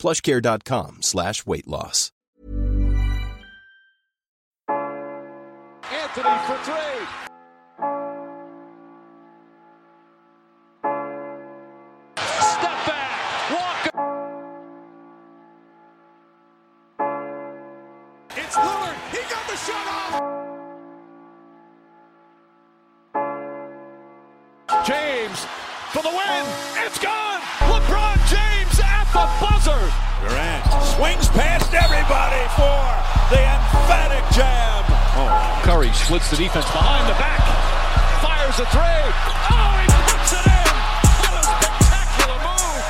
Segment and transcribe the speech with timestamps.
[0.00, 2.10] plushcare.com slash weight loss.
[5.92, 7.06] Anthony for three.
[12.40, 13.10] Step back.
[18.36, 18.96] It's Lillard.
[19.10, 20.14] He got the shot off.
[24.86, 25.46] James
[25.92, 26.46] for the win.
[26.86, 27.29] It's gone.
[29.90, 30.28] Buzzer.
[30.28, 30.64] Durant
[30.96, 32.80] swings past everybody for
[33.30, 34.84] the emphatic jam.
[35.16, 37.40] Oh, Curry splits the defense behind the back.
[38.22, 39.04] Fires a three.
[39.48, 40.70] Oh, he puts it in.
[41.20, 42.84] What a spectacular move.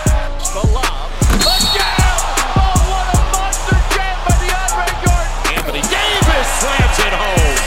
[1.38, 2.18] The jam.
[2.58, 5.54] Oh, what a monster jam by DeAndre Jordan.
[5.54, 7.59] Anthony Davis slams it home.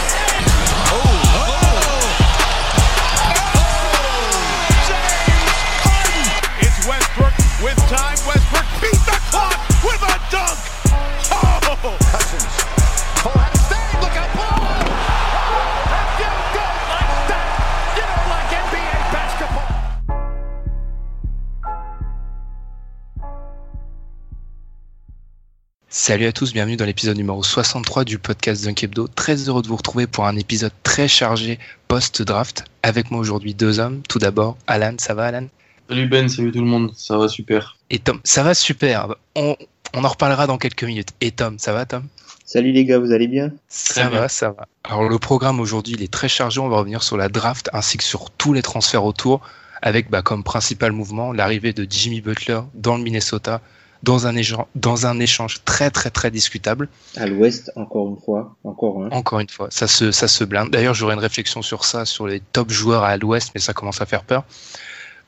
[26.05, 29.07] Salut à tous, bienvenue dans l'épisode numéro 63 du podcast Dunk Hebdo.
[29.07, 32.65] Très heureux de vous retrouver pour un épisode très chargé post-draft.
[32.83, 34.01] Avec moi aujourd'hui deux hommes.
[34.09, 35.47] Tout d'abord, Alan, ça va Alan?
[35.87, 37.77] Salut Ben, salut tout le monde, ça va super.
[37.89, 39.15] Et Tom, ça va super.
[39.37, 39.55] On,
[39.93, 41.11] on en reparlera dans quelques minutes.
[41.21, 42.05] Et Tom, ça va Tom?
[42.43, 43.53] Salut les gars, vous allez bien?
[43.69, 44.67] Ça va, ça va.
[44.83, 46.59] Alors le programme aujourd'hui, il est très chargé.
[46.59, 49.39] On va revenir sur la draft ainsi que sur tous les transferts autour,
[49.81, 53.61] avec bah, comme principal mouvement l'arrivée de Jimmy Butler dans le Minnesota,
[54.03, 56.89] dans un, échange, dans un échange très très très discutable.
[57.15, 59.09] À l'ouest, encore une fois, encore un.
[59.11, 60.69] Encore une fois, ça se, ça se blinde.
[60.69, 64.01] D'ailleurs, j'aurai une réflexion sur ça, sur les top joueurs à l'ouest, mais ça commence
[64.01, 64.43] à faire peur.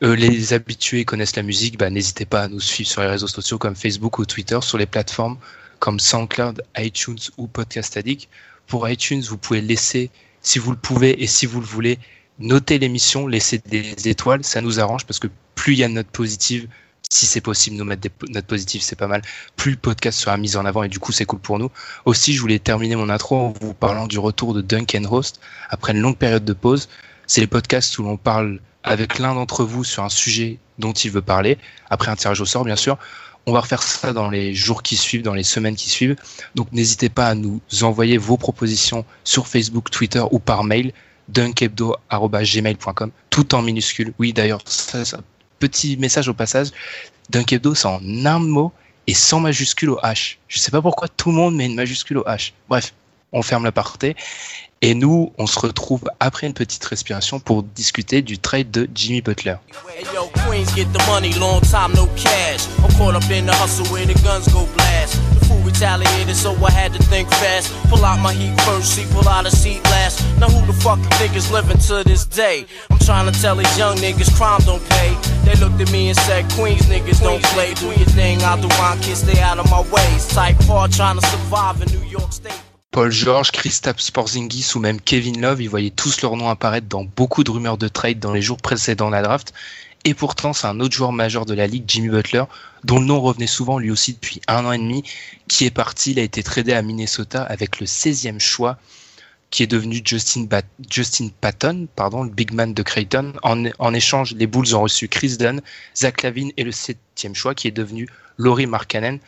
[0.04, 3.28] Euh, les habitués connaissent la musique, bah, n'hésitez pas à nous suivre sur les réseaux
[3.28, 5.38] sociaux comme Facebook ou Twitter, sur les plateformes
[5.80, 8.30] comme SoundCloud, iTunes ou Podcast Addict.
[8.68, 10.10] Pour iTunes, vous pouvez laisser,
[10.42, 11.98] si vous le pouvez et si vous le voulez,
[12.40, 15.94] noter l'émission, laisser des étoiles, ça nous arrange parce que plus il y a de
[15.94, 16.68] notes positives,
[17.10, 19.22] si c'est possible, nous mettre des notes positives, c'est pas mal.
[19.56, 21.72] Plus le podcast sera mis en avant et du coup, c'est cool pour nous.
[22.06, 25.40] Aussi, je voulais terminer mon intro en vous parlant du retour de Dunk and Host
[25.70, 26.90] après une longue période de pause.
[27.28, 31.12] C'est les podcasts où l'on parle avec l'un d'entre vous sur un sujet dont il
[31.12, 31.58] veut parler,
[31.90, 32.98] après un tirage au sort, bien sûr.
[33.48, 36.16] On va refaire ça dans les jours qui suivent, dans les semaines qui suivent.
[36.56, 40.94] Donc n'hésitez pas à nous envoyer vos propositions sur Facebook, Twitter ou par mail
[41.30, 44.14] dunkebdo.gmail.com tout en minuscule.
[44.20, 45.20] Oui, d'ailleurs, ça, ça,
[45.60, 46.70] petit message au passage.
[47.30, 48.72] Dunkebdo, c'est en un mot
[49.08, 50.38] et sans majuscule au H.
[50.48, 52.54] Je sais pas pourquoi tout le monde met une majuscule au H.
[52.70, 52.94] Bref,
[53.32, 54.16] on ferme l'aparté.
[54.86, 59.20] Et nous, on se retrouve après une petite respiration pour discuter du trade de Jimmy
[59.20, 59.56] Butler.
[65.66, 67.74] Retaliated, so I had to think fast.
[67.90, 70.24] Pull out my heat first, see, pull out a seat last.
[70.40, 72.68] Now who the fuck you think is living to this day?
[72.92, 75.18] I'm trying to tell these young niggas crime don't pay.
[75.44, 77.74] They looked at me and said, Queens niggas don't play.
[77.74, 80.28] Do your thing, I'll do mine, kids, stay out of my ways.
[80.28, 82.62] Type hard, trying to survive in New York State.
[82.96, 87.04] Paul George, Kristaps Porzingis ou même Kevin Love, ils voyaient tous leurs noms apparaître dans
[87.04, 89.54] beaucoup de rumeurs de trade dans les jours précédant la draft.
[90.06, 92.46] Et pourtant, c'est un autre joueur majeur de la ligue, Jimmy Butler,
[92.86, 95.04] dont le nom revenait souvent lui aussi depuis un an et demi,
[95.50, 96.12] qui est parti.
[96.12, 98.78] Il a été tradé à Minnesota avec le 16e choix,
[99.50, 100.48] qui est devenu Justin,
[101.42, 103.34] Patton, pardon, le big man de Creighton.
[103.44, 105.60] En, échange, les Bulls ont reçu Chris Dunn,
[105.98, 108.08] Zach Lavine et le 7e choix, qui est devenu
[108.38, 109.20] Laurie Markkanen.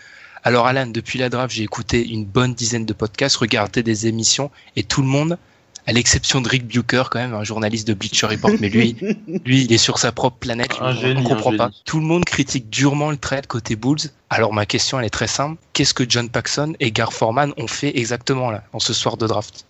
[0.44, 4.52] Alors Alan, depuis la draft, j'ai écouté une bonne dizaine de podcasts, regardé des émissions,
[4.76, 5.38] et tout le monde,
[5.86, 8.96] à l'exception de Rick Bucher quand même, un journaliste de Bleacher Report, mais lui,
[9.46, 11.66] lui, il est sur sa propre planète, un on génie, ne comprend un pas.
[11.66, 11.82] génie.
[11.86, 14.12] Tout le monde critique durement le trade côté Bulls.
[14.30, 15.60] Alors ma question, elle est très simple.
[15.74, 19.28] Qu'est-ce que John Paxson et Gar Forman ont fait exactement là, en ce soir de
[19.28, 19.66] draft?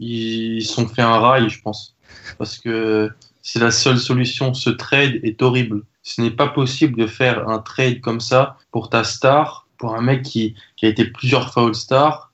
[0.00, 1.94] Ils se sont fait un rail, je pense.
[2.38, 3.10] Parce que
[3.42, 4.54] c'est la seule solution.
[4.54, 5.82] Ce trade est horrible.
[6.02, 10.00] Ce n'est pas possible de faire un trade comme ça pour ta star, pour un
[10.00, 12.30] mec qui, a été plusieurs fois All-Star.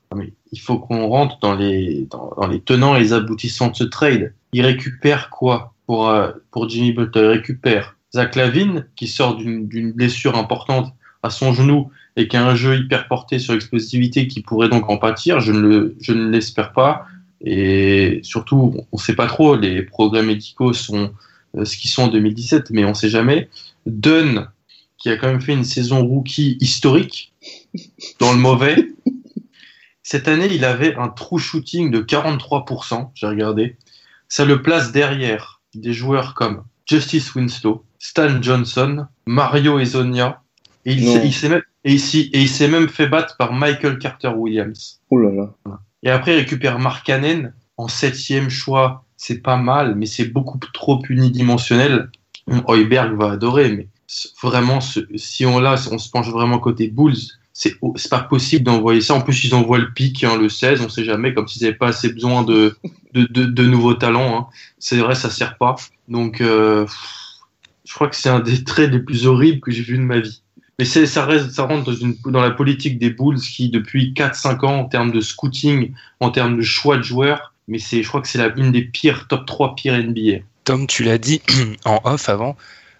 [0.52, 2.06] Il faut qu'on rentre dans les,
[2.66, 4.34] tenants et les aboutissants de ce trade.
[4.52, 6.30] Il récupère quoi pour, euh,
[6.66, 7.22] Jimmy Butler?
[7.22, 10.92] Il récupère Zach Lavine, qui sort d'une blessure importante
[11.22, 14.90] à son genou et qui a un jeu hyper porté sur l'explosivité qui pourrait donc
[14.90, 15.40] en pâtir.
[15.40, 17.06] Je ne le, je ne l'espère pas.
[17.42, 19.56] Et surtout, on ne sait pas trop.
[19.56, 21.14] Les progrès médicaux sont
[21.56, 23.48] euh, ce qu'ils sont en 2017, mais on ne sait jamais.
[23.86, 24.48] Dunn,
[24.98, 27.32] qui a quand même fait une saison rookie historique,
[28.18, 28.88] dans le mauvais.
[30.02, 33.76] Cette année, il avait un true shooting de 43%, j'ai regardé.
[34.28, 40.42] Ça le place derrière des joueurs comme Justice Winslow, Stan Johnson, Mario Ezonia,
[40.86, 43.52] et il s'est- il s'est même, et il et il s'est même fait battre par
[43.52, 45.00] Michael Carter Williams.
[45.10, 45.78] Là là.
[46.02, 49.04] Et après, il récupère Mark Cannon en septième choix.
[49.16, 52.10] C'est pas mal, mais c'est beaucoup trop unidimensionnel.
[52.68, 53.88] Heuberg va adorer, mais
[54.42, 57.18] vraiment, si on l'a, on se penche vraiment côté Bulls,
[57.58, 59.14] c'est pas possible d'envoyer ça.
[59.14, 61.76] En plus, ils envoient le pic, hein, le 16, on sait jamais, comme s'ils n'avaient
[61.76, 62.76] pas assez besoin de,
[63.14, 64.38] de, nouveaux talents.
[64.38, 64.46] hein.
[64.78, 65.74] C'est vrai, ça sert pas.
[66.06, 66.86] Donc, euh,
[67.84, 70.20] je crois que c'est un des traits les plus horribles que j'ai vu de ma
[70.20, 70.40] vie.
[70.78, 74.78] Mais ça, reste, ça rentre dans, dans la politique des Bulls qui, depuis 4-5 ans,
[74.78, 78.38] en termes de scouting, en termes de choix de joueurs, mais je crois que c'est
[78.38, 80.44] la, une des pires, top 3 pires NBA.
[80.62, 81.42] Tom, tu l'as dit
[81.84, 82.56] en off avant,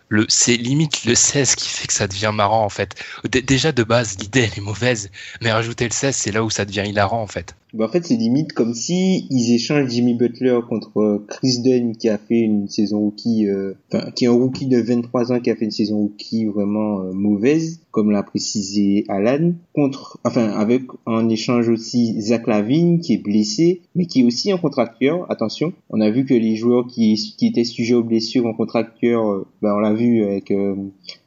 [0.09, 2.95] le, c'est limite le 16 qui fait que ça devient marrant en fait.
[3.25, 5.11] Déjà de base, l'idée elle est mauvaise,
[5.41, 7.55] mais rajouter le 16, c'est là où ça devient hilarant en fait.
[7.75, 11.97] Bah, en fait, c'est limite comme si ils échangent Jimmy Butler contre euh, Chris Dunn
[11.97, 15.41] qui a fait une saison rookie, euh, enfin, qui est un rookie de 23 ans
[15.41, 20.49] qui a fait une saison rookie vraiment euh, mauvaise, comme l'a précisé Alan, contre, enfin,
[20.49, 25.31] avec en échange aussi Zach Lavine qui est blessé, mais qui est aussi un contracteur.
[25.31, 29.47] Attention, on a vu que les joueurs qui, étaient sujets aux blessures en contracteur, euh,
[29.61, 30.53] bah, on l'a vu avec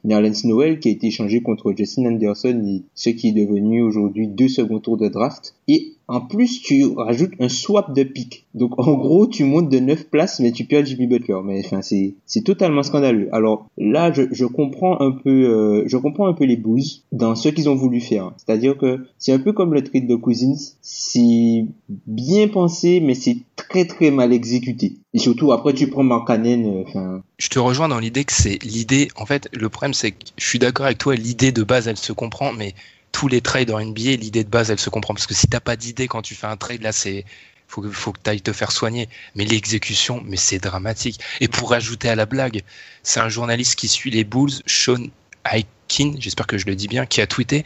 [0.02, 4.48] Nerlens Noel qui a été échangé contre Justin Anderson ce qui est devenu aujourd'hui deux
[4.48, 5.54] second tours de draft.
[5.68, 8.44] Et en plus, tu rajoutes un swap de pick.
[8.52, 11.38] Donc, en gros, tu montes de 9 places, mais tu perds Jimmy Butler.
[11.42, 13.30] Mais enfin, c'est totalement scandaleux.
[13.32, 16.82] Alors là, je, comprends un peu, euh, je comprends un peu les Bulls
[17.12, 18.32] dans ce qu'ils ont voulu faire.
[18.36, 20.74] C'est-à-dire que c'est un peu comme le trade de Cousins.
[20.82, 24.96] C'est bien pensé, mais c'est très très mal exécuté.
[25.14, 28.34] Et surtout, après, tu prends Mark Cannon, euh, enfin, Je te rejoins dans l'idée que
[28.34, 31.62] c'est l'idée, en fait, le problème c'est que je suis d'accord avec toi, l'idée de
[31.62, 32.74] base elle se comprend, mais
[33.12, 35.14] tous les trades en NBA, l'idée de base elle se comprend.
[35.14, 37.24] Parce que si t'as pas d'idée quand tu fais un trade, là c'est.
[37.68, 39.08] Faut, que- tu ailles te faire soigner.
[39.34, 41.20] Mais l'exécution, mais c'est dramatique.
[41.40, 42.62] Et pour rajouter à la blague,
[43.02, 45.06] c'est un journaliste qui suit les Bulls, Sean
[45.50, 47.64] Aikin, j'espère que je le dis bien, qui a tweeté.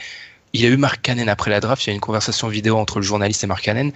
[0.52, 3.00] Il a eu Mark Cannon après la draft, il y a une conversation vidéo entre
[3.00, 3.90] le journaliste et Mark Cannon.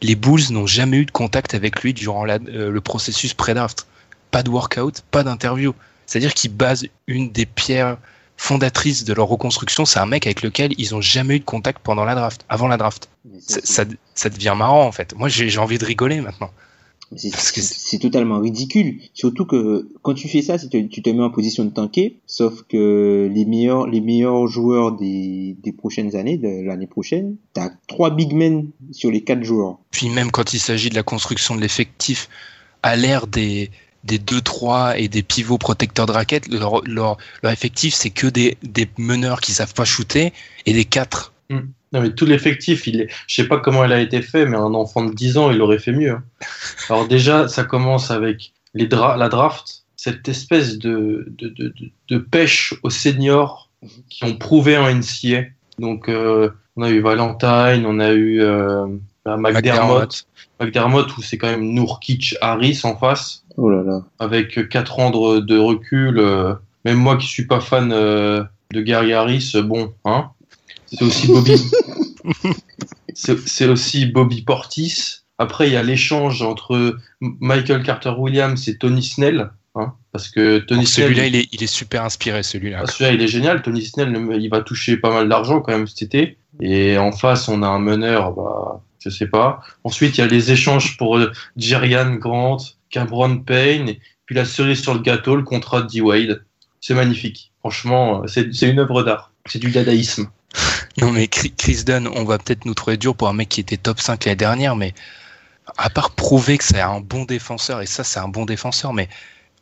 [0.00, 3.88] Les Bulls n'ont jamais eu de contact avec lui durant euh, le processus pré-draft.
[4.30, 5.74] Pas de workout, pas d'interview.
[6.06, 7.98] C'est-à-dire qu'ils basent une des pierres
[8.38, 11.80] fondatrices de leur reconstruction, c'est un mec avec lequel ils ont jamais eu de contact
[11.82, 13.10] pendant la draft, avant la draft.
[13.40, 15.14] Ça, ça, ça devient marrant en fait.
[15.14, 16.50] Moi j'ai envie de rigoler maintenant.
[17.16, 19.00] C'est totalement ridicule.
[19.14, 22.18] Surtout que quand tu fais ça, tu te mets en position de tanker.
[22.26, 27.70] Sauf que les meilleurs, les meilleurs joueurs des, des prochaines années, de l'année prochaine, t'as
[27.86, 29.78] trois big men sur les quatre joueurs.
[29.90, 32.28] Puis même quand il s'agit de la construction de l'effectif,
[32.82, 33.70] à l'ère des
[34.04, 38.56] des 2-3 et des pivots protecteurs de raquettes, leur, leur, leur effectif c'est que des,
[38.62, 40.32] des meneurs qui savent pas shooter
[40.66, 41.32] et des 4.
[41.50, 44.56] Non, mais tout l'effectif, il est, je sais pas comment il a été fait, mais
[44.58, 46.10] un enfant de 10 ans, il aurait fait mieux.
[46.10, 46.22] hein.
[46.90, 51.90] Alors déjà, ça commence avec les dra la draft, cette espèce de, de, de, de-
[52.08, 53.70] de pêche aux seniors
[54.10, 55.44] qui ont prouvé en NCA.
[55.78, 58.86] Donc, euh, on a eu Valentine, on a eu euh,
[59.36, 60.26] McDermott,
[60.60, 64.02] McDermott, où c'est quand même Nourkic Harris en face, Oh là là.
[64.18, 66.18] avec 4 ans de, de recul.
[66.18, 66.54] euh,
[66.84, 68.42] même moi qui suis pas fan euh,
[68.72, 70.30] de Gary Harris, euh, bon, hein.
[70.86, 71.60] C'est aussi Bobby.
[73.14, 75.20] c'est aussi Bobby Portis.
[75.38, 79.50] Après, il y a l'échange entre Michael Carter Williams et Tony Snell.
[79.74, 81.06] Hein, parce que Tony Donc, Snell.
[81.08, 82.80] Celui-là il est, il est super inspiré celui-là.
[82.82, 83.62] Ah, celui-là, il est génial.
[83.62, 86.38] Tony Snell, il va toucher pas mal d'argent quand même cet été.
[86.60, 88.80] Et en face, on a un meneur, bah,
[89.10, 89.60] je sais pas.
[89.84, 92.58] Ensuite, il y a les échanges pour euh, Jerian Grant,
[92.90, 93.94] Cameron Payne,
[94.26, 96.44] puis la cerise sur le gâteau, le contrat de D-Wade.
[96.80, 97.52] C'est magnifique.
[97.60, 99.32] Franchement, euh, c'est une œuvre d'art.
[99.46, 100.28] C'est du dadaïsme.
[101.00, 103.76] Non mais Chris Dunn, on va peut-être nous trouver dur pour un mec qui était
[103.76, 104.94] top 5 l'année dernière, mais
[105.76, 109.08] à part prouver que c'est un bon défenseur, et ça c'est un bon défenseur, mais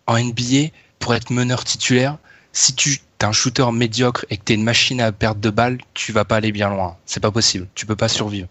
[0.07, 2.17] en NBA, pour être meneur titulaire,
[2.53, 5.51] si tu es un shooter médiocre et que tu es une machine à perdre de
[5.51, 6.97] balles, tu vas pas aller bien loin.
[7.05, 7.69] C'est pas possible.
[7.75, 8.49] Tu peux pas survivre.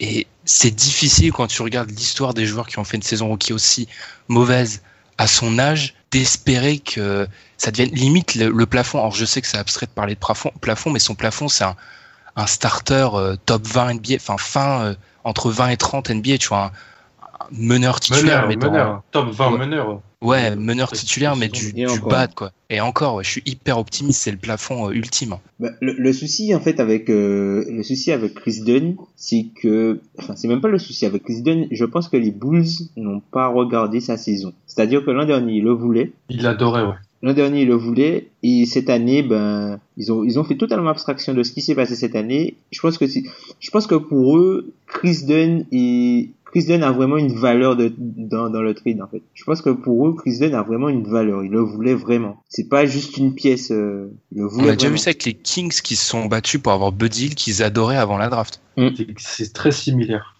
[0.00, 3.52] Et c'est difficile quand tu regardes l'histoire des joueurs qui ont fait une saison rookie
[3.52, 3.88] aussi
[4.28, 4.82] mauvaise
[5.18, 8.98] à son âge d'espérer que ça devienne limite le, le plafond.
[8.98, 11.64] Alors je sais que c'est abstrait de parler de plafond, plafond mais son plafond c'est
[11.64, 11.76] un,
[12.36, 16.48] un starter euh, top 20 NBA, enfin fin euh, entre 20 et 30 NBA, tu
[16.48, 18.42] vois, un, un meneur titulaire.
[18.42, 19.02] Meneur, mais dans- meneur.
[19.12, 19.58] Top 20 Ouais.
[19.58, 20.00] meneur.
[20.24, 22.50] Ouais, meneur titulaire, mais du, Et du bad, quoi.
[22.70, 25.36] Et encore, ouais, je suis hyper optimiste, c'est le plafond euh, ultime.
[25.60, 30.00] Bah, le, le souci en fait avec euh, le souci avec Chris Dunn, c'est que
[30.18, 31.66] enfin c'est même pas le souci avec Chris Dunn.
[31.70, 32.64] Je pense que les Bulls
[32.96, 34.54] n'ont pas regardé sa saison.
[34.66, 36.94] C'est-à-dire que l'an dernier ils le voulaient, Il l'adorait, ouais.
[37.22, 40.90] l'an dernier ils le voulaient et cette année ben ils ont ils ont fait totalement
[40.90, 42.56] abstraction de ce qui s'est passé cette année.
[42.72, 47.16] Je pense que je pense que pour eux Chris Dunn et Chris Dunn a vraiment
[47.16, 49.22] une valeur de, dans, dans le trade en fait.
[49.34, 51.42] Je pense que pour eux Chris Dunn a vraiment une valeur.
[51.42, 52.42] Ils le voulaient vraiment.
[52.48, 53.72] C'est pas juste une pièce.
[53.72, 56.60] Euh, ils le On a déjà vu ça avec les Kings qui se sont battus
[56.62, 58.60] pour avoir Buddy Hill qu'ils adoraient avant la draft.
[58.78, 60.36] C'est- C'est très similaire.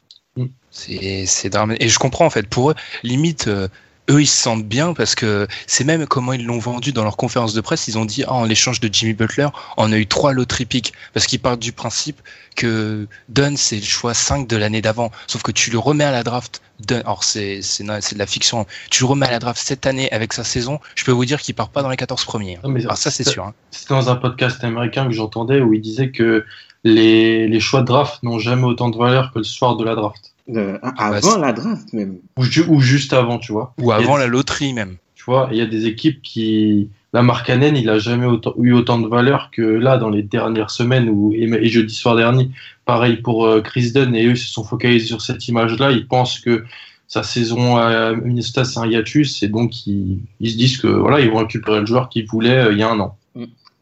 [0.70, 1.82] C'est c'est dramatique.
[1.84, 2.46] Et je comprends en fait.
[2.48, 3.66] Pour eux, limite, euh,
[4.10, 7.16] eux ils se sentent bien parce que c'est même comment ils l'ont vendu dans leur
[7.16, 7.88] conférence de presse.
[7.88, 10.92] Ils ont dit ah, en échange de Jimmy Butler, on a eu trois loteries pick
[11.14, 12.20] parce qu'ils partent du principe
[12.56, 15.10] que Dunn c'est le choix 5 de l'année d'avant.
[15.26, 16.60] Sauf que tu le remets à la draft.
[16.80, 18.66] Dunn, alors c'est de la fiction.
[18.90, 20.80] Tu le remets à la draft cette année avec sa saison.
[20.96, 22.58] Je peux vous dire qu'il part pas dans les 14 premiers.
[22.62, 23.44] Non, mais Alors ça c'est sûr.
[23.44, 23.54] hein.
[23.70, 26.44] C'était dans un podcast américain que j'entendais où il disait que
[26.84, 29.94] les, les choix de draft n'ont jamais autant de valeur que le soir de la
[29.94, 30.33] draft.
[30.50, 32.18] Euh, bah, avant la draft même.
[32.36, 33.72] Ou, ju- ou juste avant, tu vois.
[33.80, 34.96] Ou avant la loterie même.
[35.14, 36.90] Tu vois, il y a des équipes qui.
[37.14, 40.70] La Markkanen, il a jamais autant- eu autant de valeur que là dans les dernières
[40.70, 42.50] semaines ou et, et jeudi soir dernier.
[42.86, 45.92] Pareil pour euh, Chris Dunn et eux ils se sont focalisés sur cette image-là.
[45.92, 46.64] Ils pensent que
[47.06, 51.20] sa saison à Minnesota c'est un hiatus et donc ils, ils se disent que voilà
[51.20, 53.16] ils vont récupérer le joueur qu'ils voulaient euh, il y a un an.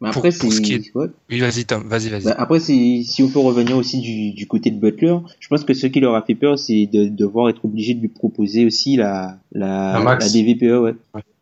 [0.03, 1.07] Mais après, pour ce qui c'est- ouais.
[1.31, 2.25] Oui vas-y Tom, vas-y vas-y.
[2.25, 5.63] Bah, après, c'est- si on peut revenir aussi du, du côté de Butler, je pense
[5.65, 8.67] que ce qui leur a fait peur, c'est de devoir être obligé de lui proposer
[8.67, 10.95] aussi la, la, DVPE, ouais.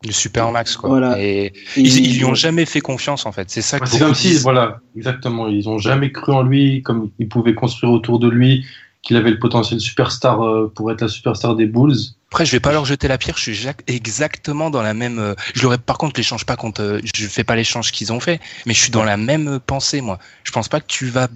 [0.05, 0.89] Le super max quoi.
[0.89, 1.21] Voilà.
[1.21, 3.49] Et Et- ils, ils lui ont jamais fait confiance en fait.
[3.49, 7.09] C'est ça que C'est comme si, voilà, exactement, ils ont jamais cru en lui, comme
[7.19, 8.63] ils pouvaient construire autour de lui,
[9.01, 11.95] qu'il avait le potentiel superstar euh, pour être la superstar des Bulls.
[12.31, 13.35] Après, je vais pas leur jeter la pierre.
[13.37, 15.19] Je suis exactement dans la même.
[15.19, 15.77] euh, Je l'aurais.
[15.77, 16.81] Par contre, l'échange pas contre.
[16.81, 19.59] euh, Je fais pas l'échange qu'ils ont fait, mais je suis dans la même euh,
[19.59, 20.17] pensée moi.
[20.45, 21.27] Je pense pas que tu vas.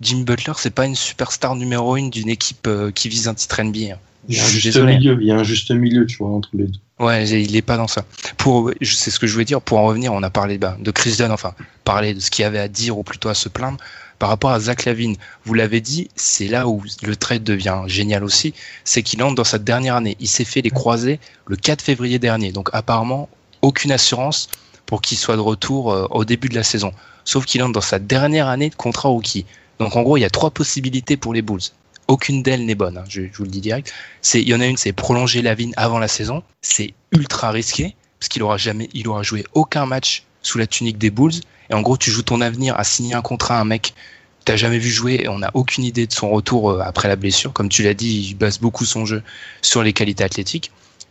[0.00, 3.78] Jimmy Butler, c'est pas une superstar numéro une d'une équipe qui vise un titre NBA.
[3.78, 4.96] Il y a un Je suis juste désolé.
[4.98, 6.78] milieu, il y a un juste milieu, tu vois, entre les deux.
[7.00, 8.04] Ouais, il est pas dans ça.
[8.36, 9.60] Pour, sais ce que je voulais dire.
[9.60, 12.42] Pour en revenir, on a parlé bah, de Chris Dunn, enfin, parler de ce qu'il
[12.44, 13.78] y avait à dire ou plutôt à se plaindre.
[14.18, 18.24] Par rapport à Zach Lavine, vous l'avez dit, c'est là où le trade devient génial
[18.24, 18.54] aussi,
[18.84, 20.16] c'est qu'il entre dans sa dernière année.
[20.20, 23.28] Il s'est fait les croisés le 4 février dernier, donc apparemment
[23.62, 24.48] aucune assurance
[24.86, 26.92] pour qu'il soit de retour euh, au début de la saison.
[27.24, 29.46] Sauf qu'il entre dans sa dernière année de contrat rookie.
[29.78, 31.62] Donc en gros, il y a trois possibilités pour les Bulls.
[32.06, 33.92] Aucune d'elles n'est bonne, hein, je, vous le dis direct.
[34.34, 36.42] Il y en a une, c'est prolonger Lavine avant la saison.
[36.60, 41.40] C'est ultra risqué parce qu'il aura joué aucun match sous la tunique des Bulls.
[41.70, 43.94] Et en gros, tu joues ton avenir à signer un contrat à un mec
[44.40, 47.08] que t'as jamais vu jouer et on n'a aucune idée de son retour euh, après
[47.08, 47.52] la blessure.
[47.52, 49.22] Comme tu l'as dit, il base beaucoup son jeu
[49.62, 50.70] sur les qualités athlétiques.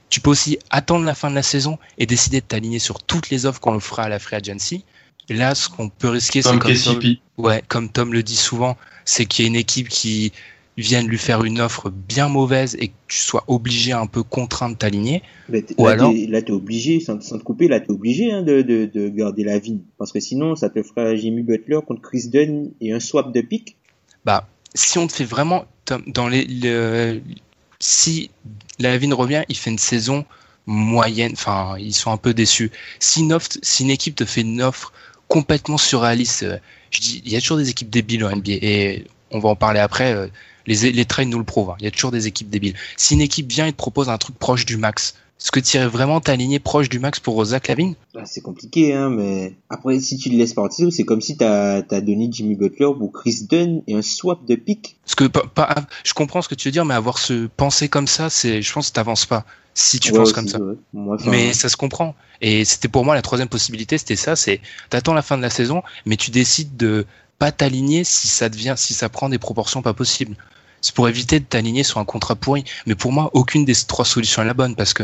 [0.10, 3.29] Tu peux aussi attendre la fin de la saison et décider de t'aligner sur toutes
[3.29, 4.86] les offres qu'on fera à la free agency.
[5.29, 7.01] Et là, ce qu'on peut risquer, c'est Comme Tom,
[7.38, 10.33] ouais, comme Tom le dit souvent, c'est qu'il y a une équipe qui
[10.77, 14.24] vient de lui faire une offre bien mauvaise et que tu sois obligé un peu
[14.24, 15.22] contraint de t'aligner.
[15.77, 18.62] Ou là, alors- là, t'es obligé, sans, sans te couper, là, t'es obligé hein, de,
[18.63, 19.82] de, de garder la vie.
[20.00, 23.42] Parce que sinon, ça te fera Jimmy Butler contre Chris Dunn et un swap de
[23.42, 23.75] pick.
[24.25, 25.65] Bah, si on te fait vraiment
[26.08, 27.22] dans les, le-
[27.80, 28.30] si
[28.80, 30.25] Lavine revient, il fait une saison
[30.65, 31.34] moyenne.
[31.34, 32.72] Enfin, ils sont un peu déçus.
[33.00, 34.92] Si une, offre- si une équipe te fait une offre
[35.27, 36.58] complètement surréaliste, euh,
[36.89, 39.56] je dis, il y a toujours des équipes débiles en NBA et on va en
[39.56, 40.30] parler après.
[40.67, 41.72] Les, les trades nous le prouvent.
[41.72, 41.75] hein.
[41.79, 42.75] Il y a toujours des équipes débiles.
[42.98, 45.75] Si une équipe vient et te propose un truc proche du max, est-ce que tu
[45.75, 50.00] irais vraiment t'aligner proche du max pour Zach Lavine Bah, c'est compliqué, hein, mais après,
[50.00, 53.46] si tu le laisses partir, c'est comme si t'as as donné Jimmy Butler pour Chris
[53.50, 54.96] Dunn et un swap de pick.
[55.03, 57.89] Parce que pas, pas- je comprends ce que tu veux dire, mais avoir ce penser
[57.89, 60.60] comme ça, c'est, je pense, que t'avances pas si tu Ouais, penses aussi, comme ça.
[60.60, 60.75] ouais.
[60.93, 62.15] Moi, enfin, Mais ça se comprend.
[62.39, 65.50] Et c'était pour moi la troisième possibilité, c'était ça, c'est t'attends la fin de la
[65.50, 67.05] saison, mais tu décides de
[67.39, 70.36] pas t'aligner si ça devient, si ça prend des proportions pas possibles.
[70.83, 72.65] C'est pour éviter de t'aligner sur un contrat pourri.
[72.85, 75.03] Mais pour moi, aucune des trois solutions est la bonne parce que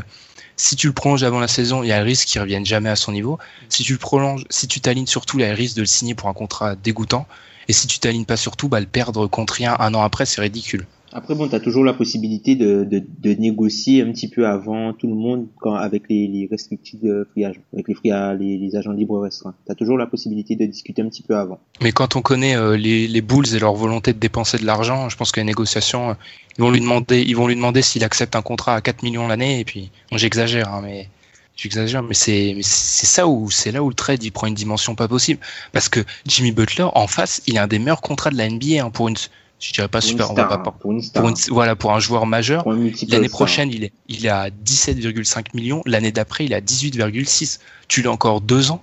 [0.57, 2.89] si tu le prolonges avant la saison, il y a le risque qu'il revienne jamais
[2.89, 3.39] à son niveau.
[3.69, 5.87] Si tu le prolonges, si tu t'alignes surtout, il y a le risque de le
[5.87, 7.25] signer pour un contrat dégoûtant.
[7.69, 10.41] Et si tu t'alignes pas surtout, bah, le perdre contre rien un an après, c'est
[10.41, 10.85] ridicule.
[11.11, 15.07] Après, bon, t'as toujours la possibilité de, de, de négocier un petit peu avant tout
[15.07, 16.99] le monde quand, avec les, les restricted
[17.37, 19.55] agents, avec les, free, les, les agents libres restreints.
[19.65, 21.59] T'as toujours la possibilité de discuter un petit peu avant.
[21.81, 25.09] Mais quand on connaît euh, les, les Bulls et leur volonté de dépenser de l'argent,
[25.09, 26.13] je pense que les négociations, euh,
[26.57, 29.27] ils vont lui demander, ils vont lui demander s'il accepte un contrat à 4 millions
[29.27, 29.59] l'année.
[29.59, 31.09] Et puis, bon, j'exagère, hein, mais
[31.55, 34.53] j'exagère, mais c'est mais c'est ça où c'est là où le trade il prend une
[34.53, 35.39] dimension pas possible.
[35.71, 38.83] Parce que Jimmy Butler en face, il a un des meilleurs contrats de la NBA
[38.83, 39.15] hein, pour une
[39.59, 41.21] je dirais pas Pour une super, on va star, pas pour une star.
[41.21, 42.65] pour une- voilà pour un joueur majeur.
[43.09, 45.81] L'année prochaine, il est, il est à 17,5 millions.
[45.85, 47.59] L'année d'après, il est à 18,6.
[47.87, 48.81] Tu l'as encore deux ans.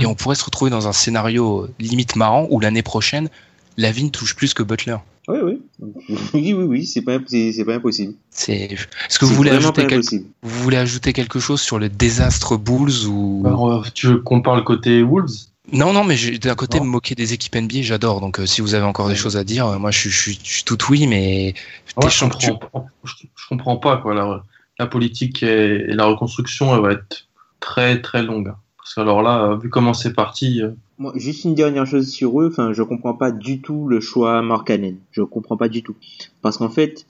[0.00, 0.10] Et Mm.
[0.10, 3.28] on pourrait se retrouver dans un scénario limite marrant où l'année prochaine,
[3.76, 4.96] Lavine touche plus que Butler.
[5.28, 5.58] Oui, oui.
[6.34, 8.14] Oui, oui, oui, c'est pas, c'est pas impossible.
[8.30, 10.02] C'est, est-ce que vous voulez, ajouter quel-
[10.42, 13.42] vous voulez ajouter quelque chose sur le désastre Bulls ou...
[13.46, 15.47] Alors, euh, tu veux qu'on parle côté Wolves?
[15.72, 16.84] Non, non, mais j'ai- d'un côté, Non.
[16.86, 18.20] me moquer des équipes NBA, j'adore.
[18.20, 20.20] Donc, euh, si vous avez encore des choses à dire, euh, moi, je, suis- je,
[20.20, 21.54] suis- je suis tout oui, mais
[21.86, 24.14] je comprends, pas- je, je comprends pas quoi.
[24.14, 24.42] La,
[24.78, 27.26] la politique et, et la reconstruction, elle va être
[27.60, 28.52] très très longue.
[28.78, 32.08] Parce que alors là, euh, vu comment c'est parti, euh, Moi, juste une dernière chose
[32.08, 34.96] sur eux, enfin, je comprends pas du tout le choix Markkanen.
[35.12, 35.96] Je comprends pas du tout.
[36.42, 37.04] Parce qu'en fait.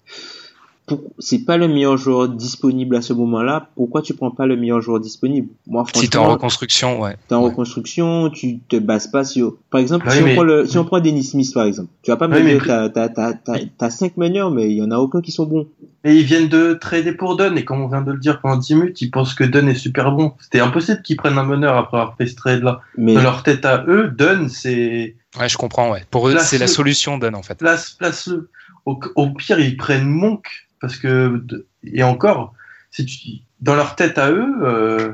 [1.18, 3.68] C'est pas le meilleur joueur disponible à ce moment-là.
[3.76, 5.48] Pourquoi tu prends pas le meilleur joueur disponible?
[5.66, 7.16] Moi, franchement, Si t'es en reconstruction, ouais.
[7.28, 7.50] t'es en Ouais.
[7.50, 9.56] reconstruction, tu te bases pas sur.
[9.70, 10.66] Par exemple, Ouais, si, on mais- prend le...
[10.66, 12.92] si on prend Dennis Smith, par exemple, tu vas pas me Ouais, mais dire pri-
[12.92, 15.66] t'as t'as t'as t'as cinq meneurs, mais il y en a aucun qui sont bons.
[16.04, 18.56] et ils viennent de trader pour Dunn et comme on vient de le dire pendant
[18.56, 20.32] 10 minutes, ils pensent que Dunn est super bon.
[20.40, 22.80] C'était impossible qu'ils prennent un meneur après avoir fait ce trade là.
[22.96, 26.04] Mais Dans leur tête à eux, Dunn c'est Ouais, je comprends, ouais.
[26.10, 27.56] Pour eux, Place- c'est la solution, Don, en fait.
[27.58, 28.48] place place le.
[28.86, 30.46] Au, au pire, ils prennent Monk
[30.80, 31.44] parce que
[31.84, 32.54] et encore,
[32.90, 33.28] si tu,
[33.60, 35.12] dans leur tête à eux, euh,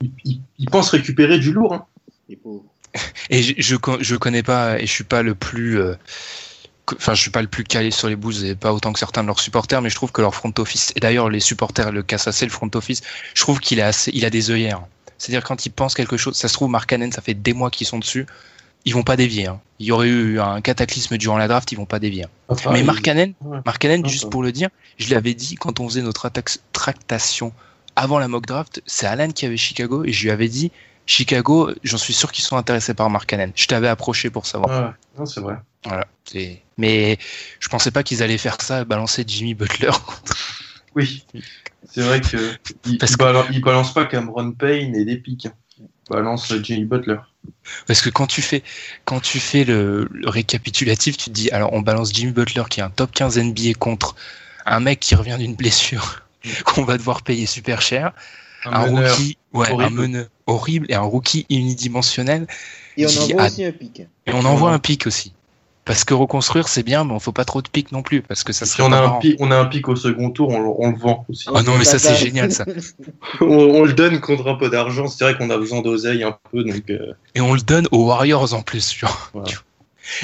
[0.00, 1.74] ils, ils- ils pensent récupérer du lourd.
[1.74, 1.86] Hein.
[3.30, 5.94] Et je, je, je connais pas, et je suis pas le plus, euh,
[6.86, 8.98] que- enfin, je suis pas le plus calé sur les Bulls et pas autant que
[8.98, 11.92] certains de leurs supporters, mais je trouve que leur front office, et d'ailleurs, les supporters
[11.92, 13.02] le cassent assez, le front office,
[13.34, 14.82] je trouve qu'il assez, il a des œillères.
[15.18, 17.70] C'est-à-dire, quand ils pensent quelque chose, ça se trouve, Mark Cannon, ça fait des mois
[17.70, 18.26] qu'ils sont dessus,
[18.84, 19.60] ils vont pas dévier, hein.
[19.78, 22.26] Il y aurait eu un cataclysme durant la draft, ils vont pas dévier.
[22.48, 23.58] Enfin, mais ils- Mark Cannon, ouais.
[23.64, 24.68] Mark Cannon, Ah, juste pour le dire,
[24.98, 27.52] je l'avais dit quand on faisait notre attaque- tractation
[27.96, 30.70] avant la mock draft, c'est Alan qui avait Chicago et je lui avais dit
[31.06, 33.50] Chicago, j'en suis sûr qu'ils sont intéressés par Mark Cannon.
[33.56, 34.70] Je t'avais approché pour savoir.
[34.88, 35.56] Ouais, non, c'est vrai.
[35.84, 36.06] Voilà.
[36.76, 37.18] Mais
[37.58, 39.90] je pensais pas qu'ils allaient faire ça, balancer Jimmy Butler.
[40.94, 41.24] Oui,
[41.88, 42.36] c'est vrai que
[42.86, 45.46] il, Parce il que- balan- il balance pas Cameron Payne et des pics.
[45.46, 45.52] hein.
[46.10, 47.16] Balance euh, Jimmy Butler.
[47.86, 48.62] Parce que quand tu fais,
[49.04, 52.80] quand tu fais le, le récapitulatif, tu te dis, alors on balance Jimmy Butler qui
[52.80, 54.14] est un top 15 NBA contre
[54.66, 56.22] un mec qui revient d'une blessure
[56.64, 58.12] qu'on va devoir payer super cher,
[58.66, 59.16] un, meneur.
[59.16, 60.00] rookie, ouais, un horrible.
[60.00, 62.46] meneur horrible et un rookie unidimensionnel.
[62.96, 64.00] Et on envoie a- aussi un pic.
[64.26, 65.32] Et on envoie un pic aussi.
[65.86, 68.44] Parce que reconstruire c'est bien, mais on faut pas trop de pic non plus, parce
[68.44, 70.50] que ça Si serait on a, un pic, on a un pic au second tour,
[70.50, 71.46] on, le- on le vend aussi.
[71.52, 72.64] Ah non, mais ça, c'est génial, ça.
[73.40, 75.06] on, on le donne contre un peu d'argent.
[75.08, 76.62] C'est vrai qu'on a besoin d'oseille un peu.
[76.64, 79.16] Donc, euh, Et on le donne aux Warriors en plus, tu vois.
[79.32, 79.48] Voilà.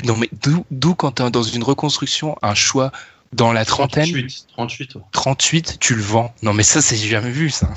[0.05, 2.91] Non, mais d'où, d'où quand t'es dans une reconstruction, un choix
[3.33, 5.01] dans la trentaine, 38, 38 ouais.
[5.13, 6.33] 38, tu le vends.
[6.43, 7.69] Non, mais ça, c'est jamais vu, ça.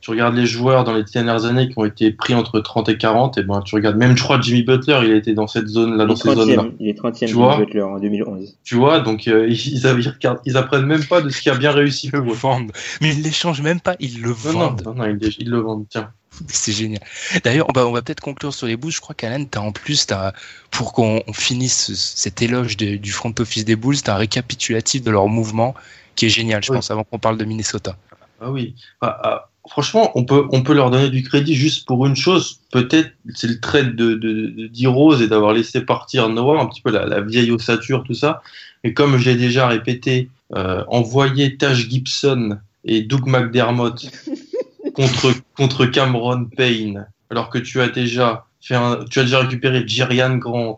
[0.00, 2.96] Tu regardes les joueurs dans les dernières années qui ont été pris entre 30 et
[2.96, 5.68] 40, et ben tu regardes, même je crois Jimmy Butler, il a été dans cette
[5.68, 6.62] zone-là, Il dans est ces zones-là.
[6.62, 8.56] 30e, il est 30e Tu Jimmy Butler en 2011.
[8.64, 11.54] Tu vois, donc euh, ils, ils, regardent- ils apprennent même pas de ce qui a
[11.54, 12.72] bien réussi Ils le vendent.
[13.02, 14.82] Mais ils l'échangent même pas, ils le Non, non, vendent.
[14.86, 15.84] non, non, ils, ils le vendent.
[15.90, 16.10] Tiens.
[16.48, 17.00] C'est génial.
[17.44, 18.92] D'ailleurs, on va, on va peut-être conclure sur les Bulls.
[18.92, 20.32] Je crois qu'Alan, t'as en plus, t'as,
[20.70, 24.18] pour qu'on on finisse ce- cet éloge de- du front office des Bulls, t'as un
[24.18, 25.74] récapitulatif de leur mouvement
[26.16, 26.78] qui est génial, je Oui.
[26.78, 27.96] pense, avant qu'on parle de Minnesota.
[28.40, 28.74] Ah oui.
[29.00, 32.60] Ah, ah, franchement, on peut, on peut leur donner du crédit juste pour une chose.
[32.72, 37.06] Peut-être c'est le trade de, de, et d'avoir laissé partir Noah, un petit peu la,
[37.06, 38.42] la vieille ossature, tout ça.
[38.82, 44.10] Et comme j'ai déjà répété, euh, envoyer Taj Gibson et Doug McDermott
[44.94, 49.86] contre, contre Cameron Payne, alors que tu as déjà fait un, tu as déjà récupéré
[49.86, 50.76] Jerian Grant,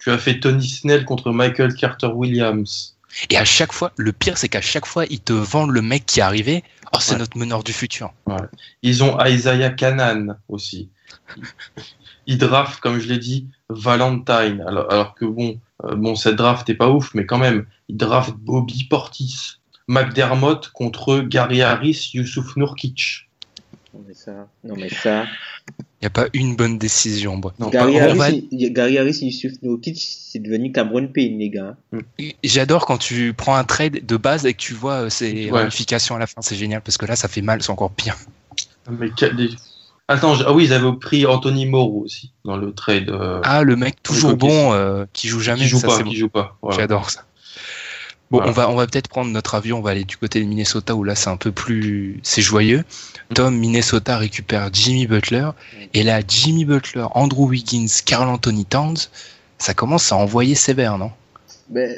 [0.00, 2.96] tu as fait Tony Snell contre Michael Carter Williams.
[3.30, 6.06] Et à chaque fois, le pire, c'est qu'à chaque fois, ils te vendent le mec
[6.06, 6.64] qui est arrivé.
[6.92, 7.20] Oh, c'est Ouais.
[7.20, 8.12] notre meneur du futur.
[8.82, 10.88] Ils ont Isaiah Canan aussi.
[12.26, 14.64] Ils draftent, comme je l'ai dit, Valentine.
[14.66, 17.96] Alors, alors que bon, euh, bon, cette draft est pas ouf, mais quand même, ils
[17.96, 23.28] draftent Bobby Portis, McDermott contre Gary Harris, Youssouf Nurkic.
[23.96, 25.24] Non mais ça, non mais ça.
[26.00, 27.38] Il n'y a pas une bonne décision.
[27.38, 27.50] bon.
[27.58, 31.48] Non, Gary, Harris, va- il- Gary Harris et Yusuf Nurkic, c'est devenu Cameron Payne, les
[31.48, 31.74] gars.
[32.44, 35.58] J'adore quand tu prends un trade de base et que tu vois euh, ses Ouais.
[35.60, 36.42] ramifications à la fin.
[36.42, 38.14] C'est génial parce que là, ça fait mal, c'est encore pire.
[38.90, 39.48] Mais quel- des-
[40.06, 43.08] Attends, je- ah oui, ils avaient pris Anthony Moreau aussi dans le trade.
[43.08, 45.62] euh, Ah, le mec toujours bon, euh, qui joue jamais.
[45.62, 46.12] qui joue ça, pas, qui bon.
[46.12, 46.56] joue pas.
[46.62, 46.76] Voilà.
[46.78, 47.24] J'adore ça.
[48.30, 48.50] Bon, Voilà.
[48.50, 50.96] on va, on va peut-être prendre notre avion, on va aller du côté de Minnesota
[50.96, 52.84] où là c'est un peu plus, c'est joyeux.
[53.34, 55.50] Tom, Minnesota récupère Jimmy Butler.
[55.94, 58.96] Et là, Jimmy Butler, Andrew Wiggins, Carl Anthony Towns,
[59.58, 61.12] ça commence à envoyer sévère, non?
[61.68, 61.96] Ben,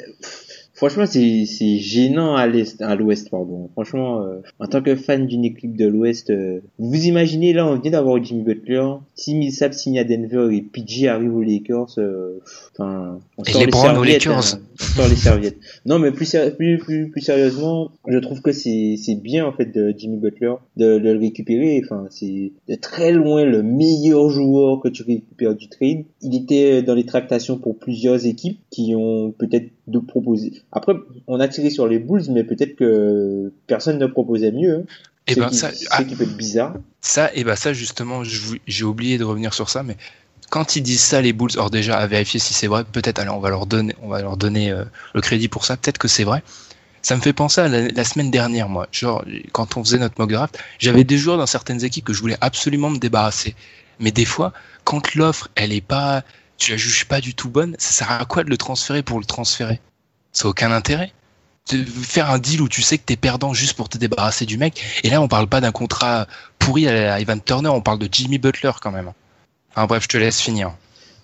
[0.79, 3.67] Franchement, c'est c'est gênant à l'est, à l'ouest, pardon.
[3.73, 7.77] Franchement, euh, en tant que fan d'une équipe de l'ouest, euh, vous imaginez là, on
[7.77, 12.39] vient d'avoir Jimmy Butler, si Millsap signe à Denver et PG arrive aux Lakers, euh,
[12.77, 14.27] enfin, on Et sort les aux serviettes.
[14.27, 14.39] Hein.
[14.39, 15.57] on sort les serviettes.
[15.85, 19.75] Non, mais plus, plus, plus, plus sérieusement, je trouve que c'est c'est bien en fait
[19.75, 21.81] de Jimmy Butler de, de le récupérer.
[21.83, 26.05] Enfin, c'est de très loin le meilleur joueur que tu récupères du trade.
[26.21, 30.61] Il était dans les tractations pour plusieurs équipes qui ont peut-être de proposer.
[30.71, 30.93] Après,
[31.27, 34.79] on a tiré sur les Bulls, mais peut-être que personne ne proposait mieux.
[34.79, 34.83] hein.
[35.27, 36.73] Et Ce ben qui, ça, ah, qui peut être bizarre.
[37.01, 39.95] ça, et ben ça justement, j'ai oublié de revenir sur ça, mais
[40.49, 43.29] quand ils disent ça, les Bulls, or déjà à vérifier si c'est vrai, peut-être, allez,
[43.29, 46.07] on va leur donner, on va leur donner euh, le crédit pour ça, peut-être que
[46.07, 46.41] c'est vrai.
[47.03, 48.87] Ça me fait penser à la, la semaine dernière, moi.
[48.91, 52.19] Genre, quand on faisait notre mock draft, j'avais des joueurs dans certaines équipes que je
[52.19, 53.55] voulais absolument me débarrasser.
[53.99, 54.51] Mais des fois,
[54.83, 56.23] quand l'offre, elle est pas,
[56.59, 59.19] tu la juges pas du tout bonne, ça sert à quoi de le transférer pour
[59.19, 59.79] le transférer?
[60.31, 61.11] Ça n'a aucun intérêt.
[62.03, 64.83] Faire un deal où tu sais que t'es perdant juste pour te débarrasser du mec.
[65.03, 68.37] Et là, on parle pas d'un contrat pourri à Ivan Turner, on parle de Jimmy
[68.37, 69.13] Butler quand même.
[69.71, 70.73] Enfin bref, je te laisse finir.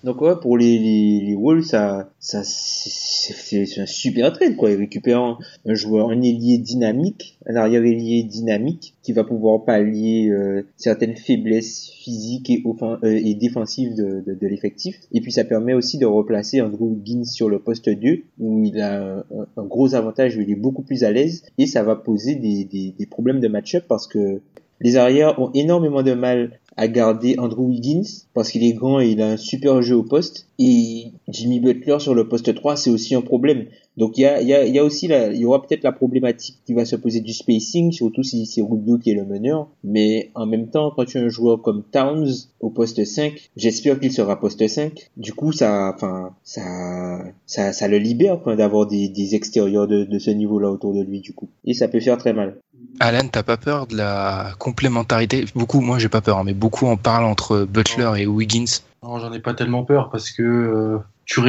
[0.04, 4.70] Donc ouais, pour les, les, les Wolves, ça, ça c'est un super trade quoi.
[4.70, 10.28] Ils récupèrent un, joueur, un ailier dynamique, un arrière ailier dynamique qui va pouvoir pallier
[10.30, 14.98] euh, certaines faiblesses physiques et, euh, et défensives de, de, de l'effectif.
[15.12, 18.80] Et puis ça permet aussi de replacer Andrew Wiggins sur le poste 2 où il
[18.80, 19.24] a un,
[19.56, 22.64] un gros avantage, où il est beaucoup plus à l'aise et ça va poser des,
[22.64, 24.40] des, des problèmes de match-up parce que
[24.80, 29.10] les arrières ont énormément de mal à garder Andrew Wiggins parce qu'il est grand et
[29.10, 30.48] il a un super jeu au poste.
[30.58, 33.66] Et Jimmy Butler sur le poste 3, c'est aussi un problème.
[33.96, 35.62] Donc il y a, il y a, il y a aussi la, il y aura
[35.62, 39.14] peut-être la problématique qui va se poser du spacing, surtout si c'est Rubio qui est
[39.14, 39.68] le meneur.
[39.84, 42.28] Mais en même temps, quand tu as un joueur comme Towns
[42.60, 45.10] au poste 5, j'espère qu'il sera poste 5.
[45.16, 50.04] Du coup, ça, enfin, ça, ça, ça le libère quoi, d'avoir des, des extérieurs de,
[50.04, 51.48] de ce niveau-là autour de lui, du coup.
[51.64, 52.56] Et ça peut faire très mal.
[53.00, 55.44] Alan, t'as pas peur de la complémentarité?
[55.54, 58.80] Beaucoup, moi j'ai pas peur, hein, mais beaucoup en parlent entre Butler et Wiggins.
[59.02, 61.40] Non, j'en ai pas tellement peur parce que euh, tu,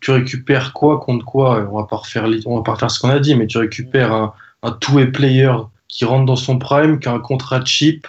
[0.00, 1.68] tu récupères quoi contre quoi?
[1.70, 4.12] On va pas refaire, on va pas refaire ce qu'on a dit, mais tu récupères
[4.12, 5.52] un, un two-way player
[5.88, 8.06] qui rentre dans son prime, qui a un contrat cheap,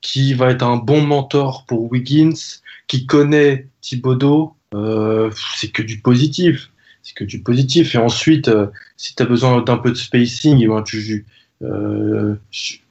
[0.00, 4.54] qui va être un bon mentor pour Wiggins, qui connaît Thibodeau.
[4.74, 6.70] Euh, c'est que du positif.
[7.02, 7.94] C'est que du positif.
[7.94, 11.24] Et ensuite, euh, si tu as besoin d'un peu de spacing, eh ben, tu,
[11.62, 12.34] euh,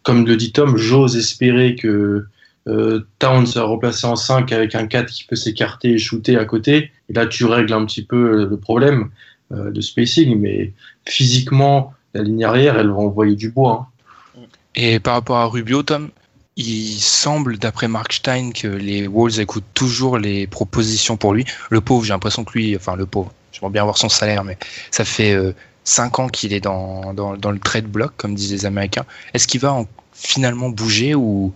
[0.04, 2.26] comme le dit Tom, j'ose espérer que
[2.68, 6.46] euh, Towns sera remplacé en 5 avec un 4 qui peut s'écarter et shooter à
[6.46, 6.92] côté.
[7.10, 9.10] Et là, tu règles un petit peu le problème
[9.52, 10.40] euh, de spacing.
[10.40, 10.74] Mais
[11.06, 13.90] physiquement, la ligne arrière, elle va envoyer du bois.
[14.36, 14.42] hein.
[14.76, 16.10] Et par rapport à Rubio, Tom,
[16.58, 21.46] il semble, d'après Mark Stein, que les Wolves écoutent toujours les propositions pour lui.
[21.70, 24.58] Le pauvre, j'ai l'impression que lui, enfin le pauvre, j'aimerais bien avoir son salaire, mais
[24.92, 25.54] ça fait euh,
[25.86, 29.06] 5 ans qu'il est dans, dans, le trade block, comme disent les Américains.
[29.34, 31.54] Est-ce qu'il va en- finalement bouger ou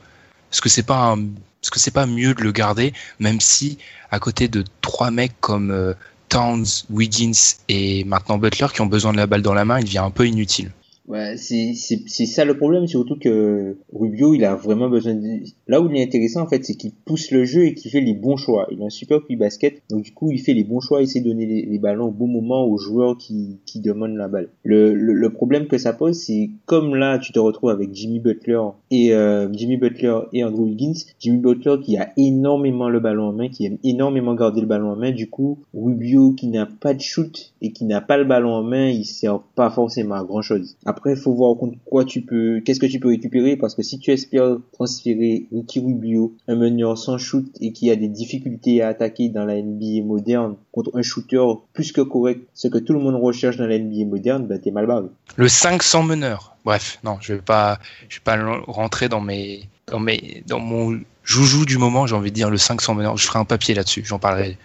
[0.51, 1.25] est-ce que c'est pas un-
[1.61, 3.77] est-ce que c'est pas mieux de le garder, même si
[4.11, 5.93] à côté de trois mecs comme euh,
[6.29, 9.85] Towns, Wiggins et maintenant Butler qui ont besoin de la balle dans la main, il
[9.85, 10.71] devient un peu inutile.
[11.09, 15.39] Ouais, c'est ça le problème, surtout que Rubio, il a vraiment besoin de...
[15.67, 17.99] Là où il est intéressant, en fait, c'est qu'il pousse le jeu et qu'il fait
[17.99, 18.67] les bons choix.
[18.69, 21.07] Il a un super QI basket, donc du coup, il fait les bons choix, il
[21.07, 24.49] sait donner les, ballons au bon moment aux joueurs qui, qui demandent la balle.
[24.63, 28.19] Le, le, le problème que ça pose, c'est comme là, tu te retrouves avec Jimmy
[28.19, 30.93] Butler et euh, Jimmy Butler et Andrew Wiggins.
[31.19, 34.91] Jimmy Butler qui a énormément le ballon en main, qui aime énormément garder le ballon
[34.91, 35.11] en main.
[35.11, 38.63] Du coup, Rubio qui n'a pas de shoot et qui n'a pas le ballon en
[38.63, 40.77] main, il sert pas forcément à grand chose.
[40.85, 43.99] Après, faut voir contre quoi tu peux, qu'est-ce que tu peux récupérer parce que si
[43.99, 48.89] tu espères transférer Ricky Rubio, un meneur sans shoot et qui a des difficultés à
[48.89, 52.99] attaquer dans la NBA moderne contre un shooter plus que correct, ce que tout le
[52.99, 55.07] monde recherche dans la NBA moderne, ben t'es mal barré.
[55.35, 56.55] Le 500 meneur.
[56.69, 57.79] Bref, non, je vais pas,
[58.09, 62.05] je vais pas rentrer dans mes, dans mes, dans mon joujou du moment.
[62.05, 63.17] J'ai envie de dire le 500 meneur.
[63.17, 64.03] Je ferai un papier là-dessus.
[64.05, 64.55] J'en parlerai.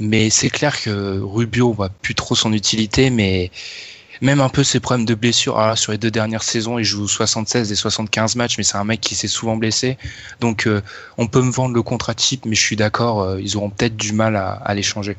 [0.00, 3.52] Mais c'est clair que Rubio voit plus trop son utilité, mais
[4.20, 5.60] même un peu ses problèmes de blessure.
[5.60, 8.82] Ah, sur les deux dernières saisons, il joue 76 et 75 matchs, mais c'est un
[8.82, 9.96] mec qui s'est souvent blessé.
[10.40, 10.82] Donc, euh,
[11.18, 13.96] on peut me vendre le contrat type, mais je suis d'accord, euh, ils auront peut-être
[13.96, 15.14] du mal à, à l'échanger.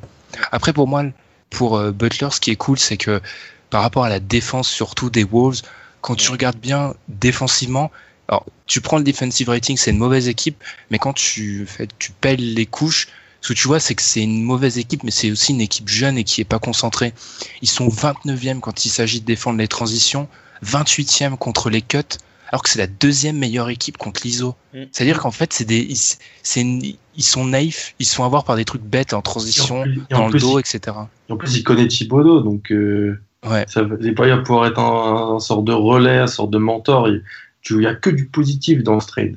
[0.52, 1.06] Après, pour moi,
[1.50, 3.22] pour euh, Butler, ce qui est cool, c'est que
[3.70, 5.62] par rapport à la défense, surtout des Wolves,
[6.02, 7.92] quand tu regardes bien défensivement,
[8.28, 12.12] alors tu prends le defensive rating, c'est une mauvaise équipe, mais quand tu fais, tu
[12.12, 13.08] pelles les couches,
[13.42, 15.88] ce que tu vois, c'est que c'est une mauvaise équipe, mais c'est aussi une équipe
[15.88, 17.14] jeune et qui est pas concentrée.
[17.62, 20.28] Ils sont 29e quand il s'agit de défendre les transitions,
[20.64, 22.00] 28e contre les cuts,
[22.52, 24.56] alors que c'est la deuxième meilleure équipe contre l'ISO.
[24.74, 24.84] Mm.
[24.92, 25.98] C'est-à-dire qu'en fait, c'est des, ils,
[26.44, 26.82] c'est une-
[27.16, 29.84] ils sont naïfs, ils se font avoir par des trucs bêtes en transition, Et en
[29.84, 30.80] plus- et en dans le dos, etc.
[31.30, 33.66] Et en plus, il connaît Thibodeau, donc euh, Ouais.
[33.68, 37.08] Ça veut pas pouvoir être un, un sorte de relais, un sorte de mentor.
[37.10, 37.24] Il
[37.78, 39.36] n'y a que du positif dans ce trade.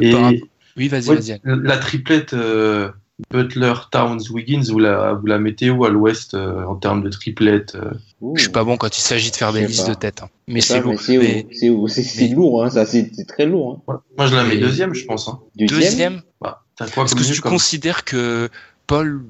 [0.00, 0.14] Et
[0.76, 1.40] Oui, vas-y, ouais, vas-y.
[1.44, 2.90] la triplette euh,
[3.30, 7.08] Butler, Towns, Wiggins, vous la, vous la mettez où à l'ouest euh, en termes de
[7.08, 7.92] triplette euh?
[8.34, 9.94] Je suis pas bon quand il s'agit de faire des listes pas.
[9.94, 10.22] de tête.
[10.22, 10.28] hein.
[10.48, 11.00] Mais c'est lourd.
[11.00, 13.82] C'est Mais lourd, hein, ça, c'est très lourd.
[13.88, 14.00] Hein.
[14.16, 15.28] Moi, je la mets Et- deuxième, je pense.
[15.28, 15.38] Hein.
[15.56, 18.48] deuxième, Bah, est-ce que tu comme- considères que
[18.86, 19.22] Paul,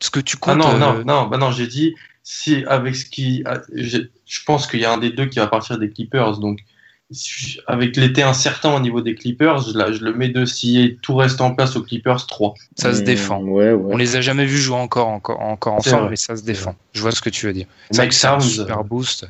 [0.00, 2.96] ce que tu Ah comptes, non, euh, non, non, bah non, j'ai dit, si avec
[2.96, 3.44] ce qui.
[3.76, 6.38] Je pense qu'il y a un des deux qui va partir des Clippers.
[6.38, 6.60] Donc,
[7.66, 11.54] avec l'été incertain au niveau des Clippers, je, le mets de si tout reste en
[11.54, 12.54] place aux Clippers 3.
[12.76, 13.42] ça se Hmm, défend.
[13.42, 13.92] Ouais, ouais.
[13.94, 16.74] On les a jamais vus jouer encore, encore, encore ensemble, mais ça se défend.
[16.94, 17.66] Je vois ce que tu veux dire.
[17.90, 19.28] C'est vrai que c'est un super boost.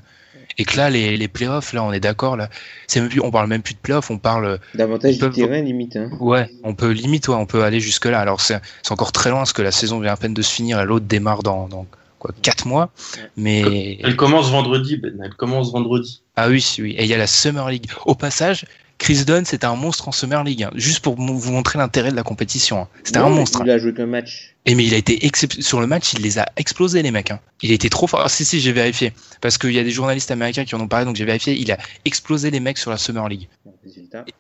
[0.57, 2.49] Et que là, les, les playoffs, là, on est d'accord, là.
[2.87, 5.97] C'est même plus, on parle même plus de playoffs, on parle, Davantage du terrain, limite.
[5.97, 6.11] Hein.
[6.21, 8.21] ouais, on peut limite, ouais, on peut aller jusque là.
[8.21, 10.53] Alors c'est, c'est encore très loin parce que la saison vient à peine de se
[10.55, 11.87] finir et l'autre démarre dans, dans
[12.25, 12.91] quoi, quatre mois.
[13.37, 15.13] Mais Elle commence vendredi, Ben.
[15.23, 16.23] Elle commence vendredi.
[16.37, 16.95] ah oui, oui.
[16.99, 17.87] Et il y a la Summer League.
[18.07, 18.65] Au passage,
[18.97, 22.17] Chris Dunn, c'était un monstre en Summer League, hein, juste pour vous montrer l'intérêt de
[22.17, 22.83] la compétition.
[22.83, 22.89] hein.
[23.03, 23.61] C'était un monstre.
[23.61, 23.65] hein.
[23.67, 24.55] Il a joué qu'un match.
[24.67, 25.21] Et mais il a été
[25.61, 27.31] sur le match, il les a explosés les mecs.
[27.31, 27.41] hein.
[27.61, 28.23] Il été trop fort.
[28.25, 30.89] Ah, si si, j'ai vérifié parce qu'il y a des journalistes américains qui en ont
[30.89, 31.55] parlé, donc j'ai vérifié.
[31.55, 33.49] Il a explosé les mecs sur la Summer League.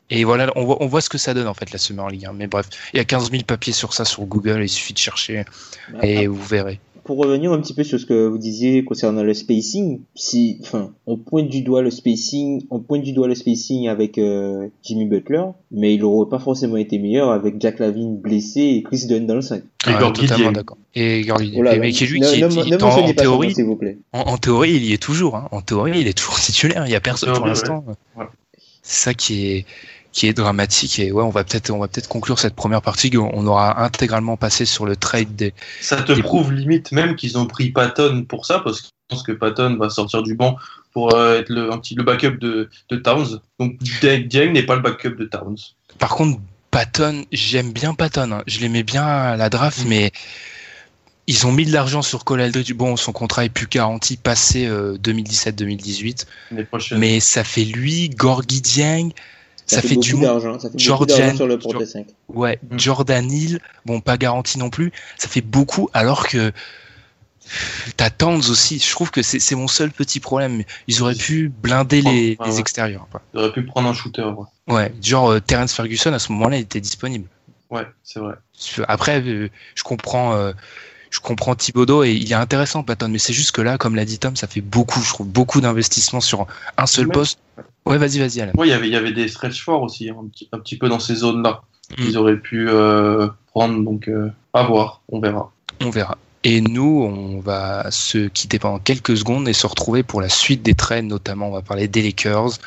[0.08, 2.24] Et voilà, on voit, on voit ce que ça donne en fait la Summer League.
[2.24, 2.32] hein.
[2.34, 4.62] Mais bref, il y a 15 000 papiers sur ça sur Google.
[4.62, 5.44] Il suffit de chercher
[6.02, 6.80] et vous verrez.
[7.04, 10.90] Pour revenir un petit peu sur ce que vous disiez concernant le spacing, si, enfin,
[11.06, 15.04] on pointe du doigt le spacing, on pointe du doigt le spacing avec euh, Jimmy
[15.04, 19.26] Butler, mais il aurait pas forcément été meilleur avec Jack Lavine blessé et Chris Dunn
[19.26, 19.62] dans le 5.
[19.86, 20.78] Et Gorgui totalement d'accord.
[20.94, 21.52] Et Gorgui.
[21.56, 22.46] Oh mais qui est lui ne- qui, ne
[22.82, 23.98] en, théorie, s'il vous plaît.
[24.12, 25.36] en, en théorie, il y est toujours.
[25.36, 25.48] Hein.
[25.50, 26.86] En théorie, il est toujours titulaire.
[26.86, 27.84] Il y a personne pour théorie, l'instant.
[28.16, 28.24] ouais.
[28.82, 29.66] C'est ça qui est
[30.14, 30.98] qui est dramatique.
[31.00, 33.10] Et ouais, on va peut-être on va peut-être conclure cette première partie.
[33.18, 37.36] On aura intégralement passé sur le trade des Ça te Des- prouve limite même qu'ils
[37.36, 40.56] ont pris Patton pour ça, parce qu'ils pensent que Patton va sortir du banc
[40.92, 43.40] pour euh, être le, un petit, le backup de, de Towns.
[43.58, 45.58] Donc Dieng n'est pas le backup de Towns.
[45.98, 48.30] Par contre, Patton, j'aime bien Patton.
[48.32, 48.42] hein.
[48.46, 49.88] Je l'aimais bien à la draft, Mm.
[49.88, 50.12] mais
[51.26, 52.72] ils ont mis de l'argent sur Cole Aldridge.
[52.74, 56.98] Bon, son contrat est plus garanti passé euh, 2017-2018, L'année prochaine.
[56.98, 59.10] mais ça fait lui, Gorgui Dieng,
[59.66, 62.06] ça, fait, du d'argent, ça fait Jordan- sur le porte 5.
[62.28, 62.78] Ouais, Mm.
[62.78, 64.92] Jordan Hill, bon, pas garanti non plus.
[65.18, 66.52] Ça fait beaucoup, alors que
[67.96, 68.78] t'as Towns aussi.
[68.78, 70.62] Je trouve que c'est c'est mon seul petit problème.
[70.88, 72.60] Ils auraient pu blinder les, Ah les ouais.
[72.60, 73.06] extérieurs.
[73.10, 73.20] Quoi.
[73.34, 74.22] Il aurait pu prendre un shooter.
[74.22, 77.28] Ouais, Ouais, genre euh, Terrence Ferguson à ce moment-là, il était disponible.
[77.70, 78.34] Ouais, c'est vrai.
[78.88, 80.52] Après, euh, je comprends, euh,
[81.10, 84.04] je comprends Thibodeau et il est intéressant Patton, mais c'est juste que là, comme l'a
[84.04, 86.46] dit Tom, ça fait beaucoup, je trouve, beaucoup d'investissement sur
[86.78, 87.38] un seul Même- poste.
[87.86, 88.52] Ouais, vas-y, vas-y, Alan.
[88.56, 90.58] Ouais, il y avait, il y avait des stretch forts aussi, hein, un, petit, un
[90.58, 91.62] petit peu dans ces zones-là.
[91.90, 92.02] Mm.
[92.02, 95.52] Ils auraient pu euh, prendre, donc euh, à voir, on verra.
[95.80, 96.16] On verra.
[96.44, 100.62] Et nous, on va se quitter pendant quelques secondes et se retrouver pour la suite
[100.62, 102.58] des trades, notamment, on va parler des Lakers,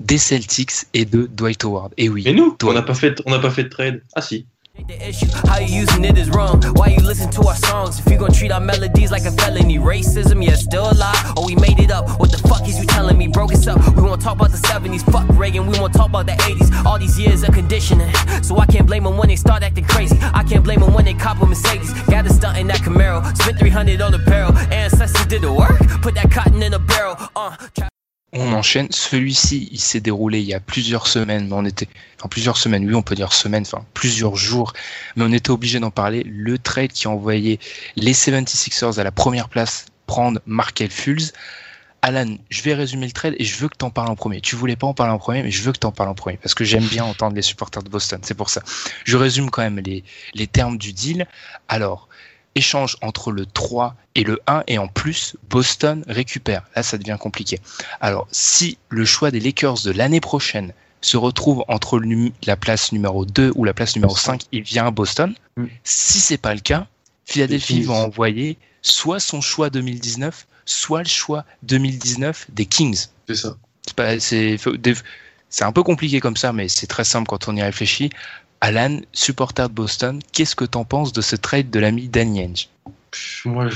[0.00, 1.92] des Celtics et de Dwight Howard.
[1.96, 2.22] Et oui.
[2.24, 2.70] Mais nous, Toi.
[2.70, 4.02] on n'a pas fait, on n'a pas fait de trade.
[4.14, 4.46] Ah si.
[4.86, 6.62] The issue, how you using it is wrong.
[6.74, 7.98] Why you listen to our songs?
[7.98, 11.34] If you gon' treat our melodies like a felony, racism, yeah, still alive.
[11.36, 12.18] Or we made it up.
[12.18, 13.28] What the fuck is you telling me?
[13.28, 13.78] Broke us up.
[13.94, 15.02] We won't talk about the 70s.
[15.12, 15.66] Fuck Reagan.
[15.66, 16.84] We won't talk about the 80s.
[16.84, 18.12] All these years of conditioning.
[18.42, 20.16] So I can't blame them when they start acting crazy.
[20.20, 21.92] I can't blame them when they cop a Mercedes.
[22.04, 23.36] Got to stunt in that Camaro.
[23.36, 24.56] Spent 300 on the barrel.
[24.72, 25.78] Ancestors did the work.
[26.00, 27.16] Put that cotton in a barrel.
[27.36, 27.56] Uh,
[28.32, 28.86] On enchaîne.
[28.90, 31.88] Celui-ci, il s'est déroulé il y a plusieurs semaines, mais on était,
[32.18, 34.72] enfin plusieurs semaines, oui, on peut dire semaines, enfin plusieurs jours,
[35.16, 36.22] mais on était obligé d'en parler.
[36.24, 37.58] Le trade qui a envoyé
[37.96, 41.32] les 76ers à la première place prendre Markel Fultz.
[42.02, 44.40] Alan, je vais résumer le trade et je veux que tu en parles en premier.
[44.40, 46.14] Tu voulais pas en parler en premier, mais je veux que tu en parles en
[46.14, 48.20] premier parce que j'aime bien entendre les supporters de Boston.
[48.22, 48.62] C'est pour ça.
[49.04, 50.02] Je résume quand même les,
[50.34, 51.26] les termes du deal.
[51.68, 52.08] Alors,
[52.54, 56.62] échange entre le 3 et le 1 et en plus Boston récupère.
[56.74, 57.60] Là, ça devient compliqué.
[58.00, 62.00] Alors, si le choix des Lakers de l'année prochaine se retrouve entre
[62.46, 65.34] la place numéro 2 ou la place numéro 5, il vient à Boston.
[65.56, 65.66] Mm.
[65.84, 66.86] Si c'est pas le cas,
[67.24, 73.06] Philadelphie va envoyer soit son choix 2019, soit le choix 2019 des Kings.
[73.28, 73.56] C'est ça.
[74.22, 78.10] C'est un peu compliqué comme ça, mais c'est très simple quand on y réfléchit.
[78.60, 82.68] Alan, supporter de Boston, qu'est-ce que t'en penses de ce trade de l'ami Danny
[83.10, 83.68] Pff, Moi,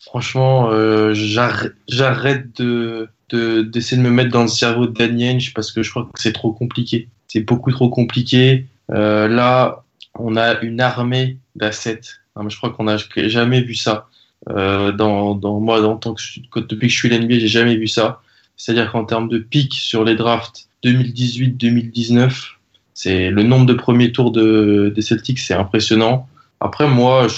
[0.00, 5.70] franchement, euh, j'arrête de de- d'essayer de me mettre dans le cerveau de Danny parce
[5.72, 7.08] que je crois que c'est trop compliqué.
[7.28, 8.66] C'est beaucoup trop compliqué.
[8.90, 9.84] Euh, là,
[10.18, 12.00] on a une armée d'assets.
[12.48, 14.08] Je crois qu'on n'a jamais vu ça.
[14.48, 18.20] Euh, dans, moi, tant que depuis que je suis l'NBA, j'ai jamais vu ça.
[18.56, 22.56] C'est-à-dire qu'en termes de pics sur les drafts 2018-2019,
[23.02, 26.28] c'est le nombre de premiers tours de, des Celtics, c'est impressionnant.
[26.60, 27.28] Après, moi,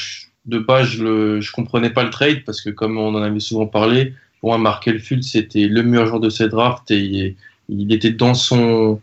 [0.46, 3.66] de base, je, je comprenais pas le trade parce que comme on en avait souvent
[3.66, 7.36] parlé, Pour moi, Markel Fultz c'était le meilleur joueur de cette draft et
[7.68, 8.98] il, était dans son,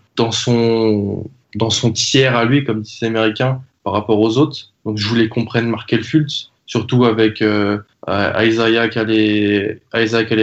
[1.94, 4.74] tiers à lui, comme disent les Américains, par rapport aux autres.
[4.84, 9.80] Donc je voulais qu'on prenne Markel Fultz, surtout avec euh, Isaiah qui allait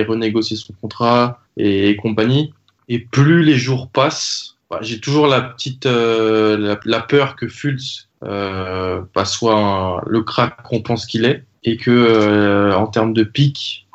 [0.09, 2.55] renégocier son contrat et, compagnie.
[2.88, 8.09] Et plus les jours passent, bah, j'ai toujours la petite euh, la, peur que Fultz
[8.24, 13.22] euh, bah, soit le crack qu'on pense qu'il est et que euh, en termes de
[13.22, 13.87] pic,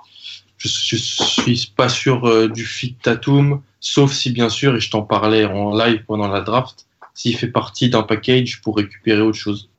[0.58, 5.02] je, je suis pas sûr du fit Tatum, sauf si bien sûr, et je t'en
[5.02, 9.70] parlais en live pendant la draft, s'il fait partie d'un package pour récupérer autre chose.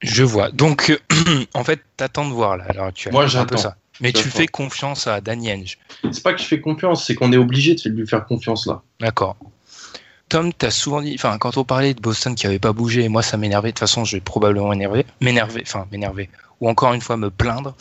[0.00, 0.50] Je vois.
[0.50, 0.98] Donc,
[1.54, 3.12] en fait, t'attends de voir là, l'heure actuelle.
[3.12, 3.58] Moi, j'attends.
[3.58, 3.76] ça.
[4.00, 5.78] Mais tu fais confiance à Danny Henge.
[6.10, 8.82] C'est pas que je fais confiance, c'est qu'on est obligé de lui faire confiance là.
[8.98, 9.36] D'accord.
[10.30, 13.22] Tom, t'as souvent dit, enfin, quand on parlait de Boston qui avait pas bougé, moi
[13.22, 13.68] ça m'énervait.
[13.68, 17.30] De toute façon, je vais probablement m'énerver, m'énerver, enfin m'énerver, ou encore une fois me
[17.30, 17.74] plaindre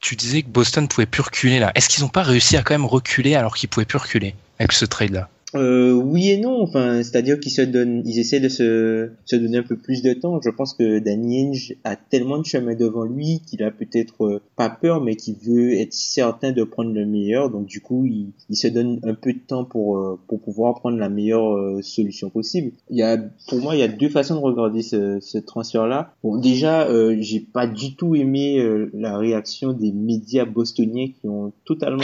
[0.00, 1.72] tu disais que Boston pouvait plus reculer là.
[1.74, 4.72] Est-ce qu'ils n'ont pas réussi à quand même reculer alors qu'ils pouvaient plus reculer avec
[4.72, 8.48] ce trade là euh, oui et non, enfin, c'est-à-dire qu'ils se donnent, ils essaient de
[8.48, 10.40] se, se donner un peu plus de temps.
[10.40, 14.40] Je pense que Danny Ainge a tellement de chemin devant lui qu'il a peut-être euh,
[14.56, 17.50] pas peur, mais qu'il veut être certain de prendre le meilleur.
[17.50, 20.74] Donc du coup, il, il se donne un peu de temps pour euh, pour pouvoir
[20.76, 22.72] prendre la meilleure euh, solution possible.
[22.90, 26.14] Il y a, pour moi, il y a deux façons de regarder ce, ce transfert-là.
[26.22, 26.88] Bon, déjà,
[27.20, 32.02] j'ai pas du tout aimé la réaction des médias bostoniens qui ont totalement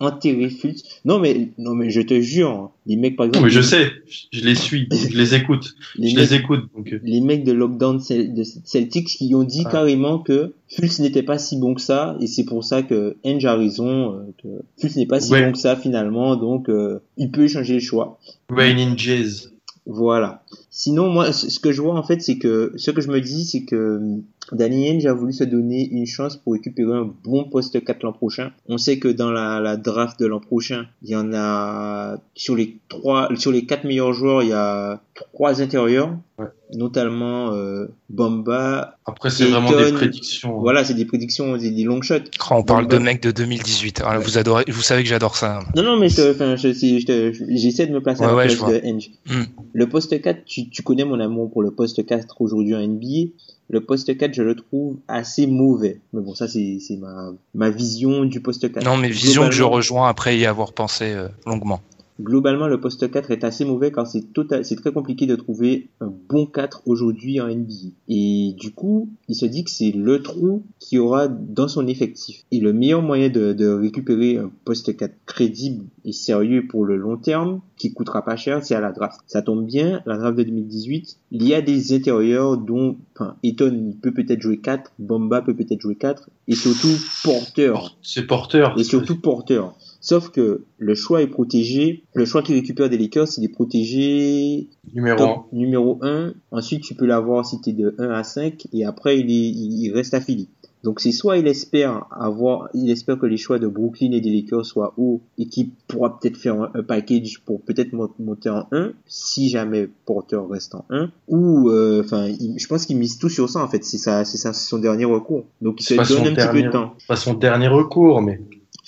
[0.00, 0.82] enterré Fultz.
[1.04, 3.46] Non mais non mais je te jure les mecs, par exemple.
[3.46, 3.90] mais je sais,
[4.32, 5.74] je les suis, je les écoute.
[5.96, 6.64] les je mecs, les écoute.
[6.74, 6.92] Donc...
[6.92, 7.00] Euh.
[7.02, 9.70] Les mecs de Lockdown de Celtics qui ont dit ah.
[9.70, 13.44] carrément que Fultz n'était pas si bon que ça, et c'est pour ça que Henge
[13.44, 14.48] a raison, euh, que
[14.80, 18.18] Fultz n'est pas si bon que ça finalement, donc euh, il peut changer le choix.
[18.48, 19.52] Rain in Jazz.
[19.86, 20.42] Voilà.
[20.78, 23.46] Sinon, moi, ce que je vois en fait, c'est que ce que je me dis,
[23.46, 24.20] c'est que
[24.52, 28.12] Danny Ainge a voulu se donner une chance pour récupérer un bon poste 4 l'an
[28.12, 28.52] prochain.
[28.68, 32.54] On sait que dans la, la draft de l'an prochain, il y en a sur
[32.54, 35.00] les trois, sur les quatre meilleurs joueurs, il y a
[35.32, 36.46] trois intérieurs, ouais.
[36.74, 38.98] notamment euh, Bomba.
[39.06, 40.60] Après, c'est vraiment des prédictions.
[40.60, 42.30] Voilà, c'est des prédictions, des, des long shots.
[42.50, 44.02] on parle de mecs de 2018.
[44.02, 45.60] Alors, vous adorez, vous savez que j'adore ça.
[45.74, 49.10] Non, non, mais j'essaie de me placer à la place de Ainge.
[49.26, 49.42] Mm.
[49.72, 53.30] Le poste 4, tu, tu connais mon amour pour le poste 4 aujourd'hui en NBA
[53.68, 56.00] le poste 4, je le trouve assez mauvais.
[56.12, 58.84] Mais bon, ça, c'est ma, ma vision du poste 4.
[58.84, 61.80] Non, mais vision que je rejoins après y avoir pensé euh, longuement
[62.20, 65.88] globalement, le poste 4 est assez mauvais car c'est total, c'est très compliqué de trouver
[66.00, 67.92] un bon 4 aujourd'hui en NBA.
[68.08, 72.44] Et du coup, il se dit que c'est le trou qui aura dans son effectif.
[72.52, 76.96] Et le meilleur moyen de, de récupérer un poste 4 crédible et sérieux pour le
[76.96, 79.20] long terme, qui coûtera pas cher, c'est à la draft.
[79.26, 83.94] Ça tombe bien, la draft de 2018, il y a des intérieurs dont, enfin, Eton
[84.00, 87.96] peut peut-être jouer 4, Bomba peut peut-être jouer 4, et surtout porteur.
[88.02, 88.78] C'est porteur.
[88.78, 89.76] Et surtout porteur.
[90.06, 92.04] Sauf que le choix est protégé.
[92.14, 95.44] Le choix qui récupère des Lakers, il est protégé numéro 1.
[95.52, 96.32] Numéro 1.
[96.52, 98.68] Ensuite, tu peux l'avoir si tu es de 1 à 5.
[98.72, 100.46] Et après, il, est, il reste affilié.
[100.84, 104.30] Donc c'est soit il espère avoir, il espère que les choix de Brooklyn et des
[104.30, 108.92] Lakers soient hauts et qu'il pourra peut-être faire un, package pour peut-être monter en 1
[109.06, 113.48] si jamais Porter reste en 1 ou euh, enfin je pense qu'il mise tout sur
[113.48, 116.52] ça en fait c'est ça c'est son dernier recours donc il se donne un petit
[116.52, 116.94] peu de temps.
[117.08, 118.40] Pas son dernier recours mais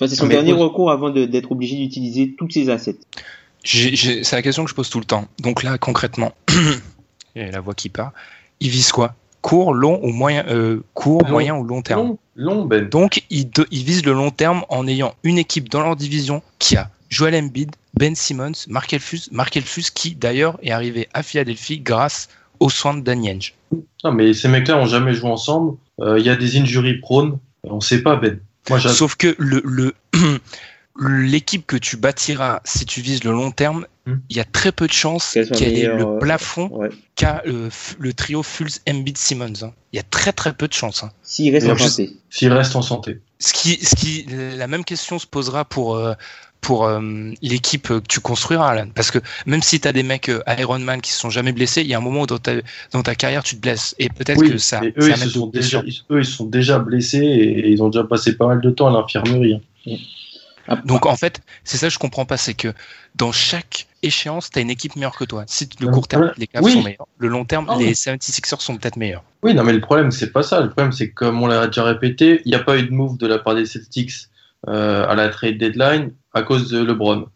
[0.06, 2.98] c'est son dernier recours avant d'être obligé d'utiliser tous ses assets.
[3.64, 5.26] C'est la question que je pose tout le temps.
[5.40, 6.32] Donc là, concrètement,
[7.36, 8.12] et la voix qui part,
[8.60, 9.14] il vise quoi?
[9.40, 12.16] Court, long ou moyen, euh, court, moyen ou long terme?
[12.34, 12.88] Long, Ben.
[12.88, 16.76] Donc il, il vise le long terme en ayant une équipe dans leur division qui
[16.76, 21.80] a Joel Embiid, Ben Simmons, Mark Elfus, Mark Elfus qui d'ailleurs est arrivé à Philadelphie
[21.80, 22.28] grâce
[22.60, 23.54] aux soins de Danny Ainge.
[24.04, 25.76] Non mais ces mecs-là ont jamais joué ensemble.
[26.00, 27.38] Euh, il y a des injuries prone.
[27.64, 28.40] On sait pas Ben.
[28.76, 29.94] Sauf que le, le
[31.00, 34.14] l'équipe que tu bâtiras si tu vises le long terme, hmm.
[34.28, 38.12] il y a très peu de chances qu'elle ait le euh, plafond qu'a euh, le
[38.12, 39.62] trio Fulz Embiid Simmons.
[39.62, 39.72] Hein.
[39.92, 41.04] Il y a très très peu de chances.
[41.04, 41.12] Hein.
[41.22, 42.16] S'il reste en santé.
[42.30, 43.20] S'il reste en santé.
[43.38, 44.26] Ce qui, ce qui,
[44.56, 46.14] la même question se posera pour euh,
[46.60, 47.00] pour euh,
[47.42, 48.88] l'équipe que tu construiras, Alan.
[48.94, 51.52] Parce que même si tu as des mecs euh, Iron Man qui se sont jamais
[51.52, 52.52] blessés, il y a un moment où dans ta,
[52.92, 53.94] dans ta carrière, tu te blesses.
[53.98, 54.80] Et peut-être que ça.
[54.82, 58.46] eux, ils sont déjà, eux, ils sont déjà blessés et ils ont déjà passé pas
[58.46, 59.54] mal de temps à l'infirmerie.
[59.86, 59.96] Hein.
[60.84, 62.72] Donc en fait, c'est ça que je comprends pas, c'est que
[63.14, 65.44] dans chaque échéance, tu as une équipe meilleure que toi.
[65.46, 67.06] Si le court terme, les Cavs sont meilleurs.
[67.18, 69.24] Le long terme, oh, les 76ers sont peut-être meilleurs.
[69.42, 70.60] Oui, non, mais le problème, c'est pas ça.
[70.60, 72.92] Le problème, c'est que, comme on l'a déjà répété, il n'y a pas eu de
[72.92, 74.27] move de la part des Celtics euh,
[74.66, 77.28] à la trade deadline à cause de LeBron.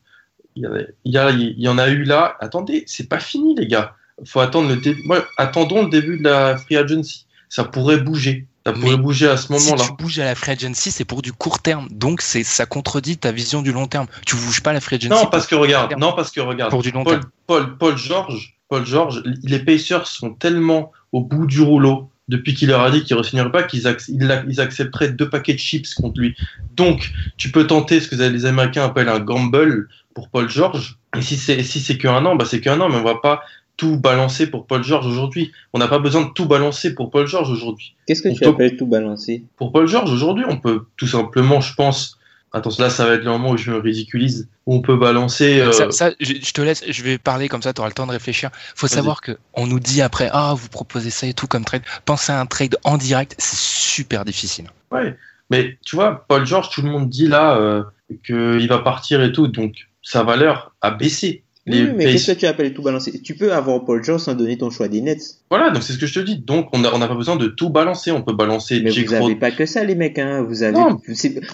[0.55, 0.63] Il
[1.07, 2.37] y, a, il y, en a eu là.
[2.41, 3.95] Attendez, c'est pas fini, les gars.
[4.27, 5.03] Faut attendre le début.
[5.39, 7.27] attendons le début de la free agency.
[7.49, 8.47] Ça pourrait bouger.
[8.67, 9.85] Ça pourrait Mais bouger à ce Si moment-là.
[9.85, 11.89] tu bouges à la free agency, c'est pour du court terme.
[11.91, 14.07] Donc c'est ça contredit ta vision du long terme.
[14.27, 16.71] Tu bouges pas à la free agency Non, parce que regarde, non, parce que regarde,
[16.71, 17.31] pour du long Paul, terme.
[17.47, 22.69] Paul, Paul George, Paul George, les Pacers sont tellement au bout du rouleau depuis qu'il
[22.69, 25.95] leur a dit qu'il ne signerait pas qu'ils ac- ils accepteraient deux paquets de chips
[25.95, 26.37] contre lui.
[26.77, 30.99] Donc, tu peux tenter ce que les Américains appellent un gamble pour Paul George.
[31.17, 33.43] Et si c'est si c'est qu'un an, bah c'est qu'un an, mais on va pas
[33.77, 35.51] tout balancer pour Paul George aujourd'hui.
[35.73, 37.95] On n'a pas besoin de tout balancer pour Paul George aujourd'hui.
[38.07, 39.45] Qu'est-ce que On tu appelles tout balancer?
[39.57, 42.19] Pour Paul George aujourd'hui, on peut tout simplement, je pense,
[42.53, 45.61] attention là, ça va être le moment où je me ridiculise, où on peut balancer.
[45.61, 47.95] euh, Ça, ça, je, je te laisse, je vais parler comme ça, tu auras le
[47.95, 48.51] temps de réfléchir.
[48.75, 51.83] Faut savoir que on nous dit après, ah, vous proposez ça et tout comme trade.
[52.05, 54.67] Pensez à un trade en direct, c'est super difficile.
[54.91, 55.17] Ouais,
[55.51, 57.83] mais tu vois, Paul George, tout le monde dit là euh,
[58.27, 61.45] qu'il va partir et tout, donc sa valeur a baissé.
[61.65, 63.21] Les Oui, mais qu'est-ce que tu appelles tout balancer?
[63.23, 65.39] Tu peux avoir Paul George sans donner ton choix des Nets.
[65.49, 66.37] Voilà, donc c'est ce que je te dis.
[66.39, 68.11] Donc on n'a on n'a pas besoin de tout balancer.
[68.11, 70.19] On peut balancer Mais Jake vous avez Rod- pas que ça, les mecs.
[70.19, 70.43] Hein.
[70.43, 70.73] Vous avez.
[70.73, 70.99] Non.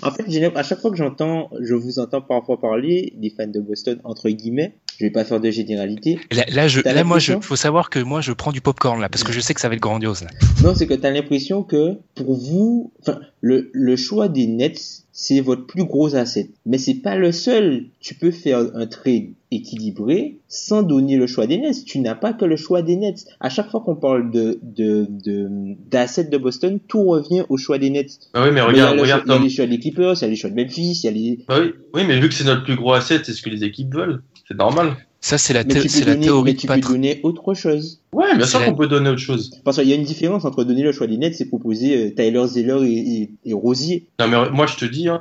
[0.03, 3.61] En fait, à chaque fois que j'entends, je vous entends parfois parler des fans de
[3.61, 4.77] Boston entre guillemets.
[4.99, 6.19] Je vais pas faire de généralité.
[6.33, 9.09] Là, là, je, là moi, je, faut savoir que moi, je prends du popcorn là,
[9.09, 10.23] parce que je sais que ça va être grandiose.
[10.23, 10.29] Là.
[10.65, 15.05] Non, c'est que tu as l'impression que pour vous, enfin, le, le choix des Nets,
[15.13, 16.49] c'est votre plus gros asset.
[16.67, 17.85] Mais c'est pas le seul.
[18.01, 21.85] Tu peux faire un trade équilibré sans donner le choix des Nets.
[21.85, 23.25] Tu n'as pas que le choix des Nets.
[23.41, 25.49] À chaque fois qu'on parle de, de, de,
[25.91, 28.19] d'assets de Boston, tout revient au choix des Nets.
[28.35, 29.79] Bah oui, mais Mais il y a regarde, regarde il y a les choix des
[29.79, 32.03] Clippers, il y a les choix de Memphis, il y a les, Bah oui, oui,
[32.07, 34.23] mais vu que c'est notre plus gros asset, c'est ce que les équipes veulent.
[34.47, 34.97] C'est normal.
[35.21, 38.01] Ça, c'est la, thé- donner, théorie mais de tu peux donner autre chose.
[38.13, 39.51] Ouais, bien sûr la- qu'on peut donner autre chose.
[39.65, 42.11] Parce qu'il y a une différence entre donner le choix des Nets et proposer euh,
[42.15, 44.07] Tyler Zeller et, et, et Rosier.
[44.21, 45.21] Non, mais moi je te dis, hein,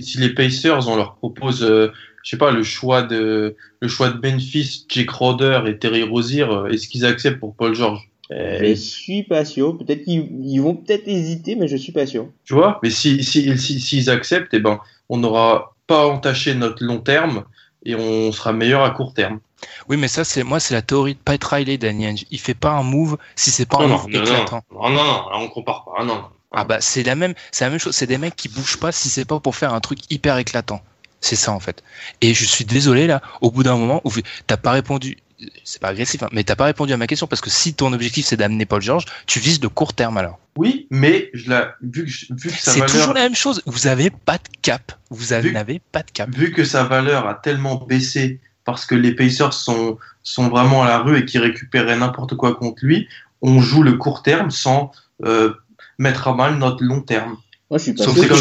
[0.00, 1.88] si les Pacers on leur propose, euh,
[2.22, 6.42] je sais pas, le choix de le choix de Memphis, Jake Roder et Terry Rozier,
[6.42, 8.08] euh, est-ce qu'ils acceptent pour Paul George?
[8.30, 9.76] Je Eh, suis pas sûr.
[9.76, 12.28] Peut-être qu'ils ils vont peut-être hésiter, mais je suis pas sûr.
[12.44, 12.78] Tu vois?
[12.82, 17.44] Mais si si si s'ils acceptent, eh ben on n'aura pas entaché notre long terme
[17.84, 19.40] et on sera meilleur à court terme.
[19.88, 22.24] Oui, mais ça, c'est moi, c'est la théorie de Pat Riley, Danny Ainge.
[22.30, 24.62] Il fait pas un move si c'est pas un move éclatant.
[24.72, 25.92] non, non, non, là, on compare pas.
[25.98, 26.22] Ah, non.
[26.52, 27.94] Ah bah c'est la même, c'est la même chose.
[27.94, 30.80] C'est des mecs qui bougent pas si c'est pas pour faire un truc hyper éclatant.
[31.22, 31.82] C'est ça en fait.
[32.20, 34.10] Et je suis désolé là, au bout d'un moment où
[34.46, 35.16] t'as pas répondu,
[35.64, 37.92] c'est pas agressif, hein, mais t'as pas répondu à ma question parce que si ton
[37.92, 40.38] objectif c'est d'amener Paul George, tu vises de court terme alors.
[40.56, 43.62] Oui, mais je la, vu que vu que sa C'est valeur toujours la même chose.
[43.64, 44.92] Vous avez pas de cap.
[45.10, 46.28] Vous avez- n'avez pas de cap.
[46.30, 50.88] vu que sa valeur a tellement baissé parce que les Pacers sont, sont vraiment à
[50.88, 53.08] la rue et qui récupéraient n'importe quoi contre lui,
[53.40, 54.92] on joue le court terme sans
[55.24, 55.52] euh,
[55.98, 57.36] mettre à mal notre long terme.
[57.72, 58.34] Moi, je suis pas Sauf sûr que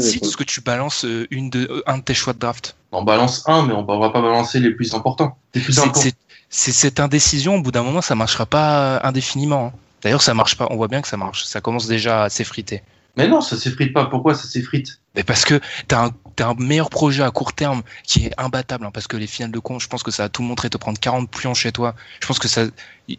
[0.00, 2.76] si on que tu balances euh, une de, euh, un de tes choix de draft.
[2.92, 5.36] On balance un, mais on ne va pas balancer les plus importants.
[5.52, 6.00] Les plus C'est- importants.
[6.02, 6.14] c'est-
[6.48, 9.72] C'est cette indécision, au bout d'un moment, ça marchera pas euh, indéfiniment.
[9.74, 9.78] hein.
[10.02, 10.68] D'ailleurs, ça marche pas.
[10.70, 11.44] On voit bien que ça marche.
[11.44, 12.82] Ça commence déjà à s'effriter.
[13.16, 14.06] Mais non, ça s'effrite pas.
[14.06, 15.00] Pourquoi ça s'effrite?
[15.16, 18.86] Mais parce que t'as un, t'as un meilleur projet à court terme qui est imbattable,
[18.86, 20.76] hein, parce que les finales de con, je pense que ça a tout montré, te
[20.76, 21.96] prendre 40 plions chez toi.
[22.20, 22.66] Je pense que ça,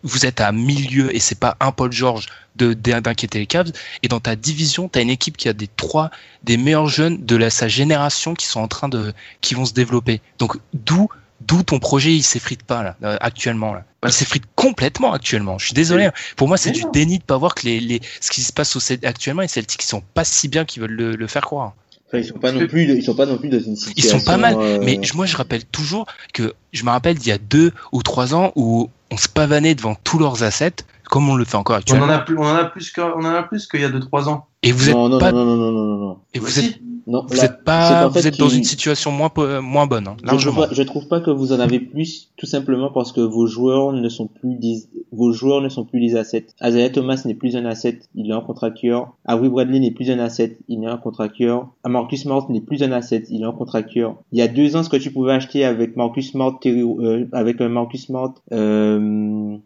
[0.04, 3.74] vous êtes à milieu et c'est pas un Paul George de, d'inquiéter les Cavs.
[4.04, 6.12] Et dans ta division, t'as une équipe qui a des trois,
[6.44, 9.74] des meilleurs jeunes de la, sa génération qui sont en train de, qui vont se
[9.74, 10.22] développer.
[10.38, 11.10] Donc, d'où,
[11.42, 13.84] d'où ton projet, il s'effrite pas, là, euh, actuellement, là?
[14.06, 15.58] Il s'effrite complètement actuellement.
[15.58, 16.06] Je suis désolé.
[16.06, 16.14] hein.
[16.38, 18.78] Pour moi, c'est du déni de pas voir que les, les, ce qui se passe
[18.78, 21.74] au, actuellement, les Celtics, ils sont pas si bien qu'ils veulent le, le faire croire.
[22.12, 24.18] Enfin, ils sont pas non plus, ils sont pas non plus dans une Ils situation.
[24.20, 27.30] sont pas mal, euh, mais je- moi je rappelle toujours que je me rappelle d'il
[27.30, 30.78] y a deux ou trois ans où on se pavanait devant tous leurs assets,
[31.10, 32.08] comme on le fait encore on en actuellement.
[32.10, 34.28] a plus, on en a plus que, on en a plus qu'il y a 2-3
[34.28, 34.48] ans.
[34.64, 36.18] Et vous êtes non, non, pas, non, non, non, non, non, non.
[36.34, 36.66] et vous Vas-y.
[36.66, 36.80] êtes,
[37.10, 40.08] Non, vous là, êtes pas, fait vous êtes dans une situation moins po- moins bonne,
[40.08, 40.68] hein, Je trouve, largement.
[40.68, 43.92] pas, je trouve pas que vous en avez plus, tout simplement parce que vos joueurs
[43.94, 46.46] ne sont plus des, vos joueurs ne sont plus les assets.
[46.64, 49.14] Isaiah Thomas n'est plus un asset, il est un contracteur.
[49.26, 51.68] Avery Bradley n'est plus un asset, il est un contracteur.
[51.88, 54.16] Marcus Smart n'est plus un asset, il est un contracteur.
[54.32, 57.26] Il y a deux ans, ce que tu pouvais acheter avec Marcus Smart, Terry- euh,
[57.34, 59.58] avec un Marcus Smart, euh,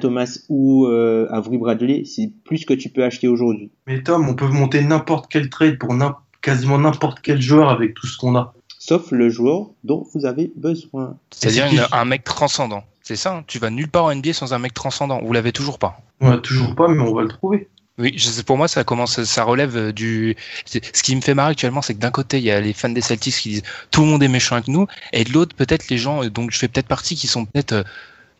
[0.00, 3.70] Thomas ou euh, Avery Bradley, c'est plus que tu peux acheter aujourd'hui.
[3.88, 7.94] Mais Tom, on peut monter n'importe quel trade pour n'im- quasiment n'importe quel joueur avec
[7.94, 8.54] tout ce qu'on a.
[8.78, 11.16] Sauf le joueur dont vous avez besoin.
[11.30, 12.84] C'est-à-dire une- un mec transcendant.
[13.02, 13.44] C'est ça, hein.
[13.46, 15.20] tu vas nulle part en NBA sans un mec transcendant.
[15.22, 16.00] Vous l'avez toujours pas.
[16.20, 17.68] On l'a toujours pas, mais on va le trouver.
[17.98, 20.36] Oui, je sais, pour moi, ça commence, ça relève euh, du.
[20.66, 22.88] Ce qui me fait marrer actuellement, c'est que d'un côté, il y a les fans
[22.90, 25.88] des Celtics qui disent tout le monde est méchant avec nous, et de l'autre, peut-être
[25.88, 27.82] les gens, euh, donc je fais peut-être partie, qui sont peut-être, euh,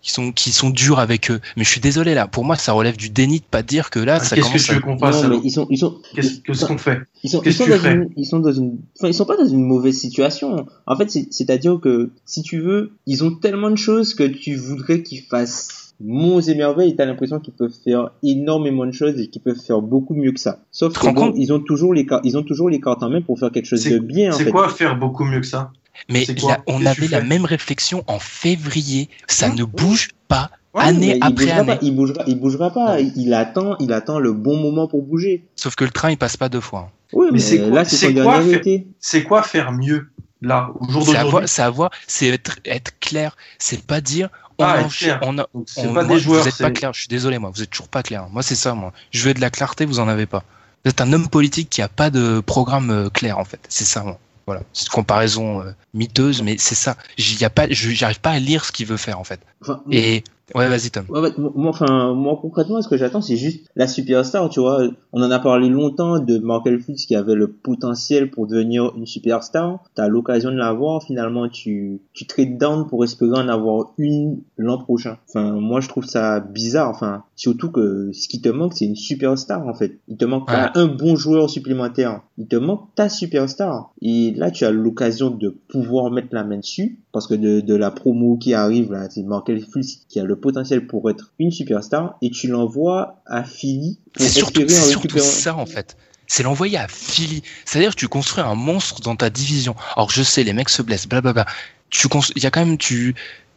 [0.08, 1.38] qui sont, qui sont durs avec eux.
[1.56, 2.26] Mais je suis désolé là.
[2.26, 4.58] Pour moi, ça relève du déni de pas dire que là, Ah, ça Qu'est-ce que
[4.58, 4.80] tu veux à...
[4.80, 8.08] qu'on fasse ils sont, ils sont, Qu'est-ce qu'on fait Ils sont, ils sont dans une,
[8.16, 10.64] ils sont dans une, enfin, ils sont pas dans une mauvaise situation.
[10.86, 14.54] En fait, c'est- c'est-à-dire que, si tu veux, ils ont tellement de choses que tu
[14.54, 19.26] voudrais qu'ils fassent monts et merveilles, t'as l'impression qu'ils peuvent faire énormément de choses et
[19.28, 20.60] qu'ils peuvent faire beaucoup mieux que ça.
[20.70, 23.20] Sauf bon, compte ils ont toujours les cartes, ils ont toujours les cartes en main
[23.20, 24.50] pour faire quelque chose de bien, en C'est fait.
[24.52, 25.70] quoi faire beaucoup mieux que ça?
[26.08, 29.08] Mais là, on avait la même réflexion en février.
[29.26, 31.66] Ça Hein ne bouge pas Ouais, année il après bougera année.
[31.66, 33.00] pas, il bougera, il bougera pas.
[33.00, 35.46] Il attend, il attend le bon moment pour bouger.
[35.56, 36.90] Sauf que le train, il passe pas deux fois.
[37.12, 38.86] Oui, Mais mais, c'est quoi- là, c'est c'est son quoi dernier faire- été.
[39.00, 40.10] C'est quoi faire mieux
[40.42, 41.48] là au jour C'est d'aujourd'hui?
[41.48, 43.34] c'est avoir, c'est être, être clair.
[43.58, 44.28] C'est pas dire,
[44.58, 46.42] on Ah, a, on a, Donc, C'est on- pas moi, des joueurs.
[46.42, 46.92] Vous êtes pas clair.
[46.92, 47.50] Je suis désolé, moi.
[47.54, 48.26] Vous êtes toujours pas clair.
[48.30, 48.92] Moi, c'est ça, moi.
[49.10, 50.44] Je veux de la clarté, vous en avez pas.
[50.84, 53.60] Vous êtes un homme politique qui a pas de programme euh, clair, en fait.
[53.68, 54.18] C'est ça, moi.
[54.48, 54.62] Voilà.
[54.72, 56.96] C'est une comparaison euh, miteuse, mais c'est ça.
[57.18, 59.40] J'y a pas, j'arrive pas à lire ce qu'il veut faire, en fait.
[59.60, 60.24] Enfin, Et,
[60.54, 61.04] ouais, vas-y, Tom.
[61.10, 64.84] Ouais, ouais, moi, enfin, moi concrètement, ce que j'attends, c'est juste la superstar, tu vois.
[65.12, 69.04] On en a parlé longtemps de Markel Fultz qui avait le potentiel pour devenir une
[69.04, 69.84] superstar.
[69.94, 74.78] T'as l'occasion de l'avoir, finalement, tu, tu trades down pour espérer en avoir une l'an
[74.78, 75.18] prochain.
[75.28, 76.88] Enfin, moi, je trouve ça bizarre.
[76.88, 80.00] Enfin, surtout que ce qui te manque, c'est une superstar, en fait.
[80.08, 82.20] Il te manque pas un bon joueur supplémentaire.
[82.36, 83.92] Il te manque ta superstar.
[84.02, 86.98] Et là, tu as l'occasion de pouvoir mettre la main dessus.
[87.12, 90.34] Parce que de, de la promo qui arrive, là, c'est Markel Fultz qui a le
[90.34, 92.18] potentiel pour être une superstar.
[92.22, 95.96] Et tu l'envoies à Philly pour C'est surtout, surtout ça en fait.
[96.26, 97.42] C'est l'envoyer à Philly.
[97.64, 99.76] C'est-à-dire que tu construis un monstre dans ta division.
[99.96, 101.46] Alors je sais, les mecs se blessent, blablabla.
[101.88, 103.14] Tu il y a quand même tu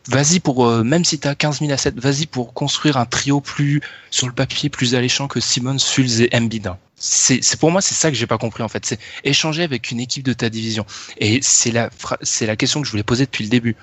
[0.08, 3.82] vas-y pour euh, même si t'as 15 000 assets, vas-y pour construire un trio plus
[4.10, 6.68] sur le papier plus alléchant que Simmons, Fulz et Embiid.
[6.68, 6.78] hein.
[6.96, 8.86] C'est c'est pour moi c'est ça que j'ai pas compris en fait.
[8.86, 10.86] C'est échanger avec une équipe de ta division.
[11.18, 11.90] Et c'est la
[12.22, 13.76] c'est la question que je voulais poser depuis le début.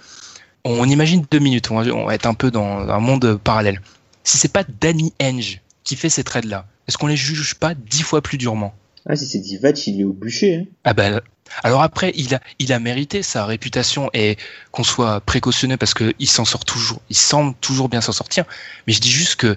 [0.65, 1.71] On, imagine deux minutes.
[1.71, 3.81] On va, on va être un peu dans un monde parallèle.
[4.23, 7.75] Si c'est pas Danny Henge qui fait ces trades là, est-ce qu'on les juge pas
[7.75, 8.75] dix fois plus durement?
[9.07, 10.55] Ah, si c'est Divac, il est au bûcher.
[10.57, 10.65] Hein.
[10.85, 11.21] Ah ben,
[11.63, 14.37] alors après, il a, il a mérité sa réputation et
[14.71, 18.45] qu'on soit précautionneux parce que il s'en sort toujours, il semble toujours bien s'en sortir.
[18.87, 19.57] Mais je dis juste que,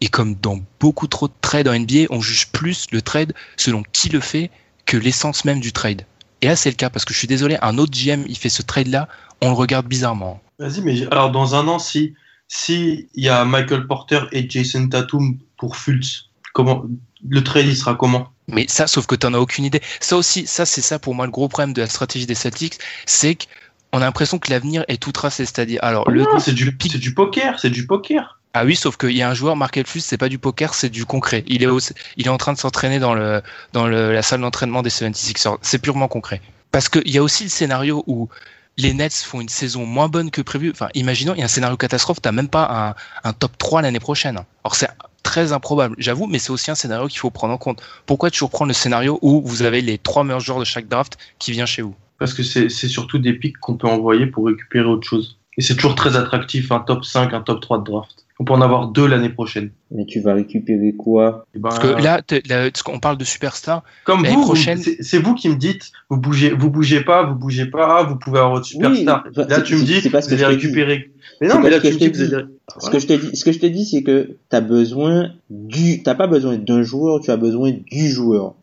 [0.00, 3.82] et comme dans beaucoup trop de trades en NBA, on juge plus le trade selon
[3.92, 4.50] qui le fait
[4.86, 6.02] que l'essence même du trade.
[6.42, 8.48] Et là, c'est le cas parce que je suis désolé, un autre GM, il fait
[8.48, 9.08] ce trade là,
[9.42, 10.40] on le regarde bizarrement.
[10.58, 12.14] Vas-y, mais alors dans un an, si
[12.48, 16.84] si il y a Michael Porter et Jason Tatum pour Fultz, comment
[17.28, 18.32] le trade il sera comment?
[18.52, 19.80] Mais ça, sauf que t'en as aucune idée.
[20.00, 22.78] Ça aussi, ça c'est ça pour moi le gros problème de la stratégie des Celtics,
[23.06, 25.44] c'est qu'on a l'impression que l'avenir est tout tracé.
[25.46, 28.38] C'est-à-dire, alors le, Non, c'est du le pic- c'est du poker, c'est du poker.
[28.52, 30.88] Ah oui, sauf qu'il y a un joueur, Markel Fultz, c'est pas du poker, c'est
[30.88, 31.44] du concret.
[31.46, 31.78] Il est, au-
[32.16, 33.42] il est en train de s'entraîner dans le,
[33.72, 35.58] dans le, la salle d'entraînement des 76ers.
[35.62, 36.40] C'est purement concret.
[36.72, 38.28] Parce qu'il y a aussi le scénario où
[38.76, 40.70] les Nets font une saison moins bonne que prévu.
[40.72, 42.94] Enfin, imaginons, il y a un scénario catastrophe, t'as même pas
[43.24, 44.36] un, un top 3 l'année prochaine.
[44.64, 44.88] Alors c'est
[45.30, 47.80] très improbable, j'avoue, mais c'est aussi un scénario qu'il faut prendre en compte.
[48.04, 51.18] Pourquoi toujours prendre le scénario où vous avez les trois meilleurs joueurs de chaque draft
[51.38, 51.94] qui vient chez vous?
[52.18, 55.38] Parce que c'est surtout des pics qu'on peut envoyer pour récupérer autre chose.
[55.56, 58.26] Et c'est toujours très attractif, un top 5, un top 3 de draft.
[58.40, 59.70] On peut en avoir deux l'année prochaine.
[59.90, 63.82] Mais tu vas récupérer quoi Et ben, Parce que là, là, qu'on parle de superstar,
[64.04, 67.66] comme vous, prochaine- c'est vous qui me dites, vous bougez, vous bougez pas, vous bougez
[67.66, 69.24] pas, vous pouvez avoir votre superstar.
[69.26, 70.66] Oui, là, c'est- tu me dis, pas ce vous que allez je te dis.
[70.68, 71.10] récupérer.
[71.42, 72.34] Mais non, mais là, ce que tu je me dis te que vous dis.
[72.34, 72.46] allez.
[72.78, 76.02] Ce que je te dis, ce que je te dis, c'est que t'as besoin du,
[76.02, 78.54] t'as pas besoin d'un joueur, tu as besoin du joueur.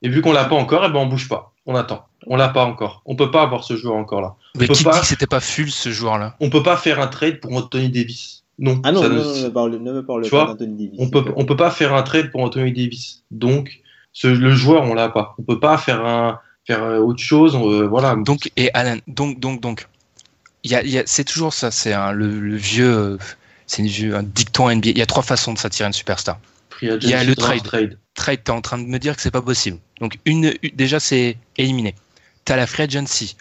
[0.00, 1.52] Et vu qu'on l'a pas encore, eh ben on bouge pas.
[1.66, 2.06] On attend.
[2.26, 3.02] On l'a pas encore.
[3.04, 4.34] On peut pas avoir ce joueur encore là.
[4.58, 6.36] mais peut qui pas- dit que c'était pas Fultz ce joueur-là?
[6.40, 8.44] On peut pas faire un trade pour Anthony Davis.
[8.58, 8.80] Non.
[8.84, 10.46] Ah non, ça non, ne- non, ne me parle, ne me parle Tu pas vois,
[10.52, 11.00] d'Anthony Davis.
[11.00, 13.22] on peut on peut pas faire un trade pour Anthony Davis.
[13.30, 13.80] Donc
[14.12, 15.34] ce, le joueur on l'a pas.
[15.38, 17.54] On peut pas faire un faire euh, autre chose.
[17.54, 18.16] euh, voilà.
[18.16, 19.86] Donc, et Alan, donc, donc, donc,
[20.64, 23.18] il y a, il y a- c'est toujours ça, c'est un, le, le vieux,
[23.66, 24.90] c'est une vieux, un dicton NBA.
[24.90, 26.38] Il y a trois façons de s'attirer une superstar.
[26.70, 27.98] Free il y a agency, le draft, trade.
[28.14, 29.78] Trade, t'es en train de me dire que c'est pas possible.
[30.00, 31.94] Donc, une, une- déjà, c'est éliminé.
[32.44, 33.36] T'as la free agency.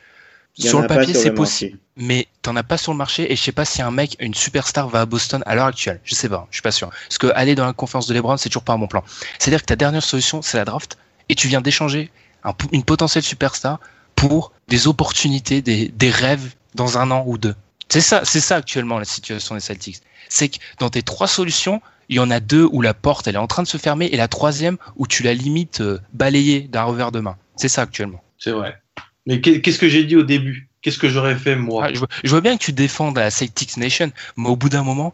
[0.58, 1.78] Sur le papier, c'est le possible.
[1.97, 4.34] Mais t'en as pas sur le marché et je sais pas si un mec, une
[4.34, 5.99] superstar va à Boston à l'heure actuelle.
[6.03, 6.89] Je sais pas, je suis pas sûr.
[6.89, 9.03] Parce que aller dans la conférence de LeBron, c'est toujours pas un bon plan.
[9.39, 10.97] C'est-à-dire que ta dernière solution, c'est la draft
[11.30, 12.12] et tu viens d'échanger
[12.43, 13.80] un une potentielle superstar
[14.16, 17.56] pour des opportunités, des, des rêves dans un an ou deux.
[17.89, 20.01] C'est ça, c'est ça actuellement la situation des Celtics.
[20.30, 23.36] C'est que dans tes trois solutions, il y en a deux où la porte elle
[23.36, 26.62] est en train de se fermer et la troisième où tu la limites euh, balayée
[26.62, 27.38] d'un revers de main.
[27.56, 28.22] C'est ça actuellement.
[28.38, 28.82] C'est vrai.
[29.26, 30.69] Mais qu'est- qu'est-ce que j'ai dit au début?
[30.82, 31.86] Qu'est-ce que j'aurais fait moi?
[31.88, 34.69] Ah, je, vois, je vois bien que tu défends la Celtics Nation, mais au bout
[34.69, 35.13] d'un moment,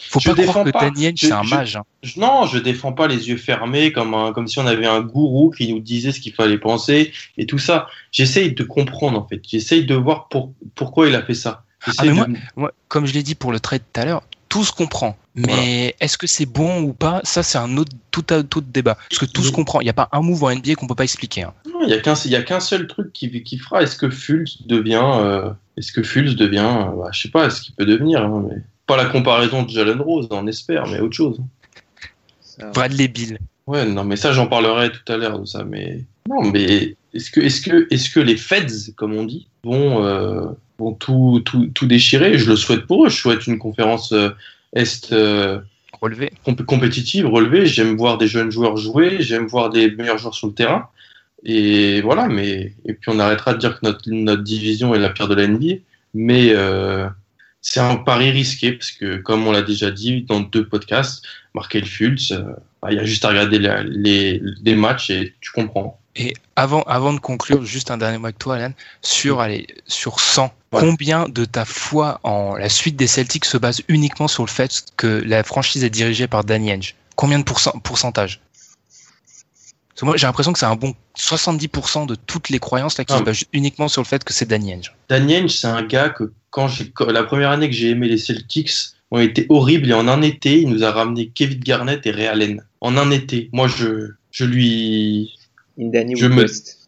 [0.00, 0.70] faut Je pas croire que
[1.14, 1.76] Je- c'est un je- mage.
[1.76, 1.82] hein.
[2.02, 5.00] Je- Non, je défends pas les yeux fermés comme un, comme si on avait un
[5.00, 7.86] gourou qui nous disait ce qu'il fallait penser et tout ça.
[8.10, 9.40] J'essaye de comprendre en fait.
[9.48, 11.64] J'essaye de voir pour, pourquoi il a fait ça.
[11.86, 14.64] Ah, mais de- Moi, comme je l'ai dit pour le trade tout à l'heure, tout
[14.64, 15.16] se comprend.
[15.34, 17.20] Mais est-ce que c'est bon ou pas?
[17.24, 18.96] Ça, c'est un autre tout, tout débat.
[19.08, 19.80] Parce que tout se comprend.
[19.80, 21.44] Il n'y a pas un move en NBA qu'on peut pas expliquer.
[21.44, 21.54] hein.
[21.72, 23.82] Non, il y a qu'un seul truc qui, qui fera.
[23.82, 27.62] Est-ce que Fultz devient euh, est-ce que Fultz devient euh, bah, je sais pas est-ce
[27.62, 31.16] qu'il peut devenir hein, mais Pas la comparaison de Jalen Rose, on espère, mais autre
[31.16, 31.40] chose.
[32.40, 33.38] Ça- Bradley Bill.
[33.66, 35.62] Ouais, non, mais ça, j'en parlerai tout à l'heure de ça.
[35.64, 40.04] Mais non, mais est-ce que, est-ce que, est-ce que les Feds, comme on dit, vont,
[40.04, 40.46] euh,
[40.80, 43.08] vont tout, tout, tout déchirer Je le souhaite pour eux.
[43.08, 44.30] Je souhaite une conférence euh,
[44.74, 45.60] est euh,
[46.44, 47.66] comp- compétitive, relevée.
[47.66, 49.18] J'aime voir des jeunes joueurs jouer.
[49.20, 50.88] J'aime voir des meilleurs joueurs sur le terrain.
[51.44, 52.26] Et voilà.
[52.28, 55.34] Mais et puis on arrêtera de dire que notre, notre division est la pire de
[55.34, 55.74] la NBA.
[56.14, 57.06] Mais euh,
[57.60, 61.24] c'est un pari risqué parce que, comme on l'a déjà dit dans deux podcasts,
[61.54, 62.42] Markel Fultz, euh,
[62.82, 66.00] bah, il y a juste à regarder la- les, les matchs et tu comprends.
[66.22, 68.72] Et avant, avant de conclure, juste un dernier mot avec toi, Alan.
[69.00, 70.80] Sur, allez, sur 100, Ouais.
[70.80, 74.84] combien de ta foi en la suite des Celtics se base uniquement sur le fait
[74.96, 76.94] que la franchise est dirigée par Danny Ainge?
[77.16, 78.40] Combien de pourcent- pourcentage?
[79.88, 83.04] Parce que moi, j'ai l'impression que c'est un bon 70% de toutes les croyances là
[83.04, 83.18] qui Ah.
[83.18, 84.94] se basent uniquement sur le fait que c'est Danny Ainge.
[85.08, 88.08] Danny Ainge, c'est un gars que quand j'ai quand- la première année que j'ai aimé
[88.08, 88.70] les Celtics
[89.10, 92.26] ont été horribles et en un été, il nous a ramené Kevin Garnett et Ray
[92.26, 92.62] Allen.
[92.82, 95.32] En un été, moi je je lui
[96.16, 96.34] Je me-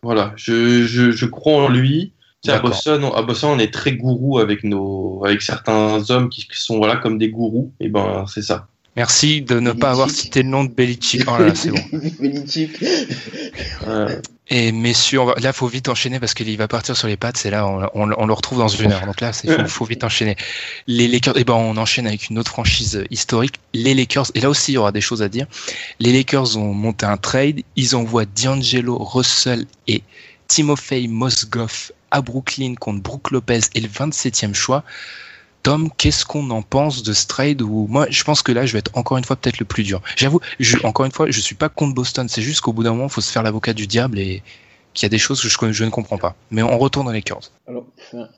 [0.03, 2.13] voilà, je je, je crois en lui.
[2.43, 2.61] Tu sais, à.
[2.61, 6.61] Boston, on- à Boston, on est très gourou avec nos avec certains hommes qui, qui
[6.61, 7.73] sont voilà comme des gourous.
[7.81, 8.67] Et ben c'est ça.
[8.97, 11.23] Merci de ne pas avoir cité le nom de Belichick.
[11.27, 11.81] Oh là là, c'est bon.
[12.21, 12.83] Belichick.
[14.49, 17.39] Et messieurs, on va- là, faut vite enchaîner parce qu'il va partir sur les pattes.
[17.39, 19.07] C'est là, on, on- on le retrouve dans une heure.
[19.07, 20.37] Donc là, il faut, faut vite enchaîner.
[20.87, 24.27] Les Lakers, et ben, on enchaîne avec une autre franchise historique, les Lakers.
[24.35, 25.47] Et là aussi, il y aura des choses à dire.
[26.01, 27.61] Les Lakers ont monté un trade.
[27.77, 30.03] Ils envoient D'Angelo Russell et
[30.49, 34.85] Timofey Mozgov à Brooklyn contre Brook Lopez et le 27e choix.
[35.63, 38.73] Tom, qu'est-ce qu'on en pense de ce trade où moi, je pense que là, je
[38.73, 40.03] vais être encore une fois peut-être le plus dur.
[40.17, 40.41] J'avoue,
[40.83, 42.29] encore une fois, je suis pas contre Boston.
[42.29, 44.43] C'est juste qu'au bout d'un moment, il faut se faire l'avocat du diable et
[44.95, 46.35] qu'il y a des choses que je, ne comprends pas.
[46.51, 47.51] Mais on retourne dans les Lakers.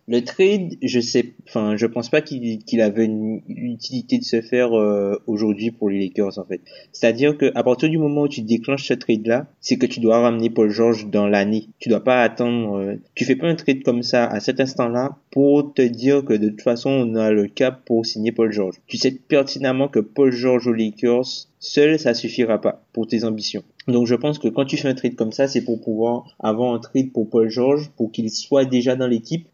[0.08, 4.40] Le trade, je sais, enfin, je pense pas qu'il qu'il avait une utilité de se
[4.40, 6.60] faire euh, aujourd'hui pour les Lakers en fait.
[6.92, 10.20] C'est-à-dire que à partir du moment où tu déclenches ce trade-là, c'est que tu dois
[10.20, 11.68] ramener Paul George dans l'année.
[11.78, 12.78] Tu dois pas attendre.
[12.78, 16.34] euh, tu fais pas un trade comme ça à cet instant-là pour te dire que
[16.34, 18.76] de toute façon on a le cap pour signer Paul George.
[18.86, 23.62] Tu sais pertinemment que Paul George aux Lakers seul ça suffira pas pour tes ambitions.
[23.86, 26.72] Donc je pense que quand tu fais un trade comme ça, c'est pour pouvoir avoir
[26.72, 29.06] un trade pour Paul George, pour qu'il soit déjà dans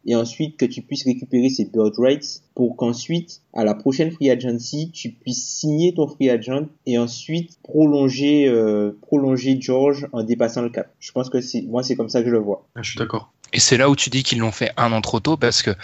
[0.07, 4.31] et ensuite que tu puisses récupérer ses bird rights, pour qu'ensuite, à la prochaine free
[4.31, 10.62] agency, tu puisses signer ton free agent, et ensuite prolonger, euh, prolonger George en dépassant
[10.62, 10.93] le cap.
[10.99, 12.66] Je pense que c'est, moi c'est comme ça que je le vois.
[12.77, 13.33] je suis d'accord.
[13.53, 15.75] Et c'est là où tu dis qu'ils l'ont fait un an trop tôt parce que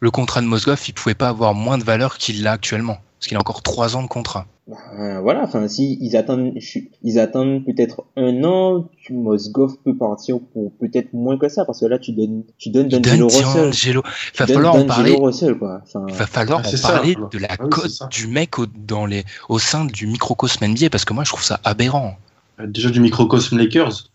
[0.00, 2.98] le contrat de Mozgov, il pouvait pas avoir moins de valeur qu'il l'a actuellement.
[3.18, 4.46] Parce qu'il a encore trois ans de contrat.
[4.66, 6.54] Ben, voilà, enfin si ils attendent,
[7.02, 11.80] ils attendent peut-être un an, tu Mosgov peut partir pour peut-être moins que ça, parce
[11.80, 13.64] que là tu donnes, tu donnes Il D'Angelo Russell.
[13.66, 14.02] D'Angelo.
[14.06, 15.16] Il va Tu donnes falloir en D'Angelo parler.
[15.20, 15.82] Russell, quoi.
[15.82, 18.64] Enfin, Il va falloir Ah, en ça, parler de la Ah cote du mec au,
[18.64, 22.16] dans les, au sein du microcosme NBA parce que moi je trouve ça aberrant.
[22.58, 24.08] Euh, Déjà du microcosme Lakers.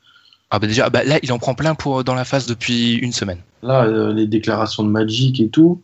[0.49, 3.11] Ah bah déjà, bah là il en prend plein pour dans la phase depuis une
[3.11, 3.37] semaine.
[3.61, 5.79] Là, euh, les déclarations de Magic et tout.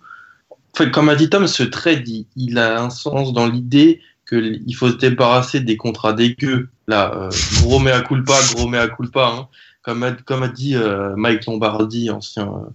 [0.49, 4.01] En fait, comme a dit Tom, ce trade, il, il a un sens dans l'idée
[4.27, 6.69] qu'il faut se débarrasser des contrats dégueux.
[6.87, 7.29] Là, euh,
[7.61, 9.27] gros mea culpa, gros mea culpa.
[9.27, 9.47] Hein.
[9.83, 12.69] Comme, a, comme a dit euh, Mike Lombardi, ancien euh,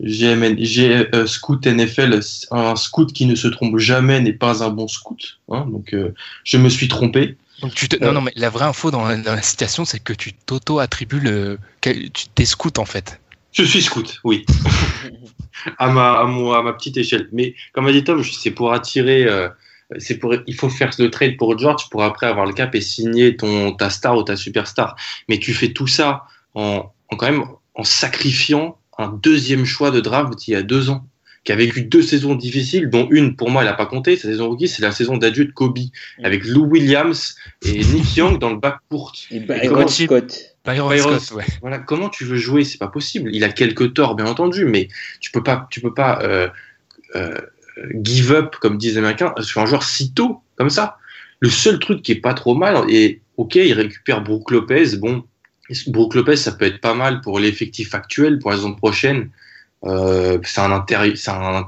[0.00, 2.20] GMN, G, euh, scout NFL,
[2.50, 5.38] un scout qui ne se trompe jamais n'est pas un bon scout.
[5.50, 5.66] Hein.
[5.70, 7.36] Donc, euh, je me suis trompé.
[7.62, 7.96] Donc tu te...
[7.96, 8.06] Euh.
[8.06, 11.20] Non, non, mais la vraie info dans la, dans la citation, c'est que tu t'auto-attribues
[11.20, 11.58] le.
[11.80, 13.20] Tu t'es scout en fait.
[13.52, 14.46] Je suis scout, oui.
[15.78, 17.28] à, ma, à, mon- à ma petite échelle.
[17.32, 19.26] Mais comme a dit Tom, c'est pour attirer.
[19.96, 22.80] C'est pour, il faut faire le trade pour George pour après avoir le cap et
[22.80, 24.96] signer ton, ta star ou ta superstar.
[25.28, 26.24] Mais tu fais tout ça
[26.54, 30.90] en, en quand même en sacrifiant un deuxième choix de draft il y a deux
[30.90, 31.06] ans,
[31.44, 34.16] qui a vécu deux saisons difficiles, dont une pour moi elle n'a pas compté.
[34.16, 35.78] Sa saison rookie, c'est la saison d'adieu de Kobe,
[36.22, 38.58] avec Lou Williams et Nick Young dans le
[39.30, 40.56] et comment tu- Scott.
[40.66, 41.46] Byron Byron- Scott, ouais.
[41.62, 42.64] Voilà, comment tu veux jouer?
[42.64, 43.30] C'est pas possible.
[43.32, 44.88] Il a quelques torts, bien entendu, mais
[45.20, 46.48] tu peux pas, tu peux pas euh,
[47.14, 47.38] euh,
[48.02, 50.98] give up, comme disent les Américains, sur un joueur si tôt comme ça.
[51.40, 54.96] Le seul truc qui est pas trop mal, et ok, il récupère Brook Lopez.
[54.96, 55.24] Bon,
[55.86, 59.30] Brook Lopez, ça peut être pas mal pour l'effectif actuel, pour la saison prochaine.
[59.84, 61.14] Euh, c'est un intérêt,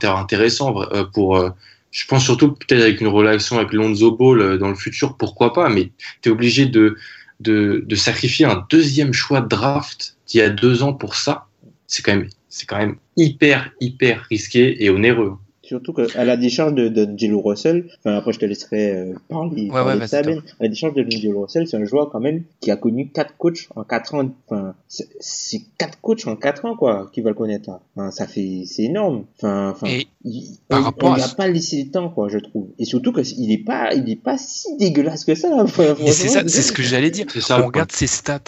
[0.04, 1.36] intéressant euh, pour.
[1.36, 1.50] euh,
[1.92, 5.68] je pense surtout peut-être avec une relation avec Lonzo Ball dans le futur, pourquoi pas.
[5.68, 5.90] Mais
[6.22, 6.96] tu es obligé de
[7.40, 11.46] de, de sacrifier un deuxième choix de draft d'il y a deux ans pour ça,
[11.86, 15.36] c'est quand même, c'est quand même hyper, hyper risqué et onéreux.
[15.70, 19.70] Surtout qu'à la décharge de, de Russell, enfin après je te laisserai euh, parler, Ouais,
[19.70, 20.20] parler ouais, de ça.
[20.22, 20.38] Ben.
[20.58, 23.36] À la décharge de Jello Russell, c'est un joueur quand même qui a connu quatre
[23.36, 24.28] coachs en quatre ans.
[24.48, 27.80] Enfin, c'est- quatre coachs en quatre ans quoi, qui va le connaître là.
[27.94, 29.26] Enfin, ça fait, c'est énorme.
[29.38, 32.38] Enfin, enfin, Et il- par on, on à a pas laissé le temps quoi, je
[32.38, 32.66] trouve.
[32.80, 35.50] Et surtout que il est pas, il est pas si dégueulasse que ça.
[35.62, 37.26] enfin, c'est ça, c'est ce que j'allais dire.
[37.38, 37.62] Ça.
[37.62, 38.40] On regarde ses stats.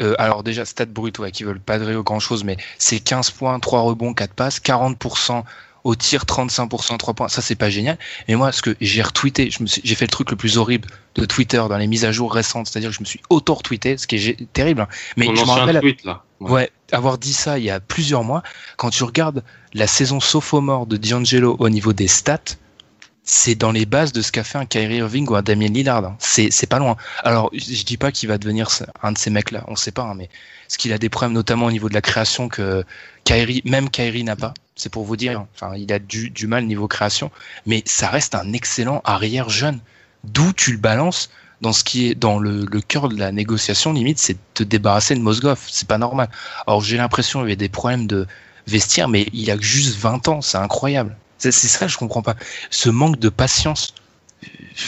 [0.00, 3.32] Euh, alors déjà, stats brutes, ouais, qui veulent pas dire grand chose, mais c'est 15
[3.32, 5.42] points, 3 rebonds, 4 passes, 40%
[5.84, 7.28] au tir, 35% à 3 points.
[7.28, 7.98] Ça, c'est pas génial.
[8.28, 10.58] Mais moi, ce que j'ai retweeté, je me suis- j'ai fait le truc le plus
[10.58, 13.96] horrible de Twitter dans les mises à jour récentes, c'est-à-dire que je me suis auto-retweeté,
[13.96, 14.82] ce qui est terrible.
[14.82, 14.88] hein.
[15.16, 16.22] Mais je me rappelle, tweet là.
[16.40, 16.50] Ouais.
[16.52, 18.42] Ouais, avoir dit ça il y a plusieurs mois,
[18.76, 19.42] quand tu regardes
[19.74, 22.38] la saison sophomore de D'Angelo au niveau des stats,
[23.30, 26.02] c'est dans les bases de ce qu'a fait un Kyrie Irving ou un Damien Lillard.
[26.04, 26.16] hein.
[26.18, 26.96] C'est, c'est pas loin.
[27.24, 28.68] Alors, je dis pas qu'il va devenir
[29.02, 30.30] un de ces mecs-là, on sait pas, hein, mais
[30.66, 32.84] ce qu'il a des problèmes notamment au niveau de la création que
[33.24, 34.54] Kyrie, même Kyrie n'a pas.
[34.76, 35.44] C'est pour vous dire.
[35.54, 37.30] Enfin, il a du, du mal niveau création,
[37.66, 39.80] mais ça reste un excellent arrière jeune.
[40.24, 41.28] D'où tu le balances
[41.60, 44.62] dans ce qui est dans le, le cœur de la négociation, limite, c'est de te
[44.62, 45.60] débarrasser de Mozgov.
[45.68, 46.30] C'est pas normal.
[46.66, 48.26] Alors j'ai l'impression qu'il y a des problèmes de
[48.66, 51.16] vestiaire, mais il a juste 20 ans, c'est incroyable.
[51.38, 52.36] C'est ça, je comprends pas.
[52.70, 53.94] Ce manque de patience.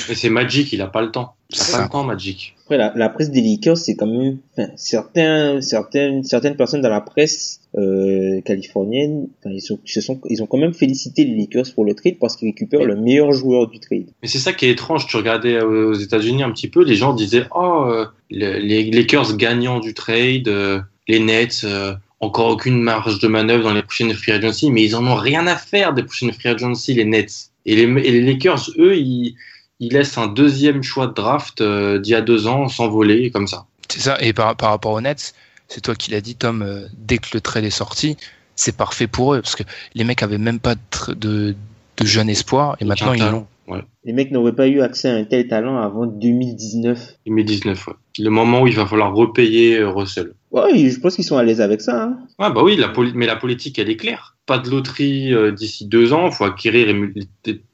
[0.08, 1.34] Et c'est Magic, il a pas le temps.
[1.50, 1.82] Il a pas ça.
[1.82, 2.54] le temps, Magic.
[2.64, 6.88] Après, la, la presse des Lakers, c'est quand même, enfin, certains, certaines, certaines personnes dans
[6.90, 11.24] la presse euh, californienne, enfin, ils, sont, ils se sont, ils ont quand même félicité
[11.24, 14.06] les Lakers pour le trade parce qu'ils récupèrent le meilleur joueur du trade.
[14.22, 15.08] Mais c'est ça qui est étrange.
[15.08, 18.88] Tu regardais euh, aux États-Unis un petit peu, les gens disaient Oh, euh, le- les
[18.92, 23.82] Lakers gagnants du trade, euh, les Nets, euh, encore aucune marge de manœuvre dans les
[23.82, 27.04] prochaines free agency, mais ils en ont rien à faire des prochaines free agency, les
[27.04, 27.50] Nets.
[27.66, 29.34] Et les, et les Lakers, eux, ils,
[29.80, 33.46] ils laissent un deuxième choix de draft euh, d'il y a deux ans s'envoler comme
[33.46, 33.66] ça.
[33.88, 34.18] C'est ça.
[34.20, 35.34] Et par, par rapport aux Nets,
[35.68, 36.62] c'est toi qui l'as dit, Tom.
[36.62, 38.16] euh, dès que le trade est sorti,
[38.54, 39.62] c'est parfait pour eux parce que
[39.94, 41.54] les mecs avaient même pas de, tr- de,
[41.96, 43.46] de jeunes espoirs et maintenant ils l'ont.
[43.68, 43.82] Ouais.
[44.04, 47.16] Les mecs n'auraient pas eu accès à un tel talent avant 2019.
[47.26, 47.94] 2019, ouais.
[48.18, 50.32] Le moment où il va falloir repayer euh, Russell.
[50.50, 52.02] Ouais, je pense qu'ils sont à l'aise avec ça.
[52.04, 52.18] Hein.
[52.38, 54.36] Ouais, bah oui, la mais la politique, elle est claire.
[54.46, 56.26] Pas de loterie euh, d'ici deux ans.
[56.28, 56.92] Il faut acquérir,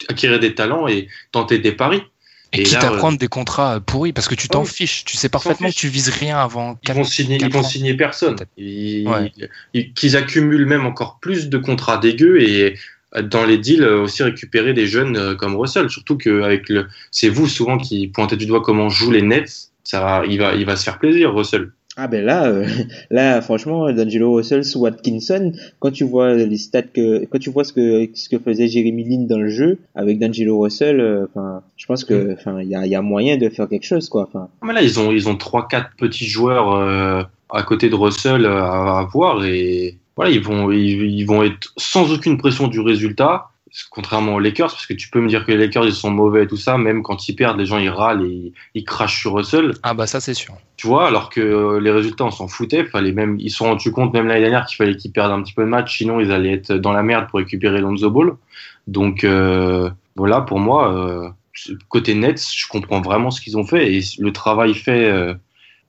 [0.08, 2.02] acquérir des talents et tenter des paris.
[2.52, 4.66] Et, Et quitte là, à euh, prendre des contrats pourris parce que tu t'en Ouais.
[4.68, 5.04] fiches.
[5.04, 7.94] Tu sais parfaitement que tu vises rien avant Ils 4 vont signer, ils vont signer
[7.94, 8.36] personne.
[8.56, 9.32] Ils- Ouais.
[9.74, 12.76] ils- Qu'ils accumulent même encore plus de contrats dégueux et
[13.16, 15.88] euh, dans les deals euh, aussi récupérer des jeunes euh, comme Russell.
[15.90, 19.70] Surtout que avec le, c'est vous souvent qui pointez du doigt comment jouent les Nets.
[19.82, 21.72] Ça, il va, il va se faire plaisir, Russell.
[21.98, 22.66] Ah ben là, euh,
[23.10, 27.64] là franchement, D'Angelo Russell sous Watkinson, quand tu vois les stats que, quand tu vois
[27.64, 31.26] ce que ce que faisait Jeremy Lin dans le jeu avec D'Angelo Russell, euh,
[31.76, 34.24] je pense que, enfin, il y a, y a moyen de faire quelque chose quoi.
[34.28, 37.88] Enfin, Ah, Mais là, ils ont, ils ont trois, quatre petits joueurs euh, à côté
[37.88, 42.12] de Russell euh, à, à voir et voilà, ils vont, ils, ils vont être sans
[42.12, 43.48] aucune pression du résultat,
[43.90, 46.44] contrairement aux Lakers, parce que tu peux me dire que les Lakers ils sont mauvais
[46.44, 49.20] et tout ça, même quand ils perdent, les gens ils râlent et ils, ils crachent
[49.20, 50.54] sur Russell, Ah bah ça c'est sûr.
[50.76, 53.66] tu vois, alors que euh, les résultats on s'en foutait, fallait même, ils se sont
[53.66, 56.20] rendus compte même l'année dernière qu'il fallait qu'ils perdent un petit peu de match, sinon
[56.20, 58.32] ils allaient être dans la merde pour récupérer Lonzo Ball.
[58.86, 61.28] Donc euh, voilà, pour moi, euh,
[61.88, 65.34] côté Nets, je comprends vraiment ce qu'ils ont fait et le travail fait euh,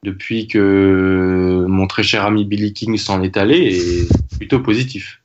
[0.03, 5.21] depuis que mon très cher ami Billy King s'en est allé est plutôt positif.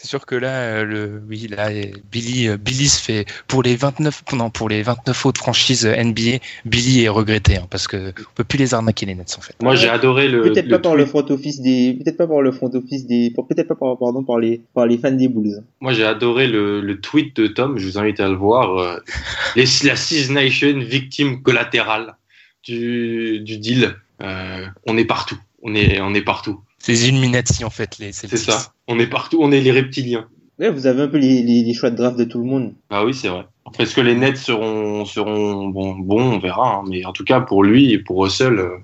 [0.00, 1.82] C'est sûr que là, euh, le, oui, là, euh,
[2.12, 6.38] Billy, euh, Billy se fait pour les 29, non, pour les 29 autres franchises NBA,
[6.64, 9.56] Billy est regretté hein, parce que on peut plus les arnaquer les Nets en fait.
[9.60, 10.42] Moi, j'ai adoré le.
[10.42, 13.32] peut-être pas par le tweet- front office des, peut-être pas par le front office des,
[13.32, 15.64] peut-être pas par, pardon, par les, par les fans des Bulls.
[15.80, 17.76] Moi, j'ai adoré le, le tweet de Tom.
[17.76, 18.78] Je vous invite à le voir.
[18.78, 18.98] euh,
[19.56, 22.14] les, la Six Nation victime collatérale
[22.62, 23.96] du, du deal.
[24.22, 25.38] Euh, on est partout.
[25.62, 26.60] On est, on est partout.
[26.78, 28.12] C'est les Illuminati en fait les.
[28.12, 28.72] C'est ça.
[28.86, 29.38] On est partout.
[29.42, 30.28] On est les reptiliens.
[30.58, 32.74] Ouais, vous avez un peu les, les, les choix de draft de tout le monde.
[32.90, 33.46] Ah oui, c'est vrai.
[33.78, 36.76] Est-ce que les Nets seront, seront bon, bon, on verra.
[36.76, 36.84] hein.
[36.88, 38.76] Mais en tout cas, pour lui et pour Russell, euh,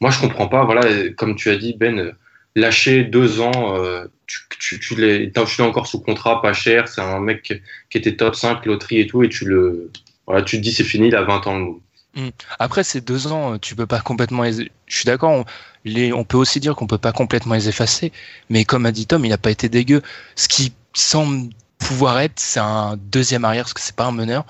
[0.00, 0.64] moi, je comprends pas.
[0.64, 2.12] Voilà, comme tu as dit, Ben, euh,
[2.54, 6.86] lâcher deux ans, euh, tu, tu, tu l'es tu l'es encore sous contrat, pas cher.
[6.88, 7.60] C'est un mec
[7.90, 9.90] qui était top 5, loterie et tout, et tu le,
[10.26, 11.80] voilà, tu te dis c'est fini, il a 20 ans.
[12.14, 12.30] Move.
[12.58, 14.42] Après ces deux ans, euh, tu peux pas complètement.
[14.42, 15.30] les- Je suis d'accord.
[15.32, 15.44] On,
[15.84, 16.12] les...
[16.12, 18.12] on peut aussi dire qu'on peut pas complètement les effacer,
[18.50, 20.02] mais comme a dit Tom, il a pas été dégueu.
[20.36, 24.44] Ce qui semble pouvoir être, c'est un deuxième arrière, parce que c'est pas un meneur.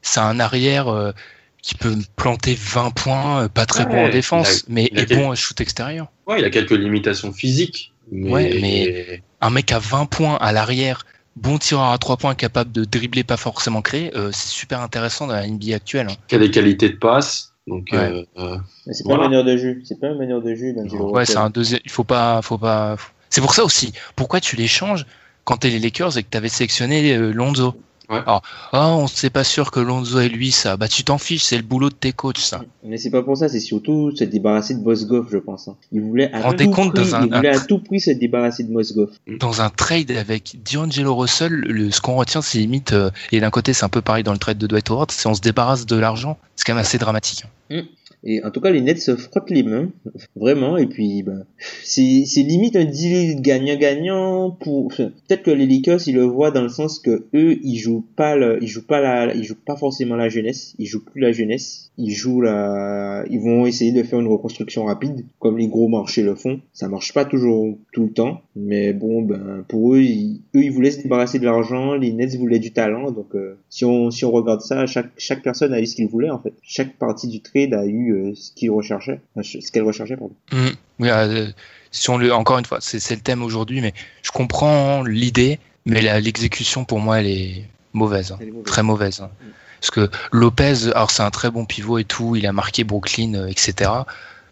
[0.00, 1.12] C'est un arrière euh,
[1.62, 5.34] qui peut planter 20 points, euh, pas très bon en défense, mais est bon à
[5.36, 6.08] shoot extérieur.
[6.26, 7.92] Ouais, il a quelques limitations physiques.
[8.10, 11.04] Mais, Ouais, mais- Un mec à 20 points à l'arrière,
[11.36, 15.26] bon tireur à 3 points, capable de dribbler, pas forcément créer, euh, c'est super intéressant
[15.26, 16.08] dans la NBA actuelle.
[16.10, 16.16] hein.
[16.28, 17.52] qui a des qualités de passe.
[17.68, 17.98] Donc, Ouais.
[17.98, 19.20] euh, euh, Mais c'est Voilà.
[19.20, 19.80] pas un meneur de jeu.
[19.84, 21.80] C'est pas un meneur de jeu, Ouais, c'est un deuxième.
[21.84, 22.96] Il faut pas, faut pas.
[23.30, 23.92] C'est pour ça aussi.
[24.16, 25.06] Pourquoi tu les changes
[25.44, 27.74] quand t'es les Lakers et que t'avais sélectionné euh, Lonzo?
[28.08, 28.18] Ouais.
[28.26, 28.42] Alors,
[28.72, 31.56] oh, on sait pas sûr que Lonzo et lui, ça, bah tu t'en fiches, c'est
[31.56, 32.62] le boulot de tes coachs, ça.
[32.82, 35.68] Mais c'est pas pour ça, c'est surtout se débarrasser de Mozgov, je pense.
[35.68, 35.76] hein.
[35.92, 38.10] Il voulait à Rendez tout compte prix, dans un- il voulait à tout prix se
[38.10, 39.10] débarrasser de Mozgov.
[39.38, 43.50] Dans un trade avec D'Angelo Russell, le, ce qu'on retient, c'est limite, euh, et d'un
[43.50, 45.86] côté, c'est un peu pareil dans le trade de Dwight Howard, c'est on se débarrasse
[45.86, 46.38] de l'argent.
[46.56, 47.44] C'est quand même assez dramatique.
[48.24, 49.90] Et en tout cas, les Nets se frottent les mains,
[50.36, 50.76] vraiment.
[50.76, 51.44] Et puis, bah,
[51.82, 54.88] c'est limite un deal gagnant-gagnant pour.
[54.88, 58.36] Peut-être que les Lakers, ils le voient dans le sens que eux, ils jouent pas,
[58.36, 60.74] le, ils jouent pas la, ils jouent pas forcément la jeunesse.
[60.78, 61.91] Ils jouent plus la jeunesse.
[61.98, 66.22] Ils jouent la, ils vont essayer de faire une reconstruction rapide, comme les gros marchés
[66.22, 66.60] le font.
[66.72, 70.70] Ça marche pas toujours tout le temps, mais bon, ben pour eux, ils, eux, ils
[70.72, 71.92] voulaient se débarrasser de l'argent.
[71.94, 75.42] Les Nets voulaient du talent, donc euh, si on si on regarde ça, chaque chaque
[75.42, 76.54] personne a eu ce qu'il voulait en fait.
[76.62, 80.34] Chaque partie du trade a eu euh, ce qu'il recherchait, Enfin, ce qu'elle recherchait pardon.
[80.52, 80.68] Mm.
[81.00, 81.46] Oui, euh,
[81.90, 85.58] si on le, encore une fois, c'est c'est le thème aujourd'hui, mais je comprends l'idée,
[85.84, 88.38] mais l'exécution pour moi, elle est mauvaise, hein.
[88.40, 88.64] Elle est mauvaise.
[88.64, 89.20] très mauvaise.
[89.20, 89.30] hein.
[89.82, 93.34] Parce que Lopez, alors c'est un très bon pivot et tout, il a marqué Brooklyn,
[93.34, 93.90] euh, etc.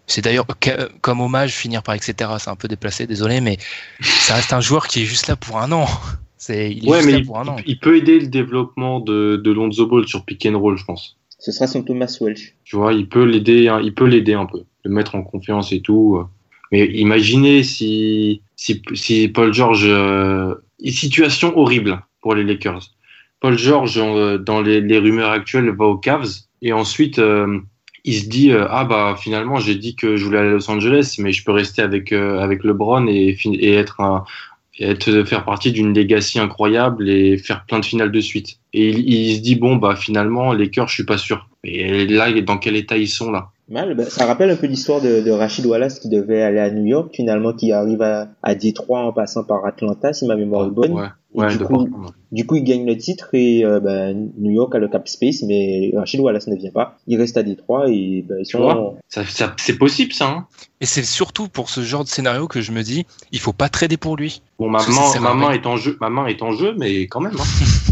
[0.08, 2.32] C'est d'ailleurs que- comme hommage finir par etc.
[2.40, 3.56] C'est un peu déplacé, désolé, mais
[4.00, 5.86] ça reste un joueur qui est juste là pour un an.
[6.36, 7.56] C'est, il est Ouais, juste mais là il, pour un an.
[7.64, 11.16] il peut aider le développement de, de Lonzo Ball sur pick and roll, je pense.
[11.38, 12.54] Ce sera son Thomas Welsh.
[12.64, 15.70] Tu vois, il peut l'aider, hein, il peut l'aider un peu, le mettre en confiance
[15.72, 16.16] et tout.
[16.18, 16.24] euh.
[16.72, 22.90] Mais imaginez si, si, si Paul George, euh, une situation horrible pour les Lakers.
[23.40, 26.28] Paul George, euh, dans les, les rumeurs actuelles, va aux Cavs
[26.62, 27.58] et ensuite euh,
[28.04, 30.70] il se dit euh, ah bah finalement j'ai dit que je voulais aller à Los
[30.70, 34.24] Angeles, mais je peux rester avec euh, avec LeBron et, et être un,
[34.78, 38.58] être faire partie d'une legacy incroyable et faire plein de finales de suite.
[38.72, 41.48] Et il, il se dit bon bah finalement les Lakers je suis pas sûr.
[41.64, 43.48] Et là dans quel état ils sont là?
[43.68, 46.70] Mal, bah, ça rappelle un peu l'histoire de, de Rachid Wallace qui devait aller à
[46.72, 50.66] New York, finalement qui arrive à, à Détroit en passant par Atlanta, si ma mémoire
[50.66, 50.92] est bonne.
[50.92, 51.88] Ouais, Et ouais, du coup.
[52.32, 55.42] Du coup, il gagne le titre et euh, bah, New York a le cap space,
[55.42, 56.98] mais Rachid Wallace ne vient pas.
[57.06, 60.28] Il reste à Détroit et bah, ils Tu vois Ça, ça- c'est possible ça.
[60.28, 60.46] Hein
[60.80, 63.68] Et c'est surtout pour ce genre de scénario que je me dis, il faut pas
[63.68, 64.42] trader pour lui.
[64.58, 67.34] bon, ma main, ma est en jeu, ma main est en jeu, mais quand même.
[67.38, 67.44] Hein.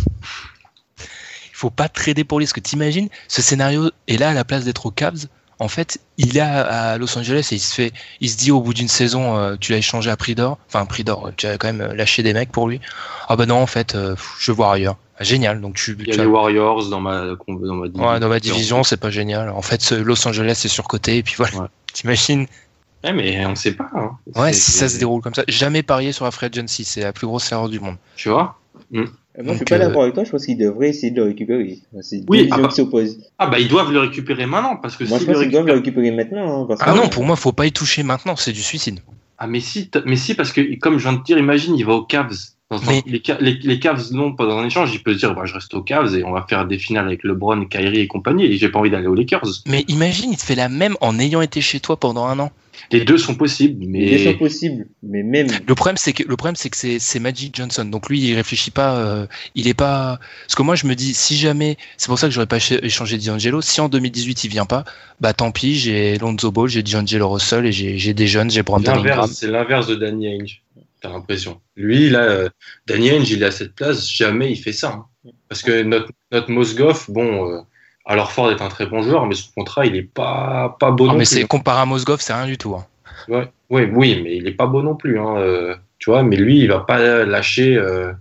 [1.00, 2.46] Il faut pas trader pour lui.
[2.46, 5.26] Parce que t'imagines, ce scénario est là à la place d'être aux Cavs.
[5.60, 8.60] En fait, il est à Los Angeles et il se fait, il se dit au
[8.60, 11.58] bout d'une saison, euh, tu l'as échangé à prix d'or, enfin prix d'or, tu as
[11.58, 12.80] quand même euh, lâché des mecs pour lui.
[13.28, 14.96] Ah bah non, en fait, euh, je vois ailleurs.
[15.18, 15.60] Ah, Génial.
[15.60, 18.08] Donc tu, Il y a tu les as- Warriors dans ma, dans ma division.
[18.08, 19.48] ouais, dans ma division, c'est pas génial.
[19.50, 21.56] En fait, Los Angeles c'est surcoté et puis voilà.
[21.56, 21.66] Ouais.
[21.92, 22.46] T'imagines?
[23.02, 23.90] Ouais, mais on sait pas.
[23.96, 24.10] Hein.
[24.36, 25.42] Ouais, si ça se déroule comme ça.
[25.48, 27.96] Jamais parier sur la free agency, c'est la plus grosse erreur du monde.
[28.16, 28.60] Tu vois?
[29.42, 30.24] Moi, je suis pas euh, d'accord avec toi.
[30.24, 31.78] Je pense qu'ils devraient essayer de le récupérer.
[32.00, 33.18] C'est Oui, ah bah- qui s'opposent.
[33.38, 35.74] Ah bah ils doivent le récupérer maintenant parce que Moi, je s'ils pense doivent le
[35.74, 36.62] récupérer maintenant.
[36.62, 39.00] hein, parce Ah que- non, pour moi, faut pas y toucher maintenant, c'est du suicide.
[39.38, 41.84] Ah mais si, mais si parce que comme je viens de te dire, imagine il
[41.86, 42.34] va aux Cavs.
[42.70, 45.14] Dans un- Mais- les, Ca- les, les Cavs non pas dans un échange, il peut
[45.14, 47.64] se dire bah je reste aux Cavs et on va faire des finales avec LeBron,
[47.66, 48.44] Kyrie et compagnie.
[48.46, 49.62] Et j'ai pas envie d'aller aux Lakers.
[49.66, 52.50] Mais imagine, il te fait la même en ayant été chez toi pendant un an.
[52.90, 55.48] Les deux sont possibles, Les deux mais sont possibles, mais même.
[55.66, 57.84] Le problème, c'est que le problème, c'est que c'est c'est Magic Johnson.
[57.84, 58.96] Donc lui, il réfléchit pas.
[58.98, 60.18] euh, il est pas.
[60.46, 62.82] Parce que moi, je me dis, si jamais, c'est pour ça que j'aurais pas écha-
[62.82, 63.60] échangé D'Angelo.
[63.60, 64.84] Si en 2018 il vient pas,
[65.20, 65.76] bah tant pis.
[65.78, 69.28] J'ai Lonzo Ball, j'ai D'Angelo Russell et j'ai j'ai des jeunes, j'ai Brandon Ingram.
[69.32, 70.62] c'est l'inverse de Danny Ainge.
[71.00, 71.60] T'as l'impression.
[71.76, 72.48] Lui là, euh,
[72.86, 75.04] Danny Ainge, il est à cette place, jamais il fait ça.
[75.26, 75.30] hein.
[75.48, 77.60] Parce que notre notre Mosgoff, bon, euh,
[78.08, 81.04] alors Ford est un très bon joueur, mais son contrat il est pas pas beau
[81.04, 81.36] Ah, non mais plus.
[81.36, 82.74] c'est comparé à Mosgov, c'est rien du tout.
[82.74, 82.84] hein.
[83.28, 85.18] Ouais, ouais, oui, mais il est pas beau non plus.
[85.20, 88.12] Hein, euh, tu vois, mais lui, il va pas lâcher euh,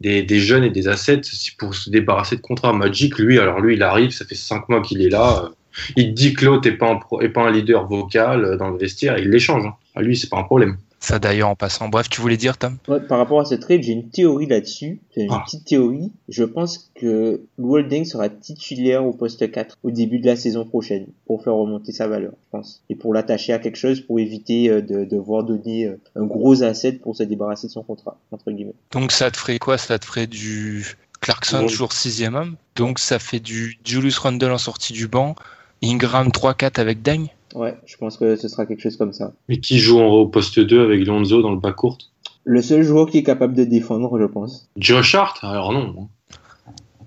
[0.00, 2.72] des, des jeunes et des assets si- pour se débarrasser de contrats.
[2.72, 5.44] Magic, lui, alors lui, il arrive, ça fait cinq mois qu'il est là.
[5.44, 5.48] euh,
[5.96, 8.76] il dit que l'autre est pas un pro- est pas un leader vocal dans le
[8.76, 9.64] vestiaire, il l'échange.
[9.64, 9.74] Hein.
[9.94, 10.76] À lui, c'est pas un problème.
[11.04, 11.88] Ça d'ailleurs en passant.
[11.88, 12.78] Bref, tu voulais dire Tom?
[12.86, 15.00] Ouais, par rapport à ce trade, j'ai une théorie là-dessus.
[15.16, 15.42] Une Ah.
[15.44, 16.12] petite théorie.
[16.28, 21.06] Je pense que Walding sera titulaire au poste 4 au début de la saison prochaine
[21.26, 22.84] pour faire remonter sa valeur, je pense.
[22.88, 26.62] Et pour l'attacher à quelque chose pour éviter euh, de devoir donner euh, un gros
[26.62, 28.74] asset pour se débarrasser de son contrat, entre guillemets.
[28.92, 29.78] Donc ça te ferait quoi?
[29.78, 32.54] Ça te ferait du Clarkson toujours sixième homme?
[32.76, 35.34] Donc ça fait du Julius Randle en sortie du banc.
[35.82, 37.26] Ingram 3-4 avec Deng?
[37.54, 39.32] Ouais, je pense que ce sera quelque chose comme ça.
[39.48, 41.98] Mais qui joue en au poste 2 avec Lonzo dans le bas court?
[42.44, 44.68] Le seul joueur qui est capable de défendre, je pense.
[44.76, 45.38] Josh Hart?
[45.42, 46.08] Alors non.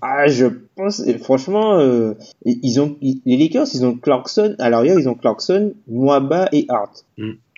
[0.01, 2.13] Ah, je pense, franchement, euh,
[2.45, 6.65] ils ont, ils- les Lakers, ils ont Clarkson, à l'arrière, ils ont Clarkson, Nwaba et
[6.69, 7.05] Hart.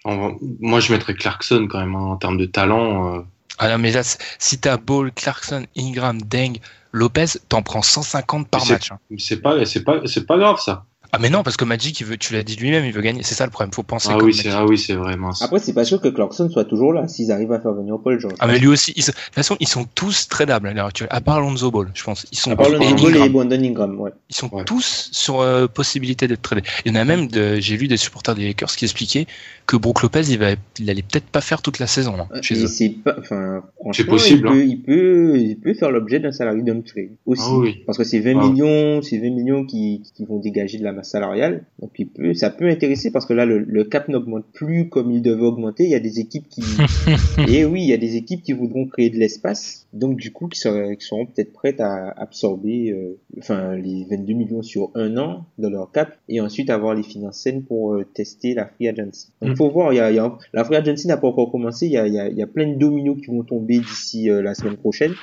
[0.05, 3.15] En- moi, je mettrais Clarkson quand même hein, en termes de talent.
[3.17, 3.21] euh.
[3.59, 4.01] Ah non mais là,
[4.37, 6.53] si t'as Ball, Clarkson, Ingram, Deng,
[6.93, 8.91] Lopez, t'en prends 150 par match.
[8.91, 8.99] hein.
[9.17, 10.85] C'est pas, c'est pas, c'est pas grave ça.
[11.11, 13.23] Ah mais non, parce que Magic, il veut, tu l'as dit lui-même, il veut gagner.
[13.23, 13.71] C'est ça le problème.
[13.73, 14.09] Faut penser.
[14.11, 15.41] Ah comme oui, c'est ah oui, c'est vrai, mince.
[15.41, 18.19] Après, c'est pas sûr que Clarkson soit toujours là s'ils arrivent à faire venir Paul
[18.19, 18.35] George.
[18.39, 18.93] Ah mais lui aussi.
[18.95, 21.09] ils De toute façon, ils sont tous tradables à l'heure actuelle.
[21.11, 22.25] À part Lonzo Ball, je pense.
[22.31, 22.51] Ils sont.
[22.51, 23.29] À part le et.
[23.29, 24.11] Brandon Ingram, ouais.
[24.29, 24.63] Ils sont Ouais.
[24.63, 26.63] tous sur euh, possibilité d'être tradés.
[26.85, 29.27] Il y en a même, de, j'ai vu des supporters des Lakers qui expliquaient
[29.65, 32.55] que Brook Lopez, il, va, il allait peut-être pas faire toute la saison hein, chez
[32.63, 32.67] eux.
[32.67, 36.63] c'est pas, enfin, franchement, possible, il, peut, il peut, il peut faire l'objet d'un salarié
[36.63, 37.43] d'un trade aussi.
[37.45, 37.83] Ah oui.
[37.85, 40.93] Parce que c'est 20 Ah millions, c'est 20 millions qui, qui vont dégager de la
[40.97, 41.63] masse salariale.
[41.79, 45.11] Donc il peut, ça peut intéresser parce que là, le, le cap n'augmente plus comme
[45.11, 45.85] il devait augmenter.
[45.85, 46.63] Il y a des équipes qui,
[47.47, 49.86] et oui, il y a des équipes qui voudront créer de l'espace.
[49.97, 54.33] Donc du coup, qui, seraient, qui seront peut-être prêtes à absorber, euh, enfin, les 22
[54.33, 58.05] millions sur un an de leur cap et ensuite avoir les finances saines pour euh,
[58.05, 59.29] tester la free agency.
[59.41, 59.55] Donc Mm.
[59.55, 61.87] faut voir, il y a, il y a, la free agency n'a pas encore commencé.
[61.87, 63.79] Il y a, il y a, il y a plein de dominos qui vont tomber
[63.79, 65.13] d'ici euh, la semaine prochaine.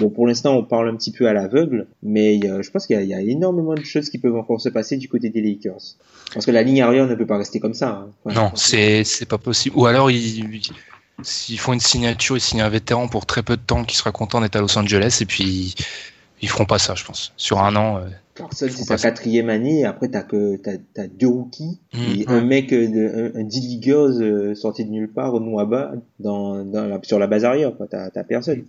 [0.00, 2.96] Bon, pour l'instant, on parle un petit peu à l'aveugle, mais il je pense qu'il
[2.96, 5.30] y, a- il y a énormément de choses qui peuvent encore se passer du côté
[5.30, 5.96] des Lakers.
[6.34, 7.90] Parce que la ligne arrière ne peut pas rester comme ça.
[7.90, 8.10] hein.
[8.24, 9.76] Enfin, Non, c'est c'est pas possible.
[9.78, 10.42] Ou alors ils
[11.22, 14.12] s'ils font une signature, ils signent un vétéran pour très peu de temps qui sera
[14.12, 15.74] content d'être à Los Angeles et puis
[16.40, 17.32] ils feront pas ça, je pense.
[17.36, 17.98] Sur un an.
[17.98, 19.10] euh, Clarkson, Faut c'est sa ça.
[19.10, 19.84] quatrième année.
[19.84, 21.98] Après, t'as que t'as as deux rookies Mm.
[22.20, 25.92] et un mec, euh, de, un, un D-Leaguers euh, sorti de nulle part au Noaba
[26.20, 27.72] dans, dans la, sur la base arrière.
[27.76, 27.86] quoi.
[27.90, 28.64] T'as t'as personne.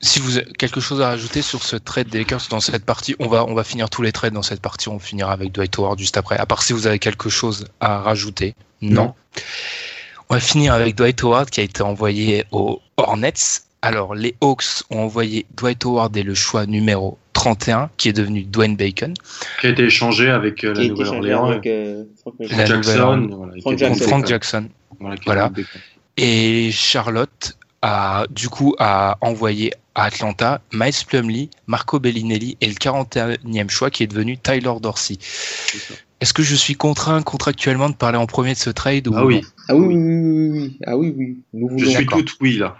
[0.00, 3.14] Si vous avez quelque chose à rajouter sur ce trade des Lakers dans cette partie,
[3.20, 4.88] on va on va finir tous les trades dans cette partie.
[4.88, 6.36] On finira avec Dwight Howard juste après.
[6.36, 8.56] À part si vous avez quelque chose à rajouter.
[8.80, 9.04] Non.
[9.04, 9.14] Non.
[10.28, 13.32] On va finir avec Dwight Howard qui a été envoyé aux Hornets.
[13.82, 18.44] Alors les Hawks ont envoyé Dwight Howard et le choix numéro 31 qui est devenu
[18.44, 19.14] Dwayne Bacon.
[19.60, 21.46] Qui a été échangé avec euh, la Nouvelle-Orléans.
[21.46, 22.64] avec euh, Frank La.
[22.64, 24.02] Jackson, voilà, Frank contre.
[24.04, 24.68] Frank Jackson.
[26.16, 32.74] Et Charlotte a du coup a envoyé à Atlanta Miles Plumlee, Marco Bellinelli et le
[32.74, 35.18] 41e choix qui est devenu Tyler Dorsey.
[36.22, 39.24] Est-ce que je suis contraint contractuellement de parler en premier de ce trade ou Ah
[39.24, 40.78] oui, Ah oui, oui, oui.
[40.86, 41.42] Ah oui, oui.
[41.52, 42.76] Nous je suis tout oui là.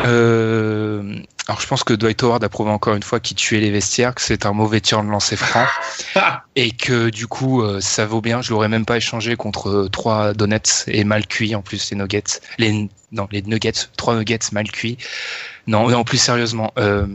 [0.00, 3.70] Euh, alors je pense que Dwight Howard a prouvé encore une fois qu'il tuait les
[3.70, 5.66] vestiaires, que c'est un mauvais tir de lancer franc
[6.56, 8.42] et que du coup euh, ça vaut bien.
[8.42, 10.58] Je l'aurais même pas échangé contre euh, trois donuts
[10.88, 14.98] et mal cuits en plus les nuggets, les non les nuggets, trois nuggets mal cuits.
[15.68, 17.06] Non, mais en plus sérieusement, euh,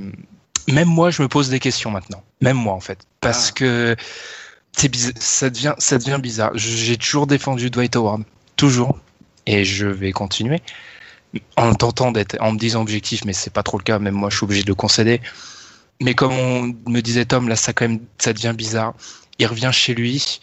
[0.70, 2.24] même moi je me pose des questions maintenant.
[2.40, 3.54] Même moi en fait, parce Ah.
[3.56, 3.96] que
[4.76, 6.52] ça devient ça devient bizarre.
[6.56, 8.24] J'ai toujours défendu Dwight Howard,
[8.56, 9.00] toujours,
[9.46, 10.62] et je vais continuer
[11.58, 14.00] en tentant d'être, en me disant objectif, mais c'est pas trop le cas.
[14.00, 15.22] Même moi, je suis obligé de le concéder.
[16.02, 18.94] Mais comme on me disait Tom, là, ça quand même, ça devient bizarre.
[19.40, 20.40] Il revient chez lui.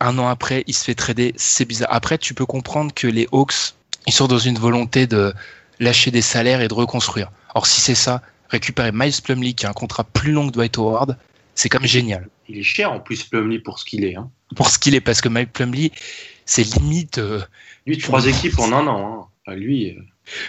[0.00, 1.34] Un an après, il se fait trader.
[1.36, 1.88] C'est bizarre.
[1.92, 3.74] Après, tu peux comprendre que les Hawks,
[4.06, 5.32] ils sont dans une volonté de
[5.80, 7.30] lâcher des salaires et de reconstruire.
[7.54, 10.78] Or, si c'est ça, récupérer Miles Plumlee, qui a un contrat plus long que Dwight
[10.78, 11.16] Howard,
[11.54, 12.28] c'est quand même génial.
[12.48, 14.16] Il est cher en plus Plumlee pour ce qu'il est.
[14.16, 14.30] Hein.
[14.56, 15.90] Pour ce qu'il est, parce que Miles Plumlee,
[16.44, 17.40] c'est limite, euh,
[17.86, 18.98] Lui, trois équipes en un an.
[19.22, 19.26] Hein.
[19.46, 20.00] Enfin, lui, euh,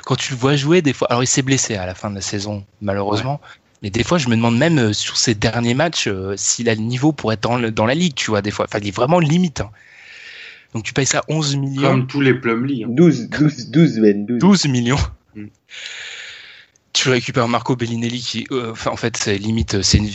[0.05, 2.15] quand tu le vois jouer, des fois, alors il s'est blessé à la fin de
[2.15, 3.39] la saison, malheureusement.
[3.81, 6.75] Mais des fois, je me demande même euh, sur ses derniers matchs euh, s'il a
[6.75, 8.65] le niveau pour être dans, le- dans la ligue, tu vois, des fois.
[8.67, 9.61] Enfin, il est vraiment limite.
[9.61, 9.69] hein.
[10.73, 12.83] Donc tu payes ça 11 millions, comme tous les Plumlee.
[12.83, 12.87] Hein.
[12.89, 14.39] 12, 12, 12, Ben, 12.
[14.39, 14.97] 12 millions.
[15.35, 15.45] Mm.
[16.93, 20.09] Tu récupères Marco Bellinelli qui, euh, enfin, en fait, c'est limite, c'est une-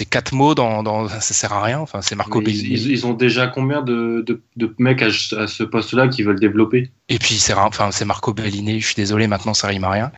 [0.00, 1.78] c'est quatre mots dans, dans, ça sert à rien.
[1.78, 5.62] Enfin, c'est Marco Mais ils, ont déjà combien de, de, de mecs à, à ce
[5.62, 6.90] poste-là qui veulent développer?
[7.10, 10.10] Et puis c'est enfin c'est Marco Bellinelli, je suis désolé, maintenant ça rime à rien.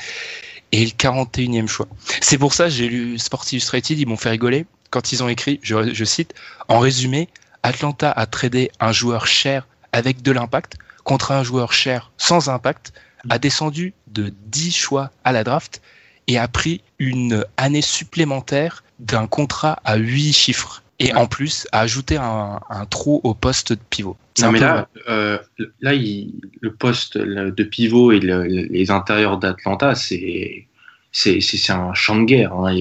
[0.70, 1.88] Et le 41e choix.
[2.20, 5.58] C'est pour ça j'ai lu Sport Illustrated, ils m'ont fait rigoler quand ils ont écrit,
[5.64, 6.32] je, je cite,
[6.68, 7.28] en résumé,
[7.64, 12.92] Atlanta a tradé un joueur cher avec de l'impact contre un joueur cher sans impact,
[13.30, 15.82] a descendu de 10 choix à la draft
[16.28, 20.82] et a pris une année supplémentaire d'un contrat à 8 chiffres.
[20.98, 24.16] Et en plus, a ajouté un, un trou au poste de pivot.
[24.40, 25.36] Non, mais là, euh,
[25.80, 30.66] là il- le poste de pivot et le- les intérieurs d'Atlanta, c'est
[31.10, 32.54] c'est c'est c'est un champ de guerre.
[32.54, 32.78] hein.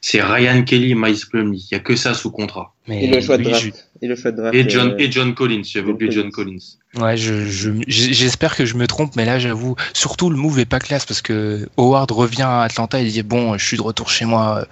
[0.00, 1.66] C'est Ryan Kelly et Miles Plumlee.
[1.70, 2.72] Il y a que ça sous contrat.
[2.86, 3.64] mais Et le choix de oui, draft.
[3.66, 4.54] je- Et le choix de draft.
[4.54, 5.62] Et John euh, et John Collins.
[5.64, 6.58] J'avais oublié John Collins.
[6.96, 10.64] Ouais, je, je- j'espère que je me trompe, mais là, j'avoue, surtout le move est
[10.66, 13.82] pas classe parce que Howard revient à Atlanta et il dit bon, je suis de
[13.82, 14.66] retour chez moi,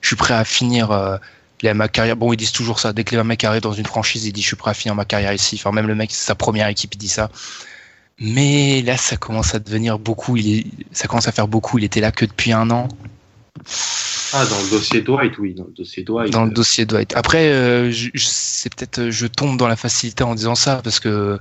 [0.00, 1.16] je suis prêt à finir euh,
[1.62, 2.16] la- ma carrière.
[2.16, 2.92] Bon, ils disent toujours ça.
[2.92, 4.94] Dès que le mec arrive dans une franchise, il dit je suis prêt à finir
[4.94, 5.56] ma carrière ici.
[5.58, 7.30] Enfin, même le mec, c'est sa première équipe, il dit ça.
[8.20, 10.36] Mais là, ça commence à devenir beaucoup.
[10.36, 11.78] Il est, ça commence à faire beaucoup.
[11.78, 12.88] Il était là que depuis un an
[14.32, 16.32] Ah, dans le dossier Dwight, oui, dans le dossier Dwight.
[16.32, 17.16] dans le dossier Dwight.
[17.16, 21.00] Après, euh, je- je- c'est peut-être je tombe dans la facilité en disant ça parce
[21.00, 21.38] que,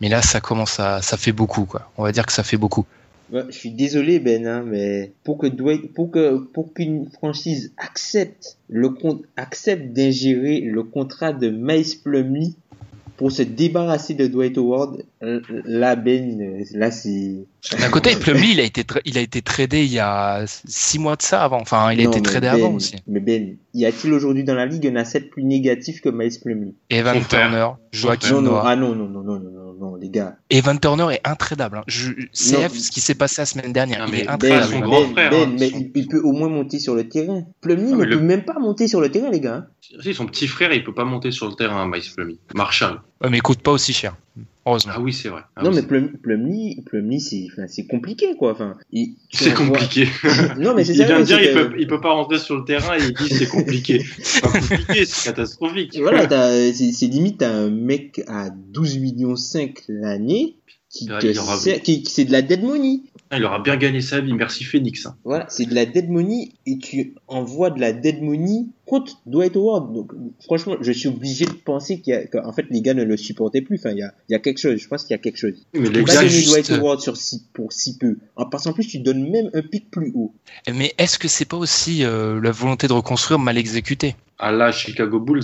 [0.00, 1.90] mais là, ça commence à, ça fait beaucoup quoi.
[1.96, 2.84] On va dire que ça fait beaucoup.
[3.32, 8.56] Je suis désolé Ben, hein, mais pour que Dwight, pour que pour qu'une franchise accepte
[8.68, 12.54] le compte, accepte d'ingérer le contrat de Mace Plumlee
[13.18, 17.44] pour se débarrasser de Dwight Howard, là Ben, là c'est.
[17.78, 21.16] D'un côté, Plumlee, il a été, il a été tradé il y a six mois
[21.16, 21.60] de ça avant.
[21.60, 22.94] Enfin, il a Non, été tradé Ben, avant aussi.
[23.08, 26.74] Mais Ben, y a-t-il aujourd'hui dans la ligue un asset plus négatif que Miles Plumlee?
[26.90, 27.20] Evan.
[27.28, 28.62] Turner, Joaquin Noah.
[28.68, 29.50] ah non non non non non
[30.00, 30.36] les gars.
[30.50, 31.78] Evan Turner est intradable.
[31.78, 31.84] hein.
[31.86, 32.80] Je, CF, Non.
[32.80, 34.72] ce qui s'est passé la semaine dernière, Non, il mais est Ben, intradable.
[34.72, 37.42] Ben, Ben, frère, Ben, hein, mais son- il, peut au moins monter sur le terrain.
[37.60, 39.66] Plumlee Ah, ne mais le- peut même pas monter sur le terrain les gars.
[40.00, 42.38] Si, son petit frère, il peut pas monter sur le terrain, Miles Plumlee.
[42.54, 43.00] Marshall.
[43.22, 44.14] Ouais, mais il coûte pas aussi cher.
[44.68, 44.92] Heureusement.
[44.96, 45.42] Ah oui, c'est vrai.
[45.56, 48.52] Ah non oui, mais c'est- Plum- Plumlee, Plumlee c'est enfin, c'est compliqué quoi.
[48.52, 48.76] Enfin,
[49.32, 50.06] c'est compliqué.
[50.58, 52.38] Non mais c'est Il vient de dire c'est il que- peut, il peut pas rentrer
[52.38, 54.04] sur le terrain et il dit c'est compliqué.
[54.22, 55.96] c'est pas compliqué, c'est catastrophique.
[55.96, 60.56] Et voilà, t'as- c'est c'est limite t'as un mec à 12 millions 5 l'année
[60.90, 63.00] qui, Ouais, te il y aura- sert- qui, qui- c'est de la dead money.
[63.30, 65.06] Ah, Il aura bien gagné sa vie, merci Phoenix.
[65.22, 69.54] Voilà, c'est de la dead money et tu envoies de la dead money contre Dwight
[69.56, 69.92] Howard.
[69.92, 70.12] Donc
[70.42, 73.16] franchement, je suis obligé de penser qu'il y a qu'en fait les gars ne le
[73.16, 73.76] supportaient plus.
[73.78, 74.76] Enfin, il y a, il y a quelque chose.
[74.78, 75.66] Je pense qu'il y a quelque chose.
[75.74, 78.16] Mais les gars, juste- Dwight Howard sur si, pour si peu.
[78.36, 80.34] En passant plus, tu donnes même un pic plus haut.
[80.72, 84.70] Mais est-ce que c'est pas aussi euh, la volonté de reconstruire mal exécutée à la
[84.70, 85.42] Chicago Bulls.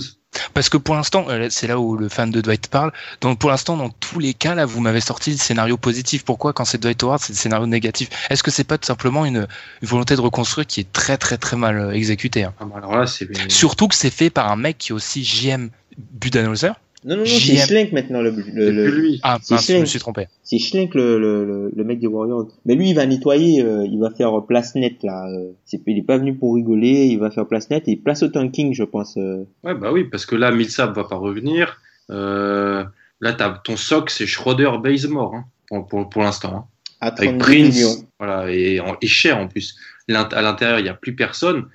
[0.53, 2.91] Parce que pour l'instant, euh, c'est là où le fan de Dwight parle.
[3.21, 6.23] Donc pour l'instant, dans tous les cas, là, vous m'avez sorti le scénario positif.
[6.25, 6.53] Pourquoi?
[6.53, 9.47] Quand c'est Dwight Howard, c'est le scénario négatif Est-ce que c'est pas tout simplement une,
[9.81, 12.53] une volonté de reconstruire qui est très très très mal euh, exécutée hein?
[12.59, 13.27] Ah, bah, alors là, c'est.
[13.49, 16.75] Surtout que c'est fait par un mec qui est aussi JM Budenholzer.
[17.07, 19.19] Non, non, non, c'est Schlenk maintenant le, le, lui.
[19.21, 20.27] Ah, je me suis trompé.
[20.41, 22.47] c'est Schlenk le, le, le, le mec des Warriors.
[22.65, 25.27] Mais lui, il va nettoyer, euh, il va faire place nette là.
[25.29, 28.23] euh, c'est, il est pas venu pour rigoler, il va faire place nette et place
[28.23, 29.17] au tanking, je pense.
[29.17, 29.45] euh.
[29.63, 31.79] Ouais, bah oui, parce que là, Millsap va pas revenir.
[32.09, 32.83] Euh,
[33.21, 36.55] là, t'as ton soc, c'est Schroeder Bazemore, hein, pour, pour, pour l'instant.
[36.55, 36.65] hein.
[37.01, 38.07] à Avec 32 Prince, millions.
[38.17, 39.75] voilà, et, et cher en plus.
[40.09, 41.65] À l'intérieur, il n'y a plus personne.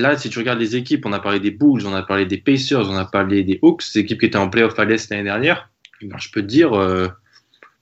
[0.00, 2.38] Là, si tu regardes les équipes, on a parlé des Bulls, on a parlé des
[2.38, 5.24] Pacers, on a parlé des Hawks, ces équipes qui étaient en playoff à l'Est l'année
[5.24, 5.70] dernière.
[6.00, 7.08] Eh ben, je peux te dire, euh,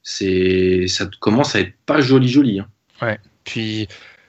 [0.02, 2.60] c'est, ça commence à être pas joli joli.
[2.60, 3.16] Hein.
[3.44, 3.88] Puis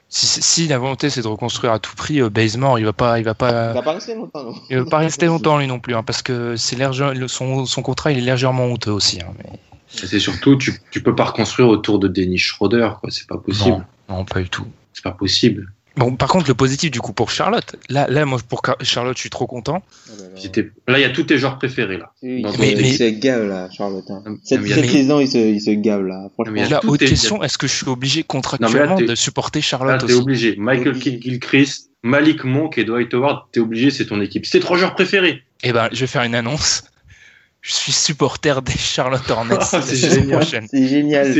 [0.09, 3.19] si, si la volonté c'est de reconstruire à tout prix, euh, Bazemore, il va pas,
[3.19, 5.67] il va Il pas, va pas rester longtemps, non il va pas rester longtemps lui
[5.67, 8.91] non plus, hein, parce que c'est légère- le- son, son contrat il est légèrement honteux
[8.91, 9.21] aussi.
[9.21, 9.51] hein, mais
[10.03, 13.09] Et c'est surtout, tu, tu peux pas reconstruire autour de Dennis Schroeder, quoi.
[13.11, 13.69] C'est pas possible.
[14.09, 14.67] non, non, pas du tout.
[14.93, 15.71] C'est pas possible.
[15.97, 19.15] Bon, par contre, le positif du coup pour Charlotte, là, là, moi pour Car- Charlotte,
[19.17, 19.81] je suis trop content.
[20.09, 20.63] Oh là là.
[20.87, 22.11] Là, il y a tous tes joueurs préférés, là.
[22.21, 22.85] Oui, Dans il, ton se- équipe.
[22.85, 24.05] il se gave là, Charlotte.
[24.09, 24.21] Hein.
[24.25, 26.29] Non, Cette, mais il y a- cette mais- saison, il se, il se gave là.
[26.35, 26.53] Franchement.
[26.53, 29.07] mais a Là, autre est- question, est-ce que je suis obligé contractuellement Non, mais là,
[29.07, 30.55] de supporter Là, Charlotte t'es aussi obligé.
[30.57, 31.11] Michael Obligé.
[31.19, 34.45] Kidd Gilchrist, Malik Monk et Dwight Howard, t'es obligé, c'est ton équipe.
[34.45, 35.41] C'est tes trois joueurs préférés.
[35.63, 36.83] Eh ben, je vais faire une annonce.
[37.61, 40.37] Je suis supporter des Charlotte Hornets Ah, la c'est saison génial.
[40.39, 40.67] prochaine.
[40.69, 41.33] C'est génial.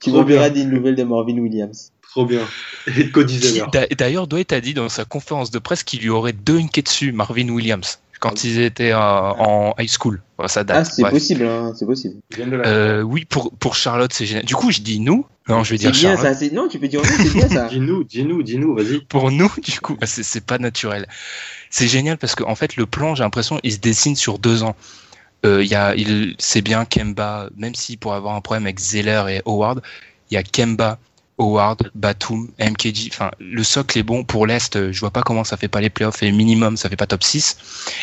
[0.00, 1.92] Tu reverras des nouvelles de Marvin Williams.
[2.14, 2.42] Trop bien.
[2.86, 3.64] Et de Cody Zeller.
[3.72, 7.10] d'a- D'ailleurs, Dwight a dit dans sa conférence de presse qu'il lui aurait dunké dessus
[7.10, 10.22] Marvin Williams quand ils étaient euh, en high school.
[10.46, 10.76] Ça date.
[10.78, 12.14] Ah, c'est possible, hein, c'est possible.
[12.38, 14.44] Euh, oui, pour, pour Charlotte, c'est génial.
[14.44, 15.26] Du coup, je dis nous.
[15.48, 16.38] Non, je vais dire bien Charlotte.
[16.38, 16.46] ça.
[16.52, 17.66] Non, tu peux dire oui, c'est bien ça.
[17.70, 19.00] Dis-nous, dis-nous, dis-nous, vas-y.
[19.06, 21.08] Pour nous, du coup, bah, c'est pas naturel.
[21.68, 24.62] C'est génial parce qu'en en fait, le plan, j'ai l'impression, il se dessine sur deux
[24.62, 24.76] ans.
[25.44, 28.78] Euh, il y a, il, c'est bien Kemba, même s'il pourrait avoir un problème avec
[28.78, 29.82] Zeller et Howard,
[30.30, 30.98] il y a Kemba,
[31.38, 33.08] Howard, Batum, MKG.
[33.12, 34.76] Enfin, le socle est bon pour l'Est.
[34.76, 37.06] euh, Je vois pas comment ça fait pas les playoffs et minimum, ça fait pas
[37.06, 37.56] top 6.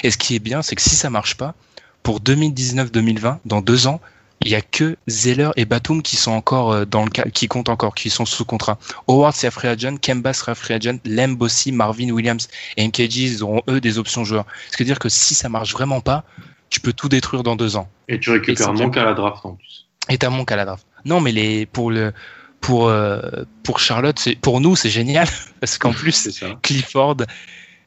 [0.04, 1.56] Et ce qui est bien, c'est que si ça marche pas,
[2.04, 4.02] pour 2019-2020, dans deux ans,
[4.44, 7.48] il y a que Zeller et Batum qui sont encore euh, dans le cas, qui
[7.48, 8.80] comptent encore, qui sont sous contrat.
[9.08, 13.44] Howard c'est free agent, Kemba sera free agent, Lemb aussi, Marvin Williams et MKG, ils
[13.44, 14.46] auront eux des options joueurs.
[14.72, 16.24] Ce qui veut dire que si ça marche vraiment pas,
[16.70, 17.88] tu peux tout détruire dans deux ans.
[18.08, 19.86] Et tu récupères Et Monk à la draft en plus.
[20.10, 20.86] Et t'as mon à la draft.
[21.06, 22.12] Non, mais les pour le
[22.62, 23.20] pour euh,
[23.64, 25.28] pour Charlotte, c'est pour nous c'est génial
[25.60, 26.42] parce qu'en plus.
[26.62, 27.18] Clifford,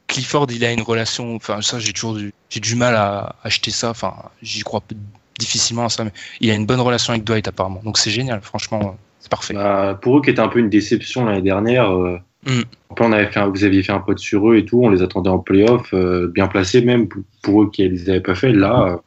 [0.07, 1.35] Clifford, il a une relation.
[1.35, 3.89] Enfin, ça, j'ai toujours du, j'ai du mal à acheter ça.
[3.89, 4.13] Enfin,
[4.43, 4.83] j'y crois
[5.39, 6.11] difficilement à ça, mais
[6.41, 7.81] il a une bonne relation avec Dwight apparemment.
[7.83, 9.53] Donc c'est génial, franchement, c'est parfait.
[9.55, 12.61] Bah, pour eux qui étaient un peu une déception l'année dernière, euh, Mm.
[12.99, 15.01] on avait fait un- vous aviez fait un pote sur eux et tout, on les
[15.01, 18.51] attendait en playoff, euh, bien placés même pour, pour eux qui les avaient pas fait.
[18.51, 18.97] Là, euh,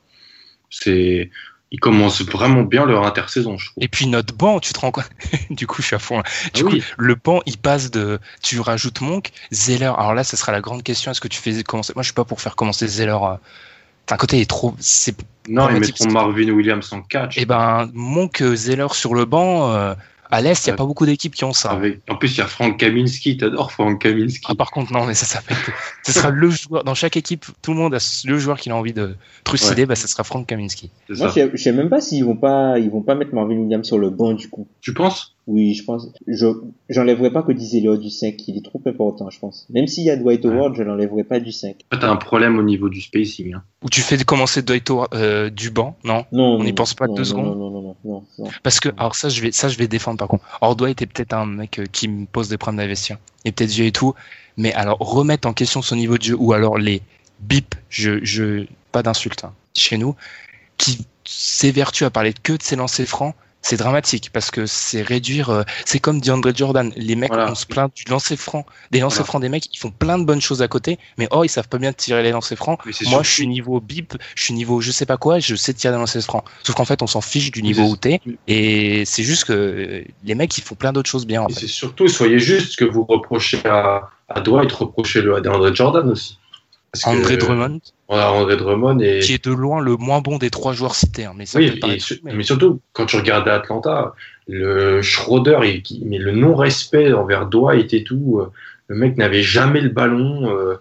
[0.70, 1.30] c'est
[1.70, 3.82] ils commencent vraiment bien leur intersaison, je trouve.
[3.84, 5.10] Et puis notre banc, tu te rends compte?
[5.50, 6.16] Du coup, je suis à fond.
[6.18, 6.22] Là.
[6.54, 6.82] Du Ah coup, oui.
[6.96, 8.18] le banc, il passe de.
[8.42, 9.92] Tu rajoutes Monk, Zeller.
[9.96, 11.10] Alors là, ça sera la grande question.
[11.10, 13.18] Est-ce que tu fais commencer Moi, je suis pas pour faire commencer Zeller.
[13.22, 13.34] euh,
[14.08, 14.74] D'un côté, il est trop.
[15.48, 17.34] Non, ils mettront Marvin Williams en catch.
[17.36, 19.70] Eh ben, Monk, euh, Zeller sur le banc.
[19.72, 19.94] euh,
[20.30, 21.70] à l'est, il y a pas beaucoup d'équipes qui ont ça.
[21.70, 22.00] Avec...
[22.08, 23.36] En plus, il y a Frank Kaminski.
[23.36, 24.46] T'adores Frank Kaminski.
[24.48, 25.56] Ah, par contre, non, mais ça s'appelle.
[26.04, 26.84] ce sera le joueur.
[26.84, 29.14] Dans chaque équipe, tout le monde a le joueur qu'il a envie de
[29.44, 29.82] trucider.
[29.82, 29.86] Ouais.
[29.86, 30.90] Bah, ça sera Frank Kaminski.
[31.08, 31.34] C'est Moi, ça.
[31.34, 33.86] je sais, je sais même pas s'ils vont pas, ils vont pas mettre Marvin Williams
[33.86, 34.66] sur le banc du coup.
[34.80, 35.34] Tu penses?
[35.48, 36.08] Oui, je pense.
[36.26, 36.46] Je
[36.90, 38.34] j'enlèverais pas que Elliott du 5.
[38.48, 39.66] Il est trop important, je pense.
[39.70, 41.74] Même s'il y a Dwight Howard, je l'enlèverais pas du 5.
[41.88, 43.54] T'as un problème au niveau du spacing.
[43.54, 43.62] Hein.
[43.82, 46.26] Ou tu fais commencer Dwight Howard euh, du banc, non?
[46.32, 46.58] Non.
[46.58, 47.46] On n'y pense pas non, deux non, secondes?
[47.46, 48.50] Non, non, non, non, non, non.
[48.62, 50.44] Parce que, alors ça, je vais, ça, je vais défendre par contre.
[50.60, 53.16] Or, Dwight est peut-être un mec euh, qui me pose des problèmes d'investir.
[53.44, 54.12] Il est peut-être vieux et tout.
[54.58, 57.00] Mais alors, remettre en question son niveau de jeu ou alors les
[57.40, 60.14] bips, je, je, pas d'insulte, hein, chez nous,
[60.76, 65.50] qui s'évertue à parler que de ses lancers francs, c'est dramatique parce que c'est réduire,
[65.50, 66.92] euh, c'est comme DeAndre Jordan.
[66.96, 67.50] Les mecs, Voilà.
[67.50, 68.64] on se plaint du lancer franc.
[68.90, 69.26] Des lancers Voilà.
[69.26, 71.68] francs des mecs, ils font plein de bonnes choses à côté, mais oh, ils savent
[71.68, 72.78] pas bien tirer les lancers francs.
[73.06, 75.92] Moi, je suis niveau bip, je suis niveau je sais pas quoi, je sais tirer
[75.94, 76.44] des lancers francs.
[76.62, 78.20] Sauf qu'en fait, on s'en fiche du niveau où t'es.
[78.46, 81.42] Et c'est juste que euh, les mecs, ils font plein d'autres choses bien.
[81.42, 85.74] En Et c'est surtout, soyez juste, que vous reprochez à, à Dwight, reprochez-le à DeAndre
[85.74, 86.38] Jordan aussi.
[86.92, 89.20] Parce que- André Drummond, Voilà, André Drummond et.
[89.20, 91.26] qui est de loin le moins bon des trois joueurs cités.
[91.26, 94.14] hein, mais ça Oui, et su- mais- mais surtout, quand tu regardes à Atlanta,
[94.46, 98.50] le Schroeder, il- mais le non-respect envers Dwight et tout, euh,
[98.86, 100.76] le mec n'avait jamais le ballon, euh,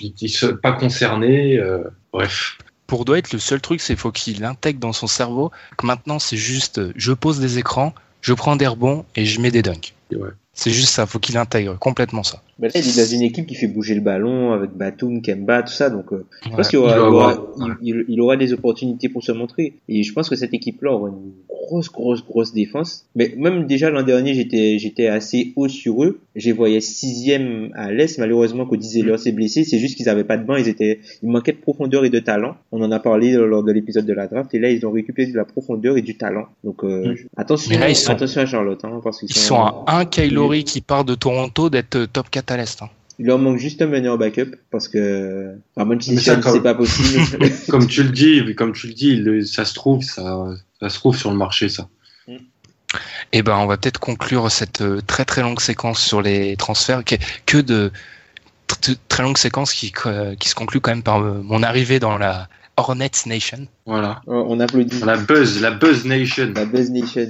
[0.00, 2.56] il n'était pas concerné, euh, bref.
[2.86, 6.38] pour Dwight, le seul truc, c'est faut qu'il intègre dans son cerveau que maintenant, c'est
[6.38, 7.92] juste, je pose des écrans,
[8.22, 9.92] je prends des rebonds et je mets des dunks.
[10.12, 10.30] Ouais.
[10.54, 12.42] C'est juste ça, faut qu'il intègre complètement ça.
[12.58, 15.62] Mais là, il est dans une équipe qui fait bouger le ballon avec Batum, Kemba,
[15.62, 15.90] tout ça.
[15.90, 19.22] Donc, euh, je pense qu'il aura, Il aura, il, il- il aura des opportunités pour
[19.22, 19.74] se montrer.
[19.88, 23.06] Et je pense que cette équipe-là aura une grosse, grosse, grosse défense.
[23.14, 26.18] Mais même déjà l'an dernier, j'étais, j'étais assez haut sur eux.
[26.34, 28.18] Les voyais sixième à l'Est.
[28.18, 29.64] Malheureusement, que Dizeller s'est blessé.
[29.64, 30.56] C'est juste qu'ils avaient pas de banc.
[30.56, 32.56] Ils étaient, ils manquaient de profondeur et de talent.
[32.72, 34.52] On en a parlé lors de l'épisode de la draft.
[34.54, 36.46] Et là, ils ont récupéré de la profondeur et du talent.
[36.64, 37.16] Donc, euh, Mm.
[37.36, 40.04] attention, Mais là, ils sont- attention à Charlotte, hein, parce qu'ils Ils sont à un
[40.04, 42.82] Kylori qui part de Toronto d'être euh, top 4 à l'Est.
[42.82, 42.88] hein.
[43.20, 45.54] Il leur manque juste un meneur backup parce que
[46.00, 47.20] Chichon, comme- c'est pas possible.
[47.68, 50.44] Comme tu le dis, comme tu le dis, ça se trouve, ça,
[50.80, 51.88] ça se trouve sur le marché, ça.
[53.32, 57.04] Et ben, on va peut-être conclure cette euh, très très longue séquence sur les transferts,
[57.04, 57.90] que, que de
[58.68, 61.98] tr- très longue séquence qui, euh, qui se conclut quand même par euh, mon arrivée
[61.98, 62.48] dans la
[62.78, 63.66] Hornets Nation.
[63.86, 64.20] Voilà.
[64.26, 65.00] On applaudit.
[65.04, 66.52] La Buzz, la Buzz Nation.
[66.54, 67.26] La Buzz Nation.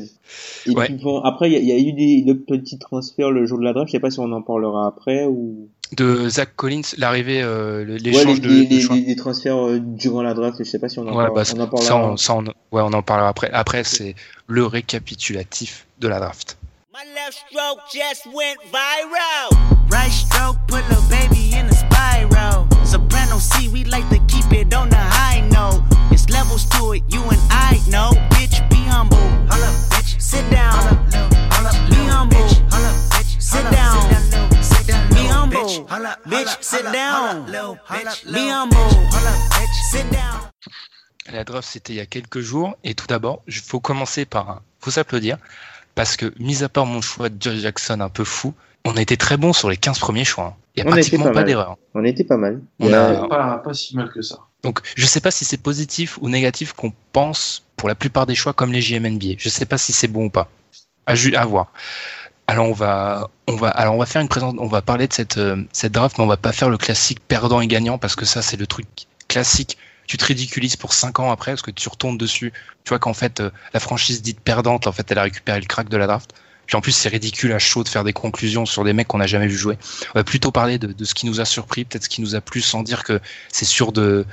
[0.66, 0.84] Et Ouais.
[0.86, 3.46] puis bon, après, il y, a- il y a eu des, de petits transferts le
[3.46, 3.88] jour de la draft.
[3.88, 5.68] Je sais pas si on en parlera après ou.
[5.96, 9.78] De Zach Collins, l'arrivée, euh, Ouais, l'échange les, de, les, de les- les- transferts euh,
[9.80, 10.56] durant la draft.
[10.58, 12.10] Je sais pas si on en, Ouais, parle- bah, on en ça, parlera.
[12.12, 13.50] on, ça, on- ouais, on en parlera après.
[13.52, 14.14] Après, c'est
[14.48, 16.58] le récapitulatif de la draft.
[16.92, 19.58] My left stroke just went viral.
[19.90, 22.66] Right stroke put a baby in a spiral.
[23.28, 25.82] Soprano C, we like to keep it on the high note.
[26.10, 28.12] It's levels to it, you and I know.
[28.30, 29.18] Bitch, be humble.
[29.90, 30.20] bitch.
[30.20, 30.96] Sit down.
[31.90, 32.48] Be humble.
[33.40, 34.08] Sit down.
[35.10, 35.86] Be humble.
[36.26, 37.44] Bitch, sit down.
[38.32, 38.90] Be humble.
[39.90, 40.40] Sit down.
[41.30, 42.76] La draft, c'était il y a quelques jours.
[42.82, 44.62] Et tout d'abord, il faut commencer par un.
[44.80, 45.36] faut s'applaudir.
[45.94, 48.54] Parce que, mis à part mon choix de Josh Jackson un peu fou,
[48.86, 50.44] on a été très bon sur les 15 premiers choix.
[50.44, 50.56] hein.
[50.78, 51.76] Il n'y a On pratiquement pas d'erreur.
[51.94, 52.62] On était pas mal.
[52.78, 54.38] On a- Pas, pas si mal que ça.
[54.62, 58.34] Donc, je sais pas si c'est positif ou négatif qu'on pense pour la plupart des
[58.34, 59.34] choix comme les JMNBA.
[59.38, 60.48] Je sais pas si c'est bon ou pas.
[61.06, 61.14] À,
[61.46, 61.72] voir.
[62.46, 65.12] Alors on va, on va, alors on va faire une présence, on va parler de
[65.12, 68.14] cette, euh, cette draft, mais on va pas faire le classique perdant et gagnant parce
[68.14, 68.86] que ça c'est le truc
[69.26, 69.78] classique.
[70.06, 72.52] Tu te ridiculises pour 5 ans après parce que tu retournes dessus.
[72.84, 75.66] Tu vois qu'en fait euh, la franchise dite perdante, en fait elle a récupéré le
[75.66, 76.34] crack de la draft.
[76.68, 79.18] Puis en plus c'est ridicule à chaud de faire des conclusions sur des mecs qu'on
[79.18, 79.78] n'a jamais vu jouer.
[80.14, 82.40] On va plutôt parler de, ce qui nous a surpris, peut-être ce qui nous a
[82.40, 83.20] plu sans dire que
[83.50, 84.26] c'est sûr de,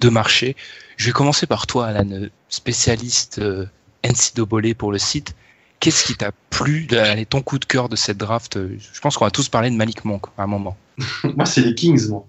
[0.00, 0.56] de marcher.
[0.96, 3.66] Je vais commencer par toi, Alan, spécialiste euh,
[4.02, 5.34] NCAA pour le site.
[5.78, 8.56] Qu'est-ce qui t'a plu Allez, ton coup de cœur de cette draft?
[8.56, 10.78] Euh, Je pense qu'on va tous parler de Malik Monk à un moment.
[11.36, 12.26] Moi, c'est les Kings, moi.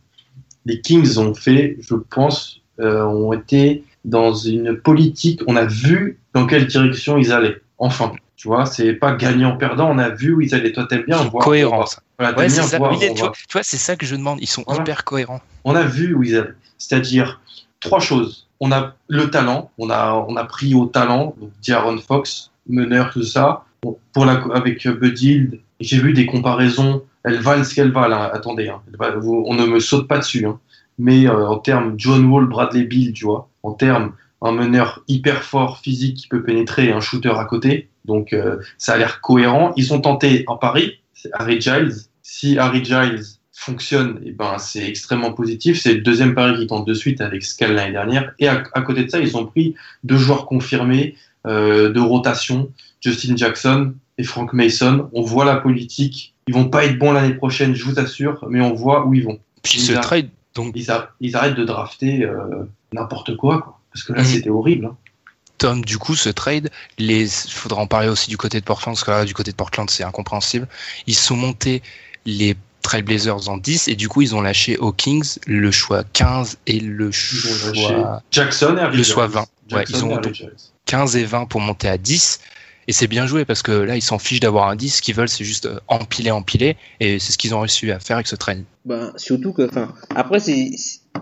[0.66, 6.20] Les Kings ont fait, je pense, euh, ont été dans une politique, on a vu
[6.34, 7.58] dans quelle direction ils allaient.
[7.78, 10.72] Enfin, tu vois, c'est pas gagnant-perdant, on a vu où ils allaient.
[10.74, 11.44] Toi, t'aimes bien voir.
[11.44, 12.02] Cohérent, ça.
[12.20, 12.78] Voilà, t'aimes Ouais, bien c'est ça.
[12.78, 14.40] voir, Oui, on tu, vois, tu vois, c'est ça que je demande.
[14.42, 14.82] Ils sont Voilà.
[14.82, 15.42] hyper cohérents.
[15.64, 16.54] on a vu où ils allaient.
[16.78, 17.40] C'est-à-dire
[17.80, 18.48] trois choses.
[18.60, 23.12] On a le talent, on a, on a pris au talent, donc D'Aaron Fox, meneur,
[23.12, 23.64] tout ça.
[24.14, 27.04] Pour la, avec Bud j'ai vu des comparaisons.
[27.24, 28.16] Elles valent ce qu'elles valent.
[28.22, 28.30] hein.
[28.34, 28.82] Attendez, hein.
[29.00, 30.46] On ne me saute pas dessus.
[30.46, 30.60] hein.
[30.98, 35.44] Mais euh, en termes John Wall, Bradley Bill, tu vois, en termes un meneur hyper
[35.44, 37.90] fort, physique, qui peut pénétrer, et un shooter à côté.
[38.06, 39.74] Donc euh, ça a l'air cohérent.
[39.76, 41.94] Ils ont tenté un pari, c'est Harry Giles.
[42.24, 43.22] Si Harry Giles
[43.54, 45.80] fonctionne, et ben c'est extrêmement positif.
[45.82, 48.34] C'est le deuxième pari qu'ils tentent de suite avec Scal l'année dernière.
[48.40, 51.16] Et à, à côté de ça, ils ont pris deux joueurs confirmés
[51.48, 52.70] euh, de rotation,
[53.02, 55.10] Justin Jackson et Frank Mason.
[55.14, 56.34] On voit la politique.
[56.48, 59.24] Ils vont pas être bons l'année prochaine, je vous assure, mais on voit où ils
[59.24, 59.40] vont.
[59.64, 60.74] Puis Ils ce trade, donc,
[61.22, 63.80] Ils, arrêtent de drafter euh, n'importe quoi, quoi.
[63.94, 64.26] Parce que là, Mhm.
[64.28, 64.86] c'était horrible.
[64.86, 64.96] hein.
[65.58, 69.04] Tom, du coup, ce trade, il faudra en parler aussi du côté de Portland, parce
[69.04, 70.68] que là, du côté de Portland, c'est incompréhensible.
[71.08, 71.82] Ils sont montés
[72.26, 76.58] les Trailblazers en 10 et du coup, ils ont lâché aux Kings le choix 15
[76.68, 78.22] et le choix.
[78.32, 79.46] Jackson et le choix 20.
[79.72, 80.22] ouais, ils ont
[80.86, 82.40] 15 et 20 pour monter à 10.
[82.88, 84.98] Et c'est bien joué parce que là, ils s'en fichent d'avoir un 10.
[84.98, 86.78] Ce qu'ils veulent, c'est juste euh, empiler, empiler.
[87.00, 88.62] Et c'est ce qu'ils ont réussi à faire avec ce train.
[88.86, 90.70] Ben, surtout que, enfin, après, c'est,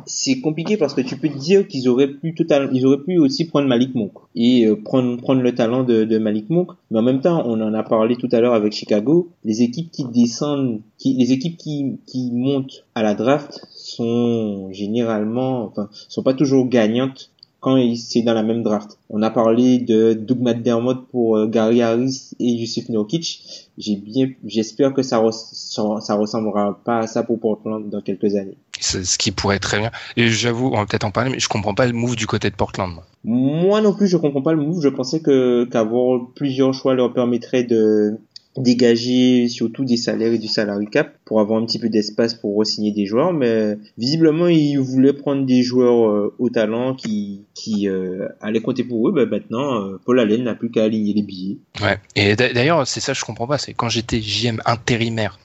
[0.06, 2.36] c'est compliqué parce que tu peux te dire qu'ils auraient pu
[2.72, 6.50] ils auraient pu aussi prendre Malik Monk et euh, prendre le talent de, de Malik
[6.50, 6.72] Monk.
[6.92, 9.30] Mais en même temps, on en a parlé tout à l'heure avec Chicago.
[9.44, 15.66] Les équipes qui descendent, qui, les équipes qui qui montent à la draft sont généralement,
[15.66, 17.32] enfin, sont pas toujours gagnantes
[17.64, 19.00] quand c'est dans la même draft.
[19.10, 23.70] On a parlé de Doug McDermott pour euh, Gary Harris et Yusuf Nurkic.
[23.78, 28.58] J'ai bien, j'espère que ça, ça, ressemblera pas à ça pour Portland dans quelques années.
[28.82, 29.92] ce qui pourrait très bien.
[30.18, 32.50] Et j'avoue, on va peut-être en parler, mais je comprends pas le move du côté
[32.50, 32.98] de Portland.
[33.24, 34.82] Moi non plus, je comprends pas le move.
[34.84, 38.18] Je pensais que qu'avoir plusieurs choix leur permettrait de
[38.58, 42.56] dégager surtout des salaires et du salary cap pour avoir un petit peu d'espace pour
[42.58, 47.88] re-signer des joueurs mais visiblement ils voulaient prendre des joueurs euh, au talent qui qui
[47.88, 51.24] euh, allaient compter pour eux ben maintenant euh, Paul Allen n'a plus qu'à aligner les
[51.24, 55.40] billets ouais et d'ailleurs c'est ça je comprends pas c'est quand j'étais JM intérimaire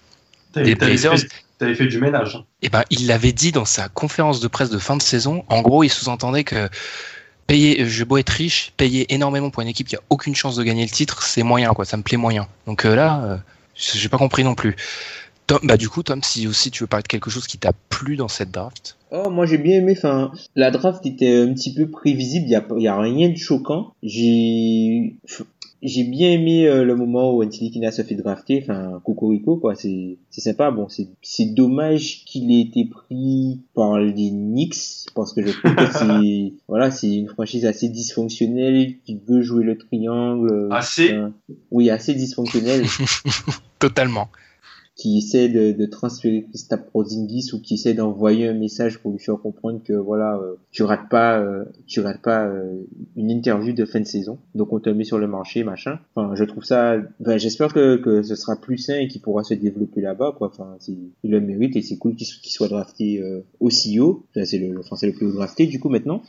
[0.55, 1.17] des Blazers
[1.59, 2.37] T'avais fait du ménage.
[2.63, 5.45] Et eh ben, il l'avait dit dans sa conférence de presse de fin de saison.
[5.49, 6.69] En gros, il sous-entendait que
[7.49, 10.63] payer, je beau être riche, payer énormément pour une équipe qui a aucune chance de
[10.63, 11.85] gagner le titre, c'est moyen, quoi.
[11.85, 12.47] Ça me plaît moyen.
[12.67, 13.37] Donc euh, là, euh,
[13.75, 14.77] j'ai pas compris non plus.
[15.63, 18.17] Bah du coup, Tom, si aussi tu veux parler de quelque chose qui t'a plu
[18.17, 18.99] dans cette draft.
[19.11, 19.95] Oh, moi j'ai bien aimé.
[19.97, 22.45] Enfin, la draft était un petit peu prévisible.
[22.47, 23.95] Il y a, y a rien de choquant.
[24.03, 25.17] J'ai,
[25.83, 29.75] j'ai bien aimé euh, le moment où Anthony Kina se fait drafter, enfin Cocorico quoi,
[29.75, 30.71] c'est c'est sympa.
[30.71, 35.75] Bon, c'est c'est dommage qu'il ait été pris par les Knicks parce que je trouve
[35.75, 40.69] que c'est voilà, c'est une franchise assez dysfonctionnelle qui veut jouer le triangle.
[40.71, 41.15] Assez.
[41.71, 42.85] oui, assez dysfonctionnelle.
[43.79, 44.29] Totalement
[44.99, 49.21] qui essaie de, de transférer Christophe Porzingis ou qui essaie d'envoyer un message pour lui
[49.21, 52.83] faire comprendre que voilà euh, tu rates pas euh, tu rates pas euh,
[53.17, 54.39] une interview de fin de saison.
[54.57, 56.01] Donc on te met sur le marché machin.
[56.17, 59.45] Enfin je trouve ça ben, j'espère que, que ce sera plus sain et qu'il pourra
[59.45, 60.49] se développer là-bas quoi.
[60.49, 63.23] Enfin il le mérite et c'est cool qu'il soit drafté
[63.61, 64.27] aussi haut.
[64.35, 66.23] C'est le, français le plus haut drafté du coup maintenant.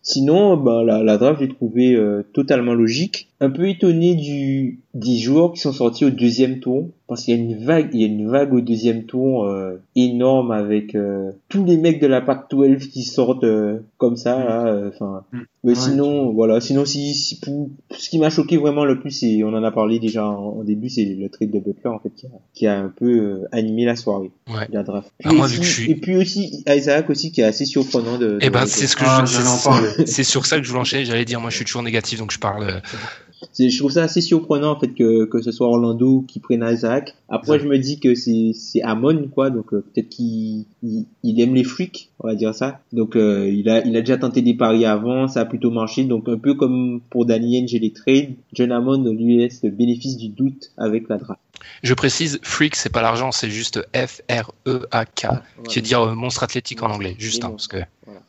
[0.00, 1.98] Sinon ben la, la draft j'ai trouvé
[2.32, 3.30] totalement logique.
[3.40, 7.38] Un peu étonné du des joueurs qui sont sortis au deuxième tour parce qu'il y
[7.38, 11.32] a une vague il y a une vague au deuxième tour euh, énorme avec euh,
[11.48, 15.42] tous les mecs de la PAC 12 qui sortent euh, comme ça là enfin mm.
[15.64, 19.44] Mais sinon voilà sinon si, si pour, ce qui m'a choqué vraiment le plus c'est
[19.44, 22.26] on en a parlé déjà en, début c'est le trade de Butler en fait qui
[22.26, 24.68] a, qui a un peu animé la soirée ouais.
[24.72, 25.90] la draft ah, moi, vu que je suis...
[25.90, 28.96] et puis aussi Isaac aussi qui est assez surprenant de, et eh ben c'est ce
[28.96, 31.64] que ah, je c'est sur ça que je voulais enchaîner j'allais dire moi je suis
[31.64, 32.82] toujours négatif donc je parle
[33.58, 37.14] je trouve ça assez surprenant en fait que, que ce soit Orlando qui prenne Isaac.
[37.28, 41.54] Après, je me dis que c'est c'est Amon quoi, donc euh, peut-être qu'il il, aime
[41.54, 42.80] les freaks, on va dire ça.
[42.92, 46.04] Donc euh, il a il a déjà tenté des paris avant, ça a plutôt marché.
[46.04, 49.68] Donc un peu comme pour Danny Ainge et les trades, John Amon lui laisse le
[49.68, 51.40] bénéfice du doute avec la draft.
[51.82, 55.26] Je précise, freak, c'est pas l'argent, c'est juste F-R-E-A-K,
[55.68, 57.76] qui veut dire euh, monstre athlétique en anglais, juste, hein, parce que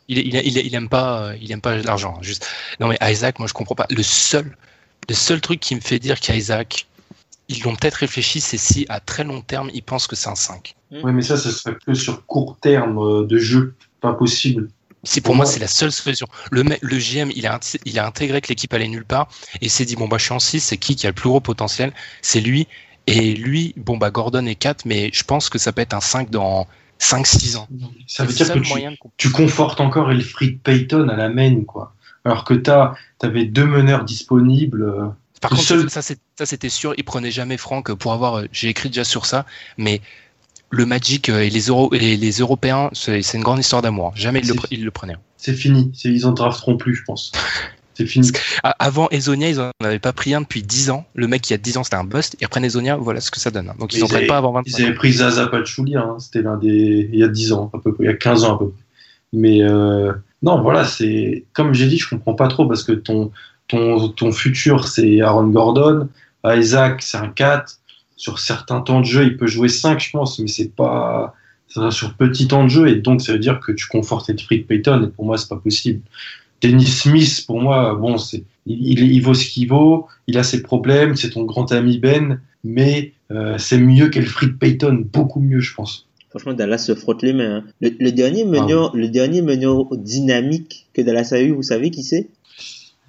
[0.08, 2.46] il, il, il, il, aime pas, il aime pas l'argent, juste.
[2.80, 3.88] Non mais Isaac, moi je comprends pas.
[3.90, 4.56] Le seul,
[5.10, 6.86] le seul truc qui me fait dire qu'Isaac,
[7.48, 10.36] ils l'ont peut-être réfléchi, c'est si à très long terme, ils pensent que c'est un
[10.36, 10.76] 5.
[10.92, 13.74] Oui, mais ça, ce serait que sur court terme euh, de jeu.
[14.00, 14.68] Pas possible.
[15.04, 16.28] C'est pour, moi, c'est la seule solution.
[16.52, 19.28] Le, le GM, il a, il a intégré que l'équipe allait nulle part
[19.62, 21.30] et s'est dit bon bah je suis en 6, c'est qui qui a le plus
[21.30, 21.92] gros potentiel?
[22.22, 22.68] C'est lui.
[23.06, 26.00] Et lui, bon bah Gordon est 4, mais je pense que ça peut être un
[26.00, 26.68] 5 dans
[27.02, 27.68] 5-6 ans.
[28.08, 31.94] Ça veut dire que tu, tu, confortes encore Elfried Payton à la main, quoi
[32.26, 32.72] alors que tu
[33.26, 34.84] avais deux meneurs disponibles.
[34.84, 35.08] Euh,
[35.42, 36.02] Par contre, ça
[36.46, 38.40] c'était sûr, il prenait jamais Franck pour avoir.
[38.40, 39.46] Euh, j'ai écrit déjà sur ça,
[39.78, 40.02] mais
[40.74, 44.12] le Magic euh, et les, Euro, et les Européens, c'est une grande histoire d'amour.
[44.16, 44.42] Jamais
[44.72, 45.18] ils le, prenaient.
[45.38, 47.32] C'est fini, ils en drafteront plus, je pense.
[47.96, 48.32] C'est fini.
[48.64, 51.06] Avant Ezonia, ils n'en avaient pas pris un depuis 10 ans.
[51.14, 52.36] Le mec qui a 10 ans, c'était un bust.
[52.42, 53.72] Ils reprennent Ezonia, voilà ce que ça donne.
[53.78, 56.18] Donc ils n'en prennent pas avant 25 Ils avaient pris Zaza Pachulia, hein.
[56.18, 57.08] c'était l'un des.
[57.14, 58.70] Il y a 10 ans, à peu près, il y a 15 ans à peu
[58.70, 58.82] près.
[59.32, 59.60] Mais
[60.42, 63.32] non, voilà, c'est comme j'ai dit, je comprends pas trop parce que ton
[63.68, 66.10] ton, ton futur c'est Aaron Gordon,
[66.44, 67.78] Isaac c'est un 4.
[68.16, 71.34] Sur certains temps de jeu, il peut jouer 5, je pense, mais c'est pas
[71.90, 75.06] sur petit temps de jeu et donc ça veut dire que tu confortes Edfried Payton
[75.06, 76.02] et pour moi c'est pas possible.
[76.62, 80.62] Dennis Smith pour moi bon c'est il, il, vaut ce qu'il vaut, il a ses
[80.62, 85.74] problèmes, c'est ton grand ami Ben, mais euh, c'est mieux qu'Elfried Payton, beaucoup mieux je
[85.74, 86.08] pense.
[86.30, 87.58] Franchement, Dallas se frotte les mains.
[87.58, 87.64] Hein.
[87.82, 92.28] Le, dernier meneur, le dernier meneur dynamique que Dallas a eu, vous savez qui c'est?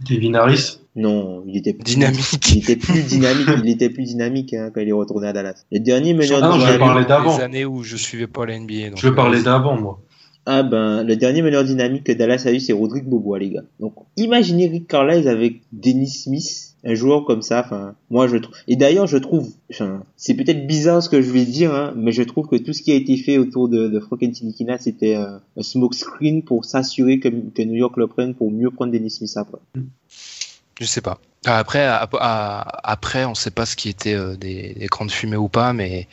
[0.06, 0.78] Devin Harris.
[0.96, 2.52] Non, il était plus Dynamique.
[2.52, 3.48] Il était plus dynamique.
[3.64, 5.64] il était plus dynamique hein, quand il est retourné à Dallas.
[5.72, 6.78] Le dernier meneur Ah non, je vais dynamique.
[6.80, 7.36] parler d'avant.
[7.36, 8.90] Des années où je suivais pas la NBA.
[8.90, 10.00] donc, Je veux parler euh, d'avant, moi.
[10.46, 13.64] Ah ben, le dernier meneur dynamique que Dallas a eu, c'est Rodrigue Bobois, les gars.
[13.80, 17.62] Donc, imaginez Rick Carlisle avec Dennis Smith, un joueur comme ça.
[17.64, 18.54] Enfin, moi je trouve.
[18.68, 19.48] Et d'ailleurs, je trouve.
[19.72, 22.74] Enfin, c'est peut-être bizarre ce que je vais dire, hein, mais je trouve que tout
[22.74, 26.42] ce qui a été fait autour de, de Frank Ntilikina, c'était euh, un smoke screen
[26.42, 29.58] pour s'assurer que, que New York le prenne pour mieux prendre Dennis Smith après.
[30.80, 31.18] Je sais pas.
[31.46, 35.10] Après, à- à- après, on sait pas ce qui était euh, des, des crans de
[35.10, 36.08] fumée ou pas, mais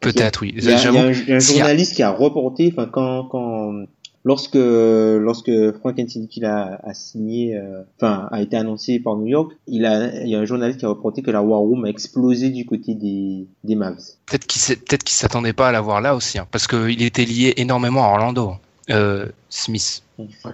[0.00, 0.52] peut-être oui.
[0.56, 2.72] Il y a, un, il y a un s'il y a- journaliste qui a reporté,
[2.72, 3.84] enfin quand quand
[4.24, 5.50] lorsque lorsque
[5.80, 10.22] Frank Ntilikina a, a signé, euh, enfin a été annoncé par New York, il a
[10.22, 12.66] il y a un journaliste qui a reporté que la War Room a explosé du
[12.66, 13.96] côté des des Mavs.
[14.26, 17.54] peut-être qu'il peut-être qu'il s'attendait pas à l'avoir là aussi, hein, parce qu'il était lié
[17.56, 18.54] énormément à Orlando,
[18.90, 20.02] euh, Smith.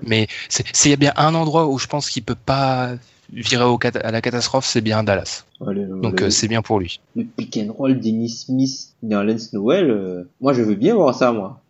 [0.03, 2.93] Mais c'est c'est- il y a bien un endroit où je pense qu'il peut pas
[3.33, 5.45] virer au à la catastrophe, c'est bien Dallas.
[5.61, 7.01] Le- Donc euh, c'est bien pour lui.
[7.15, 11.33] le pick and roll Dennis Smith, Nerlens Noel, euh, moi je veux bien voir ça
[11.33, 11.61] moi.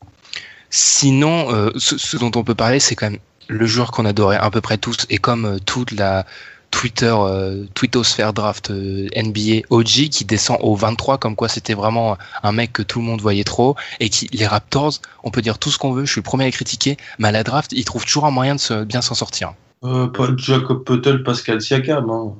[0.70, 4.36] Sinon, euh, ce, ce dont on peut parler, c'est quand même le joueur qu'on adorait
[4.36, 6.26] à peu près tous, et comme euh, toute la
[6.72, 12.18] Twitter, euh, Twittosphère draft euh, NBA OG qui descend au 23, comme quoi c'était vraiment
[12.42, 15.58] un mec que tout le monde voyait trop, et qui les Raptors, on peut dire
[15.58, 17.84] tout ce qu'on veut, je suis le premier à critiquer, mais à la draft, ils
[17.84, 19.54] trouvent toujours un moyen de se, bien s'en sortir.
[19.84, 22.08] Euh, pas Jacob Puttel, Pascal Siakam.
[22.10, 22.34] Hein.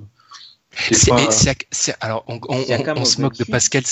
[0.78, 3.32] C'est C'est- pas- et Siak- Siak- alors, on, on- on- Siakam on en se moque
[3.34, 3.50] de 28.
[3.52, 3.82] Pascal.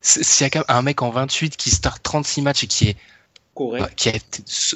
[0.00, 2.96] Si- Siakam, un mec en 28 qui start 36 matchs et qui est
[3.54, 3.92] Correct.
[3.96, 4.10] Qui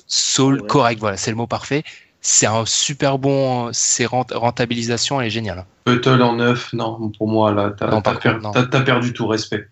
[0.07, 1.83] sol correct, voilà, c'est le mot parfait.
[2.21, 5.65] C'est un super bon, c'est rent- rentabilisation, elle est géniale.
[5.85, 9.69] Puttel en neuf, non, pour moi, là, t'as perdu tout respect.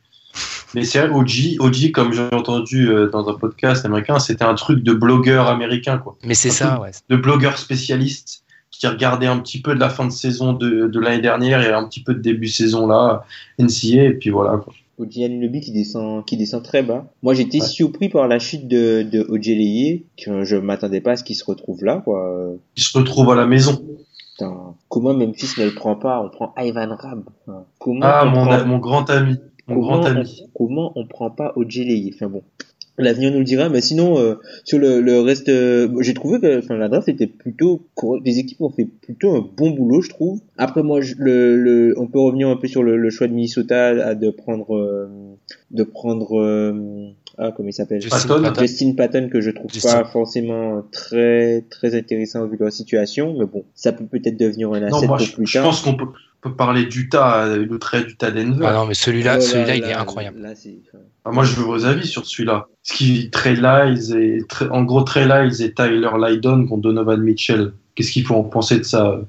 [0.75, 4.55] Mais c'est vrai, OG, OG, comme j'ai entendu euh, dans un podcast américain, c'était un
[4.55, 6.17] truc de blogueur américain, quoi.
[6.25, 6.91] Mais c'est ça, ouais.
[7.09, 8.43] De blogueur spécialiste
[8.73, 11.73] qui regardait un petit peu de la fin de saison de, de l'année dernière et
[11.73, 13.25] un petit peu de début de saison là,
[13.61, 14.73] NCA, et puis voilà, quoi.
[14.99, 17.05] OG Anunoby qui descend, qui descend très bas.
[17.23, 17.67] Moi, j'étais Ouais.
[17.67, 21.45] surpris par la chute de, de Ojeleye, que je m'attendais pas à ce qu'il se
[21.45, 22.53] retrouve là, quoi.
[22.77, 23.81] Il se retrouve à la maison.
[24.37, 24.55] Putain,
[24.89, 26.21] comment Memphis ne le prend pas?
[26.21, 27.23] On prend Ivan Rab.
[27.79, 29.37] Comment Ah, on mon, prend, mon grand ami.
[29.69, 30.43] Mon comment, grand on, ami.
[30.55, 32.43] comment on prend pas Ojeleye Enfin bon,
[32.99, 33.69] l'avenir nous le dira.
[33.69, 34.35] Mais sinon, euh,
[34.65, 37.87] sur le, le reste, euh, j'ai trouvé que enfin, la draft était plutôt.
[38.25, 40.41] Les équipes ont fait plutôt un bon boulot, je trouve.
[40.59, 43.33] Après, moi, je- le, le, on peut revenir un peu sur le, le choix de
[43.33, 45.09] Minnesota à de prendre, euh,
[45.71, 47.09] de prendre, euh,
[47.39, 48.01] ah comment il s'appelle?
[48.03, 48.53] Justin.
[48.61, 50.03] Justin Patton que je trouve Justin.
[50.03, 54.81] pas forcément très très intéressant vu leur situation, mais bon, ça peut peut-être devenir un
[54.81, 55.65] Non, asset moi, pour je, plus je tard.
[55.65, 56.05] pense qu'on peut,
[56.45, 58.67] peut parler d'Utah, euh, le trait d'Utah Denver.
[58.69, 60.41] Ah non, mais celui-là, Oh celui-là, il est incroyable.
[60.41, 60.53] Là,
[61.25, 62.69] Ah, moi, je veux vos avis sur celui-là.
[62.83, 67.73] Ce qui Trey Lyles et en gros Trey Lyles et Tyler Lydon contre Donovan Mitchell.
[67.95, 69.21] Qu'est-ce qu'il faut en penser de ça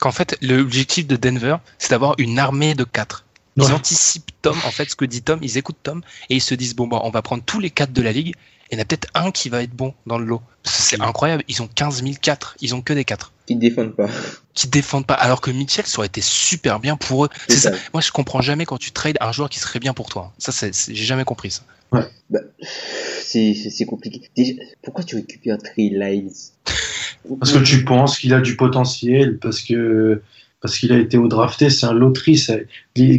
[0.00, 3.24] Qu'en fait, l'objectif de Denver, c'est d'avoir une armée de quatre.
[3.56, 3.72] Ils Ouais.
[3.72, 6.74] anticipent Tom, en fait, ce que dit Tom, ils écoutent Tom, et ils se disent,
[6.74, 8.34] bon, bah, on va prendre tous les quatre de la ligue,
[8.72, 10.40] il y en a peut-être un qui va être bon dans le lot.
[10.64, 13.30] C'est incroyable, ils ont 15 000 4, ils ont que des 4.
[13.46, 14.08] qui défendent pas.
[14.54, 17.28] Qui défendent pas, alors que Mitchell, ça aurait été super bien pour eux.
[17.48, 17.72] C'est ça.
[17.72, 17.78] ça.
[17.92, 20.32] Moi, je comprends jamais quand tu trades un joueur qui serait bien pour toi.
[20.38, 21.62] Ça, j'ai jamais compris ça.
[23.20, 24.22] C'est, c'est c'est compliqué.
[24.34, 26.32] Déjà, pourquoi tu récupères Trey Lyles?
[27.38, 30.22] Parce que tu penses qu'il a du potentiel, parce que
[30.62, 32.40] parce qu'il a été au drafté, c'est un loterie.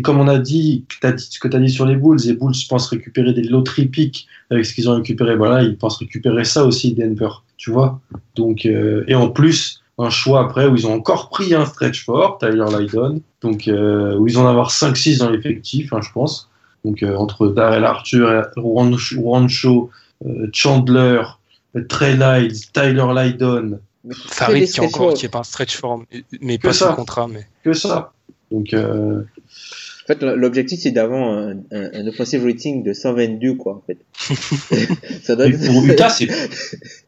[0.01, 2.33] Comme on a dit, t'as dit ce que tu as dit sur les Bulls, les
[2.33, 5.35] Bulls pensent récupérer des loteries pick avec ce qu'ils ont récupéré.
[5.35, 7.29] Voilà, ils pensent récupérer ça aussi, Denver.
[7.57, 7.99] Tu vois
[8.35, 12.03] Donc euh, et en plus un choix après où ils ont encore pris un stretch
[12.03, 13.21] fort, Tyler Lydon.
[13.41, 16.49] Donc euh, où ils en avoir 5-6 dans l'effectif, hein, je pense.
[16.85, 18.27] Donc euh, entre Darrell Arthur,
[20.25, 21.21] euh, Chandler,
[21.75, 23.79] euh, Trey Lyles, Tyler Lydon,
[24.11, 26.05] Farid qui est encore, qui est pas un stretch form,
[26.41, 26.89] mais Que pas ça.
[26.89, 27.47] sous contrat, mais.
[27.63, 28.11] que ça.
[28.51, 29.21] Donc, euh,
[30.03, 33.97] En fait, l'objectif, c'est d'avoir un, un, un offensive rating de 122, quoi, en fait.
[35.23, 35.65] ça doit mais être...
[35.65, 36.27] pour Utah, c'est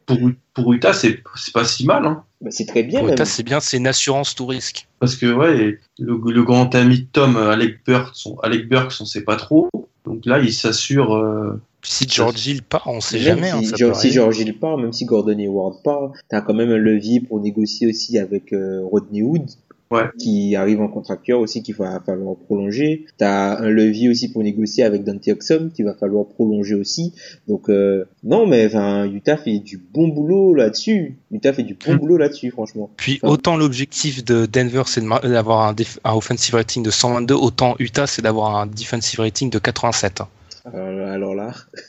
[0.06, 0.18] pour,
[0.54, 2.24] pour Utah, c'est c'est pas si mal, hein.
[2.40, 3.14] Bah, c'est très bien, Pour même.
[3.14, 4.88] Utah, c'est bien, c'est une assurance tout risque.
[4.98, 9.04] Parce que ouais, le, le grand ami de Tom, Alec Burks, on, Alec Burks, on
[9.04, 9.68] sait pas trop.
[10.04, 11.14] Donc là, il s'assure.
[11.14, 13.50] euh, Si George Hill part, on sait Même jamais.
[13.50, 13.60] hein,
[13.94, 14.12] si.
[14.12, 17.86] George Hill part, même si Gordon Hayward part, t'as quand même un levier pour négocier
[17.88, 19.46] aussi avec euh, Rodney Hood,
[19.92, 20.02] Ouais.
[20.18, 23.06] qui arrive en contracteur aussi, qu'il va falloir prolonger.
[23.18, 27.14] T'as un levier aussi pour négocier avec Dante Oxum, qu'il va falloir prolonger aussi.
[27.46, 31.18] Donc euh, non, mais enfin, Utah fait du bon boulot là-dessus.
[31.30, 31.98] Utah fait du bon Hmm.
[31.98, 32.90] boulot là-dessus, franchement.
[32.96, 37.76] Puis Enfin, autant l'objectif de Denver, c'est d'avoir un, un offensive rating de 122, autant
[37.78, 40.22] Utah, c'est d'avoir un defensive rating de 87.
[40.66, 40.70] Hein.
[40.74, 41.54] Alors, alors là,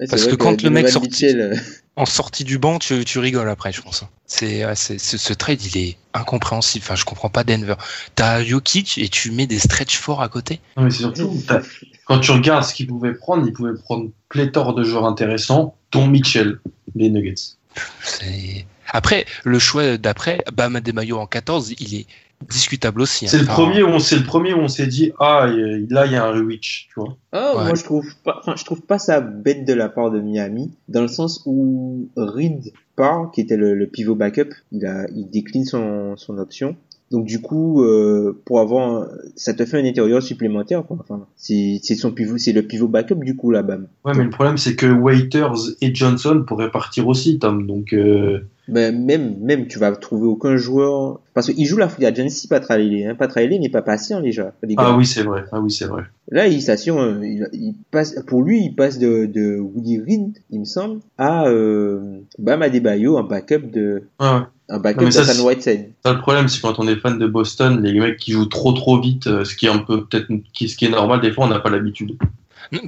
[0.00, 1.56] Ouais, Parce que quand le mec sorti- Mitchell, euh,
[1.96, 4.04] En sortie du banc, tu, tu rigoles après, je pense.
[4.26, 6.84] C'est, ce, trade, il est incompréhensible.
[6.84, 7.74] Enfin, je comprends pas Denver.
[8.14, 10.60] T'as Jokic et tu mets des stretch forts à côté.
[10.76, 11.42] Non, mais c'est surtout,
[12.06, 16.06] quand tu regardes ce qu'ils pouvaient prendre, ils pouvaient prendre pléthore de joueurs intéressants, dont
[16.06, 16.60] Mitchell,
[16.94, 17.56] les Nuggets.
[18.90, 22.06] Après, le choix d'après, Bam Adebayo en 14, il est
[22.48, 23.26] discutable aussi.
[23.26, 23.28] hein.
[23.30, 25.46] C'est le premier où on c'est le premier où on s'est dit ah
[25.90, 27.16] là il y a un reach, tu vois.
[27.32, 27.64] Ah, Ouais.
[27.64, 30.70] moi je trouve pas, enfin, je trouve pas ça bête de la part de Miami,
[30.88, 35.28] dans le sens où Reed part, qui était le, le pivot backup, il a, il
[35.30, 36.76] décline son, son option.
[37.10, 40.98] Donc du coup, euh, pour avoir, ça te fait un intérieur supplémentaire, quoi.
[41.00, 43.86] Enfin, c'est, son pivot, c'est le pivot backup du coup là, bam.
[44.04, 47.66] Ouais mais le problème c'est que Waiters et Johnson pourraient partir aussi, Tom.
[47.66, 52.04] Donc euh, Ben, même, même, tu vas trouver aucun joueur, parce qu'il joue la free
[52.04, 53.16] agency, pas Riley, hein.
[53.18, 54.52] Riley n'est pas patient, gars.
[54.62, 54.84] Les gars.
[54.84, 56.02] ah oui c'est vrai, ah oui c'est vrai.
[56.30, 60.38] Là, il s'assure, euh, il, il passe, pour lui, il passe de, de Willie Reed,
[60.50, 64.40] il me semble, à euh, Bam Adebayo, un backup de, Ouais, ouais.
[64.68, 65.92] Un backup Non, mais ça, d'Hassan c'est- Whiteside.
[66.04, 68.72] Ça, le problème, c'est quand on est fan de Boston, les mecs qui jouent trop
[68.72, 71.32] trop vite, euh, ce qui est un peu peut-être qui- ce qui est normal, des
[71.32, 72.16] fois on n'a pas l'habitude.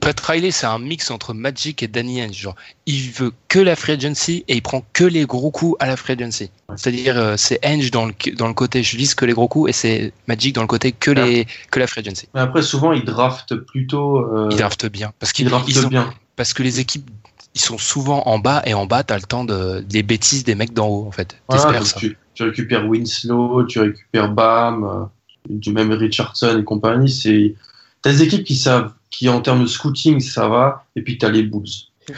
[0.02, 2.36] Pat Riley, c'est un mix entre Magic et Danny Ainge.
[2.36, 2.54] Genre,
[2.84, 5.96] il veut que la free agency et il prend que les gros coups à la
[5.96, 6.50] free agency.
[6.76, 9.70] C'est-à-dire, euh, c'est Ainge dans le, dans le côté je vise que les gros coups
[9.70, 12.28] et c'est Magic dans le côté que, les, que la free agency.
[12.34, 14.18] Mais après, souvent, ils draftent plutôt.
[14.18, 15.12] euh, Il draft bien.
[15.18, 16.12] Parce, ils qu'ils draftent ils ont- bien.
[16.36, 17.08] parce que les équipes,
[17.54, 20.54] ils sont souvent en bas et en bas, t'as le temps de, des bêtises des
[20.54, 21.36] mecs d'en haut, en fait.
[21.48, 21.98] Voilà, ça.
[21.98, 25.04] tu, tu récupères Winslow, tu récupères Bam, euh,
[25.48, 27.10] du même Richardson et compagnie.
[27.10, 27.54] C'est
[28.02, 31.30] t'as des équipes qui savent, qui en termes de scouting ça va, et puis t'as
[31.30, 31.66] les Bulls.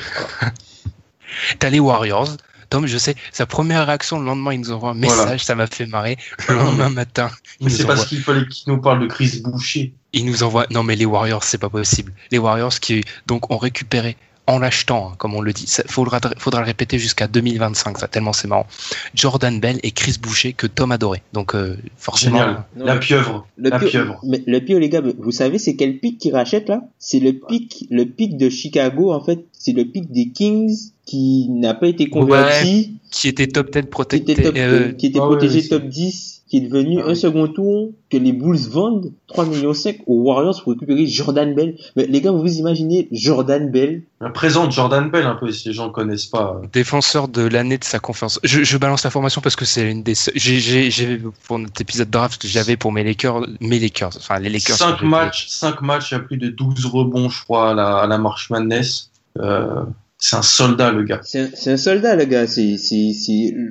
[1.58, 2.36] T'as les Warriors.
[2.68, 5.38] Tom, je sais, sa première réaction le lendemain, il nous envoie un message, Voilà.
[5.38, 6.16] ça m'a fait marrer.
[6.48, 7.30] Le lendemain matin,
[7.60, 9.92] il Mais c'est envoie, parce qu'il fallait qu'ils nous parlent de Chris Boucher.
[10.14, 10.66] il nous envoie.
[10.70, 12.12] Non, mais les Warriors, c'est pas possible.
[12.30, 14.16] Les Warriors qui, donc, ont récupéré
[14.52, 15.66] en l'achetant, hein, comme on le dit.
[15.66, 18.66] Ça, faudra, faudra le répéter jusqu'à 2025, ça, tellement c'est marrant.
[19.14, 21.22] Jordan Bell et Chris Boucher que Tom adorait.
[21.32, 22.38] Donc, euh, forcément.
[22.38, 22.64] Génial.
[22.76, 23.46] Non, la mais- pieuvre.
[23.56, 24.20] Le la pieuvre.
[24.24, 26.82] mais le pire, les gars, vous savez, c'est quel pic qu'ils rachètent là?
[26.98, 30.74] C'est le pic, le pic de Chicago, en fait, c'est le pic des Kings
[31.04, 34.32] qui n'a pas été converti, Qui était top 10 qui protecté.
[34.32, 37.16] était, top, euh, qui était ah protégé top 10, qui est devenu Ah un oui.
[37.16, 41.76] second tour, que les Bulls vendent 3 millions 5 aux Warriors pour récupérer Jordan Bell.
[41.96, 44.02] Mais les gars, vous vous imaginez Jordan Bell?
[44.34, 46.60] Présente Jordan Bell un peu si les gens connaissent pas.
[46.70, 48.38] défenseur de l'année de sa conférence.
[48.44, 52.10] Je, je balance l'information parce que c'est une des j'ai, j'ai, j'ai- pour notre épisode
[52.10, 54.76] draft, j'avais pour mes Lakers, mes Lakers, enfin les Lakers.
[54.76, 57.74] 5 que matchs, 5 matchs, il y a plus de 12 rebonds, je crois, à
[57.74, 59.10] la, à la March Madness.
[59.40, 59.84] Euh,
[60.24, 61.20] c'est un soldat, le gars.
[61.24, 62.46] C'est un, soldat, le gars.
[62.46, 62.76] C'est,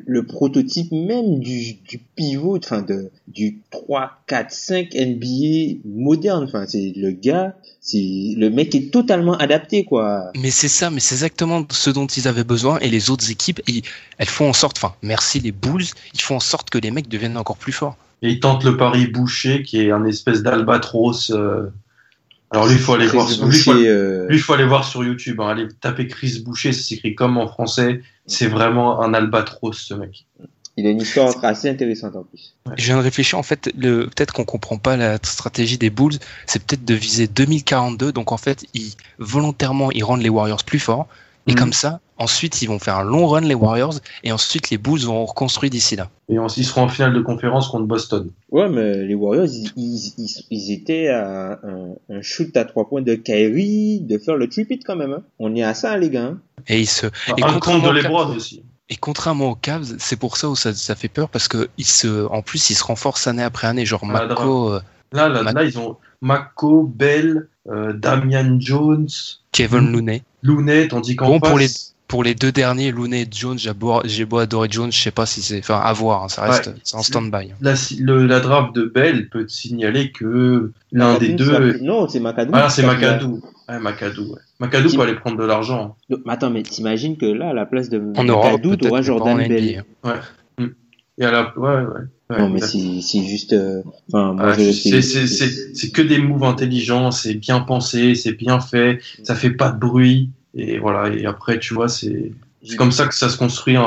[0.06, 6.44] le prototype même du, du pivot, enfin, de, du 3, 4, 5 NBA moderne.
[6.44, 10.30] Enfin, c'est le gars, c'est, le mec est totalement adapté, quoi.
[10.38, 13.62] Mais c'est ça, mais c'est exactement ce dont ils avaient besoin et les autres équipes,
[13.68, 13.84] ils-
[14.18, 17.08] elles font en sorte, enfin, merci les Bulls, ils font en sorte que les mecs
[17.08, 17.96] deviennent encore plus forts.
[18.24, 21.32] Et il tente le pari Boucher, qui est un espèce d'albatros.
[21.32, 21.72] euh.
[22.52, 23.30] Alors lui, il faut aller Chris voir.
[23.30, 25.40] sur- Lui, euh, faut aller voir sur YouTube.
[25.42, 25.48] hein.
[25.50, 28.02] Allez taper Chris Boucher, ça s'écrit comme en français.
[28.28, 30.26] C'est vraiment un albatros, ce mec.
[30.78, 32.56] il a une histoire assez intéressante en plus.
[32.78, 36.18] Je viens de réfléchir, en fait, le, peut-être qu'on comprend pas la stratégie des Bulls,
[36.46, 40.80] c'est peut-être de viser 2042, donc en fait, ils, volontairement, ils rendent les Warriors plus
[40.80, 41.08] forts,
[41.48, 41.58] et Mhm.
[41.58, 45.02] comme ça, ensuite, ils vont faire un long run, les Warriors, et ensuite, les Bulls
[45.02, 46.10] vont reconstruire d'ici là.
[46.30, 48.30] Et on- ils seront en finale de conférence contre Boston.
[48.52, 52.88] Ouais, mais les Warriors, ils, ils, ils, ils étaient à un, un shoot à trois
[52.88, 55.14] points de Kyrie, de faire le tripit quand même.
[55.14, 55.24] Hein.
[55.40, 56.26] On est à ça, les gars.
[56.26, 56.38] hein.
[56.68, 58.64] Et ils se, Et un contrairement compte de Lebron aussi.
[58.90, 61.86] Et contrairement aux Cavs, c'est pour ça où ça, ça fait peur parce que ils
[61.86, 63.86] se, en plus, ils se renforcent année après année.
[63.86, 64.82] Genre Ah, Mako, euh,
[65.14, 69.08] Là, là, là, ils ont Mako, Bell, euh, Damian Jones,
[69.52, 69.92] Kevin.
[69.92, 70.24] Looney.
[70.44, 74.38] Looney, tandis qu'en Bon, pour face, Pour les deux derniers, Looney et Jones, j'ai beau,
[74.40, 76.74] adorer Jones, je sais pas si c'est, enfin, à voir, hein, ça reste, Ouais.
[76.84, 77.52] c'est en stand-by.
[77.62, 81.78] la, le- la draft de Bell peut te signaler que l'un des deux.
[81.82, 82.52] Non, c'est Macadou.
[82.54, 83.40] Ah, c'est Macadou.
[83.70, 84.68] Ouais, Macadou, ouais.
[84.70, 85.96] Peut aller prendre de l'argent.
[86.28, 89.38] Attends, mais t'imagines que là, à la place de En Macadou, t'auras Jordan.
[89.48, 89.86] Bell.
[91.18, 91.86] Et à la, ouais, ouais.
[92.30, 93.54] ouais, Non, mais c'est juste...
[93.54, 93.84] euh,
[94.14, 94.72] Enfin, je...
[94.72, 99.80] c'est- que des moves intelligents, c'est bien pensé, c'est bien fait, ça fait pas de
[99.80, 100.30] bruit.
[100.56, 102.32] Et voilà, et après, tu vois, c'est
[102.64, 103.82] c'est comme ça que ça se construit un,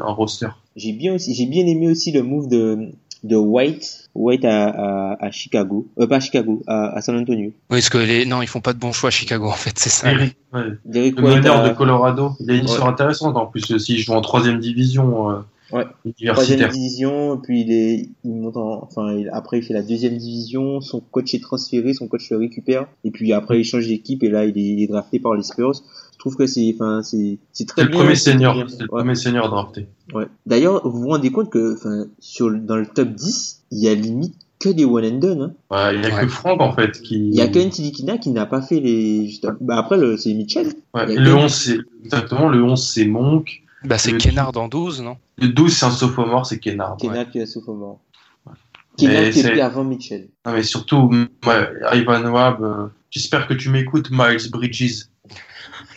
[0.00, 0.48] un roster.
[0.76, 2.88] J'ai bien aussi, j'ai bien aimé aussi le move de
[3.24, 7.46] de White, White à, à, à Chicago, euh, pas à Chicago, à, à San Antonio.
[7.48, 9.76] Oui, parce que les, non, ils font pas de bons choix à Chicago, en fait,
[9.76, 10.10] c'est ça.
[10.12, 10.60] Eric, ouais.
[10.84, 12.66] Derek Le White meneur à- de Colorado, il a une Ouais.
[12.66, 13.76] histoire intéressante en plus.
[13.78, 15.34] S'il joue en troisième division, euh,
[15.72, 15.84] Ouais.
[16.26, 20.16] Troisième division, puis il est, il monte en, enfin, il, après il fait la deuxième
[20.16, 24.22] division, son coach est transféré, son coach le récupère, et puis après il change d'équipe
[24.22, 25.74] et là il est, il est drafté par les Spurs.
[26.14, 27.92] Je trouve que c'est, enfin, c'est, c'est très bien.
[27.92, 29.86] Le premier senior, c'est le premier senior drafté.
[30.12, 30.24] Ouais.
[30.46, 33.94] D'ailleurs, vous vous rendez compte que, enfin, sur, dans le top 10, il y a
[33.94, 35.42] limite que des one and done.
[35.42, 35.54] Hein.
[35.70, 37.28] Ouais, il y a que Franck en fait qui.
[37.28, 39.30] Il y a Ken Tilikina qui n'a pas fait les.
[39.60, 40.16] Bah après le...
[40.16, 40.72] c'est Mitchell.
[40.94, 43.62] Ouais, le 11 c'est exactement le 11 c'est Monk.
[43.84, 45.16] Bah c'est Kennard en 12 non?
[45.40, 46.96] Le 12 c'est un sophomore c'est Kennard.
[46.98, 48.00] Kennard qui est un sophomore.
[48.96, 50.28] Kennard qui est avant Mitchell.
[50.44, 51.10] Non mais surtout
[51.46, 55.06] ouais, Ivan Wab, euh, j'espère que tu m'écoutes Miles Bridges.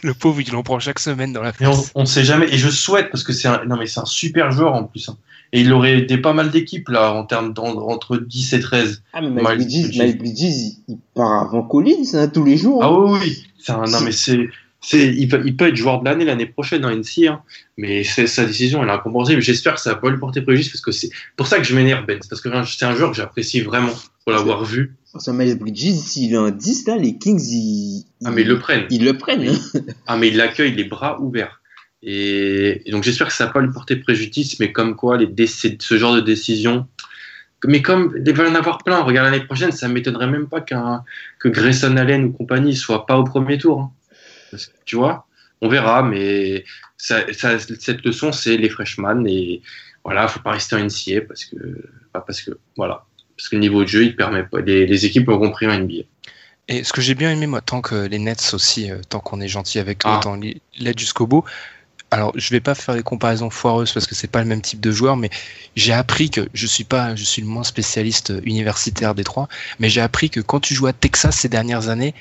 [0.04, 1.92] Le pauvre, il en prend chaque semaine dans la face.
[1.94, 2.48] on, ne sait jamais.
[2.52, 5.10] Et je souhaite, parce que c'est un, non, mais c'est un super joueur en plus.
[5.10, 5.18] Hein.
[5.54, 9.04] Et il aurait des pas mal d'équipes, là, en termes entre 10 et 13.
[9.14, 12.84] Ah, mais Miles, Bridges, il part avant Collins, hein, tous les jours.
[12.84, 13.44] Ah oui, oui.
[13.68, 14.50] Un, non, mais c'est,
[14.94, 17.42] il, peut, il peut être joueur de l'année l'année prochaine en NC, hein,
[17.78, 19.42] mais sa décision, elle est incompréhensible.
[19.42, 21.76] J'espère que ça va pas lui porter préjudice parce que c'est pour ça que je
[21.76, 22.20] m'énerve, Ben.
[22.30, 23.94] Parce que c'est un joueur que j'apprécie vraiment
[24.24, 24.96] pour l'avoir vu.
[25.14, 28.60] Parce Miles Bridges, s'il est un 10, là, les Kings, ils, ah, mais ils le
[28.60, 28.88] prennent.
[28.90, 29.48] Ils le prennent.
[29.48, 29.80] Hein.
[30.08, 31.62] ah, mais ils l'accueillent les bras ouverts.
[32.04, 35.98] Et, donc j'espère que ça va pas lui porter préjudice, mais comme quoi, les ce
[35.98, 36.88] genre de décision.
[37.66, 40.62] Mais comme il va y en avoir plein, regarde l'année prochaine, ça m'étonnerait même pas
[40.62, 41.04] qu'un
[41.40, 43.92] que Grayson Allen ou compagnie soit pas au premier tour.
[44.86, 45.28] Tu vois,
[45.62, 46.64] on verra, mais
[46.98, 49.62] ça, cette leçon, c'est les freshman et
[50.04, 51.56] voilà, faut pas rester en NCA parce que,
[52.14, 53.06] parce que, voilà,
[53.38, 56.04] parce que le niveau de jeu, il permet pas, les, équipes ont compris en NBA.
[56.68, 59.42] Et ce que j'ai bien aimé, moi, tant que les Nets aussi, euh, tant qu'on
[59.42, 60.20] est gentil avec eux, ah.
[60.22, 60.40] tant
[60.78, 61.44] l'aide jusqu'au bout.
[62.12, 64.82] Alors, je vais pas faire des comparaisons foireuses parce que c'est pas le même type
[64.82, 65.30] de joueur, mais
[65.78, 69.48] j'ai appris que je suis pas, je suis le moins spécialiste universitaire des trois,
[69.80, 72.14] mais j'ai appris que quand tu joues à Texas ces dernières années,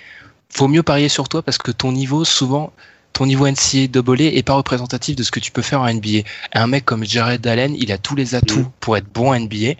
[0.50, 2.72] faut mieux parier sur toi parce que ton niveau, souvent,
[3.12, 6.20] ton niveau NCA double est pas représentatif de ce que tu peux faire en NBA.
[6.52, 8.72] Un mec comme Jared Allen, il a tous les atouts mm.
[8.80, 9.74] pour être bon en NBA.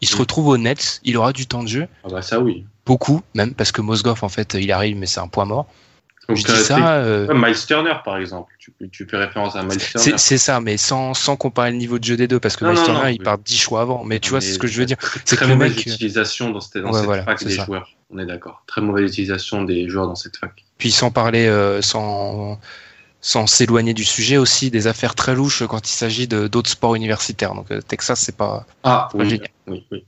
[0.00, 0.20] Il se mm.
[0.20, 1.88] retrouve au Nets, il aura du temps de jeu.
[2.04, 2.64] Ah bah ça oui.
[2.84, 5.66] Beaucoup, même parce que Mosgoff en fait, il arrive, mais c'est un point mort.
[6.28, 6.96] Donc, je dis ça.
[6.96, 7.32] Euh...
[7.34, 8.52] Miles Turner, par exemple.
[8.58, 10.18] Tu, tu fais référence à Miles Turner.
[10.18, 12.82] C'est ça, mais sans, sans comparer le niveau de jeu des deux, parce que Miles
[12.84, 14.04] Turner, il part 10 choix avant.
[14.04, 14.98] Mais tu vois, c'est ce que je veux dire.
[15.24, 17.90] C'est très mauvaise utilisation dans cette, dans cette fac des joueurs.
[18.10, 18.62] On est d'accord.
[18.66, 20.64] Très mauvaise utilisation des joueurs dans cette fac.
[20.78, 22.60] Puis sans parler, euh, sans
[23.20, 27.54] sans s'éloigner du sujet aussi, des affaires très louches quand il s'agit d'autres sports universitaires.
[27.54, 29.48] Donc euh, Texas, c'est pas, ah, pas génial.
[29.66, 30.04] Oui, oui.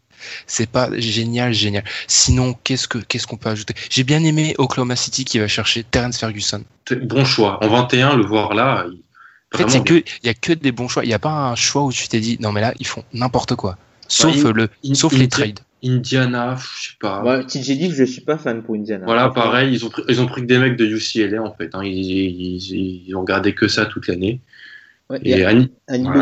[0.47, 1.85] C'est pas génial, génial.
[2.07, 3.75] Sinon, qu'est-ce que qu'est-ce qu'on peut ajouter?
[3.91, 6.65] J'ai bien aimé Oklahoma City qui va chercher Terence Ferguson.
[7.03, 7.63] Bon choix.
[7.65, 8.87] En 21, le voir là.
[9.55, 11.05] En fait, il y a que des bons choix.
[11.05, 13.05] Il n'y a pas un choix où tu t'es dit non mais là ils font
[13.13, 13.77] n'importe quoi.
[14.09, 15.61] Sauf le, sauf les trades.
[15.85, 17.23] Indiana, je sais pas.
[17.23, 19.05] Ouais, TJ dit que je suis pas fan pour Indiana.
[19.05, 21.71] Voilà, pareil, ils ont pris, ils ont pris que des mecs de UCLA en fait.
[21.75, 21.85] Hein.
[21.85, 24.41] Ils, ils, ils, ont gardé que ça toute l'année.
[25.11, 25.71] Ouais, et Annie,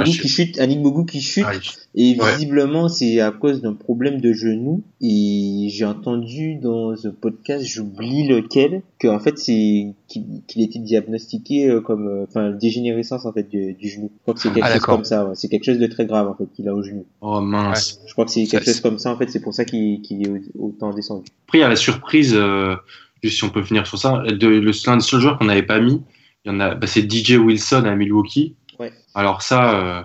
[0.05, 1.55] qui chute, Bogou qui chute, ah,
[1.97, 4.85] et visiblement c'est à cause d'un problème de genou.
[5.01, 11.81] Et j'ai entendu dans un podcast, j'oublie lequel, qu'en fait c'est qu'il était diagnostiqué euh,
[11.81, 14.13] comme, euh, enfin, dégénérescence en fait du, du genou.
[14.15, 15.25] Je crois que c'est quelque ah, chose comme ça.
[15.25, 15.35] Ouais.
[15.35, 17.07] C'est quelque chose de très grave en fait qu'il a au genou.
[17.23, 18.01] Oh mince.
[18.07, 19.29] Je crois que c'est quelque chose comme ça en fait.
[19.31, 21.29] C'est pour ça qu'il est autant descendu.
[21.49, 22.77] Après il y a la surprise, euh,
[23.21, 25.65] juste si on peut finir sur ça, de, le l'un des seuls joueurs qu'on n'avait
[25.65, 26.03] pas mis.
[26.45, 28.55] Il y en a, bah, c'est DJ Wilson à Milwaukee
[29.17, 30.03] alors ça, euh,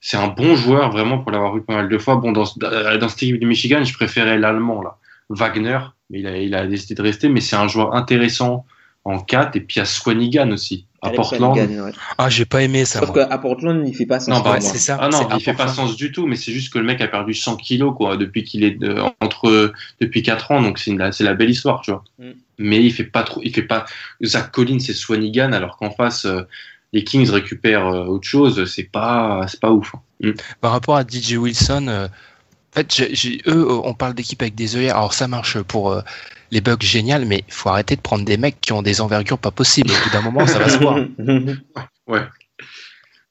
[0.00, 2.16] c'est un bon joueur vraiment pour l'avoir vu pas mal de fois.
[2.16, 4.96] Bon, dans, dans cette équipe de Michigan, je préférais l'allemand là,
[5.28, 5.78] Wagner,
[6.10, 7.28] mais il a, il a décidé de rester.
[7.28, 8.64] Mais c'est un joueur intéressant
[9.04, 10.86] en 4 et puis à Swanigan aussi.
[11.02, 11.58] À Portland.
[12.16, 13.00] Ah, j'ai pas aimé ça.
[13.00, 14.28] Sauf qu'à Portland, il fait pas sens.
[14.30, 14.96] Non, bah, c'est ça.
[14.98, 17.08] Ah non, il fait pas sens du tout, mais c'est juste que le mec a
[17.08, 18.78] perdu 100 kilos, quoi, depuis qu'il est
[19.20, 22.04] entre, depuis 4 ans, donc c'est la, c'est la belle histoire, tu vois.
[22.18, 22.30] Mm.
[22.56, 23.84] Mais il fait pas trop, il fait pas,
[24.24, 26.42] Zach Collins c'est Swanigan, alors qu'en face, euh,
[26.94, 29.94] les Kings récupèrent euh, autre chose, c'est pas, c'est pas ouf.
[29.94, 30.00] Hein.
[30.20, 30.32] Mm.
[30.60, 33.02] Par rapport à DJ Wilson, euh, en fait,
[33.46, 34.96] eux, on parle d'équipe avec des œillères.
[34.96, 36.02] Alors ça marche pour euh,
[36.52, 39.38] les bugs génial, mais il faut arrêter de prendre des mecs qui ont des envergures
[39.38, 39.90] pas possibles.
[39.90, 40.98] Au bout d'un moment, ça va se voir.
[42.06, 42.20] Ouais.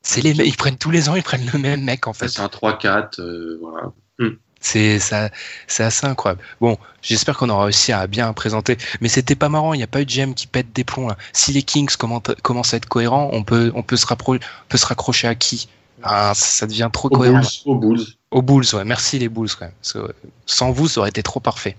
[0.01, 2.27] C'est les ils prennent tous les ans, ils prennent le même mec en fait.
[2.27, 3.91] C'est un 3-4, voilà.
[4.17, 4.29] Mm.
[4.63, 5.29] C'est ça,
[5.67, 6.41] c'est assez incroyable.
[6.61, 9.73] Bon, j'espère qu'on aura réussi à bien présenter, mais c'était pas marrant.
[9.73, 11.17] Il n'y a pas eu de GM qui pète des plombs là.
[11.33, 15.27] Si les Kings commencent à être cohérents, on peut, on peut se peut se raccrocher
[15.27, 15.67] à qui?
[16.01, 17.41] Ah, Ça devient trop cohérent.
[17.65, 18.05] aux Bulls.
[18.31, 18.85] Aux Bulls, ouais.
[18.85, 20.07] Merci les Bulls quand même.
[20.45, 21.75] sans vous, ça aurait été trop parfait.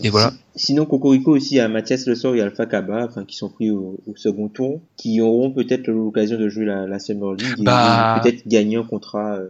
[0.00, 0.32] et, voilà.
[0.54, 3.98] Sinon, Cocorico aussi, à Mathias Le Sort et Alpha Kaba, enfin, qui sont pris au,
[4.16, 8.16] second tour, qui auront peut-être l'occasion de jouer la, la Summer League bah...
[8.16, 9.36] et peut-être gagner un contrat.
[9.36, 9.48] Euh,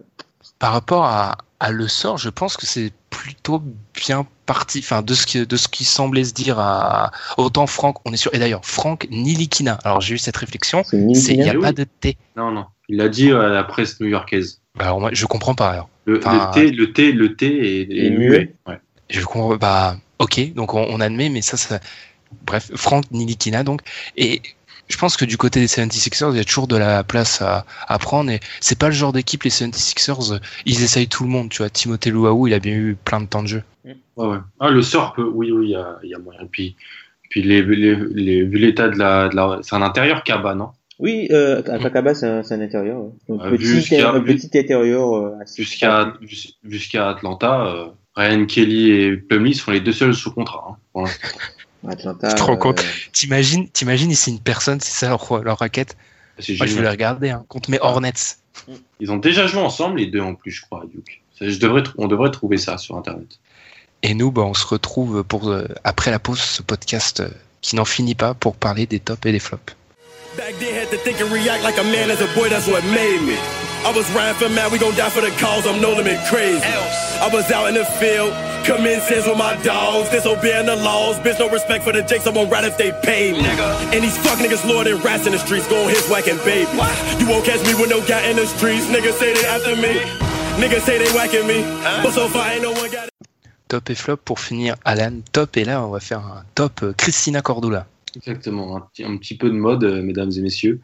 [0.63, 1.39] par rapport à,
[1.71, 3.61] le sort, je pense que c'est plutôt
[3.95, 7.97] bien parti, enfin de ce qui de ce qui semblait se dire à autant Franck,
[8.05, 8.33] on est sûr.
[8.33, 9.77] Et d'ailleurs, Franck Nilikina.
[9.83, 12.17] Alors j'ai eu cette réflexion, c'est il n'y a pas de T.
[12.37, 14.61] Non non, Il l'a dit à la presse new-yorkaise.
[14.77, 15.71] Bah, alors moi, je comprends pas.
[15.71, 15.89] Alors.
[16.05, 18.29] Le, Enfin, le T, le T, le T est, est est muet.
[18.29, 18.55] muet.
[18.69, 18.79] Ouais.
[19.11, 19.57] Je comprends.
[19.57, 21.81] Bah, ok, donc on, on admet, mais ça, ça.
[22.47, 23.81] Bref, Franck Nilikina, donc.
[24.17, 24.43] Et
[24.93, 27.65] je pense que du côté des 76ers, il y a toujours de la place à,
[27.89, 28.31] à prendre.
[28.31, 31.59] Et c'est pas le genre d'équipe, les 76ers, euh, ils essayent tout le monde, tu
[31.59, 31.71] vois.
[31.71, 33.63] Timothée Luau, il a bien eu plein de temps de jeu.
[33.85, 33.95] Ouais,
[34.27, 34.37] ouais.
[34.61, 36.41] Ah, le sort peut, oui, oui, il y a, il y a moyen.
[36.51, 36.77] Puis,
[37.31, 40.69] puis les, les, les- vu l'état de la, de la, c'est un intérieur cabane, non?
[40.99, 43.01] Oui, euh, Akakaba, c'est un, intérieur.
[43.01, 43.11] ouais.
[43.29, 48.91] Donc, Euh, petit, jusqu'à- un petit intérieur euh, Jusqu'à, jus- jusqu'à Atlanta, euh, Ryan Kelly
[48.91, 50.65] et Plumlee sont les deux seuls sous contrat.
[50.69, 51.09] Hein, pour.
[51.89, 52.29] Atlanta.
[52.29, 55.97] Tu te rends euh, compte T'imagines, t'imagines ici une personne, c'est ça leur, leur raquette
[56.39, 58.37] C'est Moi, je vais les regarder, hein, contre mes Hornets.
[59.01, 61.23] Ils ont déjà joué ensemble, les deux en plus, je crois, à Duke.
[61.39, 63.39] Ça, Je devrais, on devrait trouver ça sur Internet.
[64.03, 67.29] Et nous, bah, on se retrouve pour, euh, après la pause, ce podcast euh,
[67.61, 69.75] qui n'en finit pas pour parler des tops et des flops.
[70.37, 72.83] Back then, had to think and react like a man as a boy, that's what
[72.85, 73.37] made me.
[73.85, 76.65] I was riding for man, we gon' die for the cause, I'm no limit crazy.
[77.21, 78.33] I was out in the field,
[78.65, 82.49] sins with my dogs, disobeying the laws, bitch, no respect for the jakes, I'm gonna
[82.49, 83.47] ride if they pay me.
[83.95, 86.71] And these fuck niggas than rats in the streets, going his whacking baby.
[87.19, 90.01] You won't catch me with no guy in the streets, niggas say they after me.
[90.61, 91.63] Niggas say they whacking me,
[92.03, 93.11] but so far ain't no one got it.
[93.69, 95.23] Top et flop pour finir, Alan.
[95.33, 97.87] Top, et là, on va faire un top euh, Christina Cordula.
[98.15, 100.83] Exactement, un petit, un petit peu de mode, euh, mesdames et messieurs.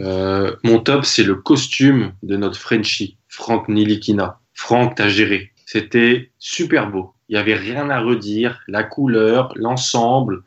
[0.00, 4.40] Euh, mon top, c'est le costume de notre Frenchie, Franck Nilikina.
[4.54, 5.52] Franck, t'as géré.
[5.72, 7.14] C'était super beau.
[7.28, 8.60] Il y avait rien à redire.
[8.66, 10.42] La couleur, l'ensemble.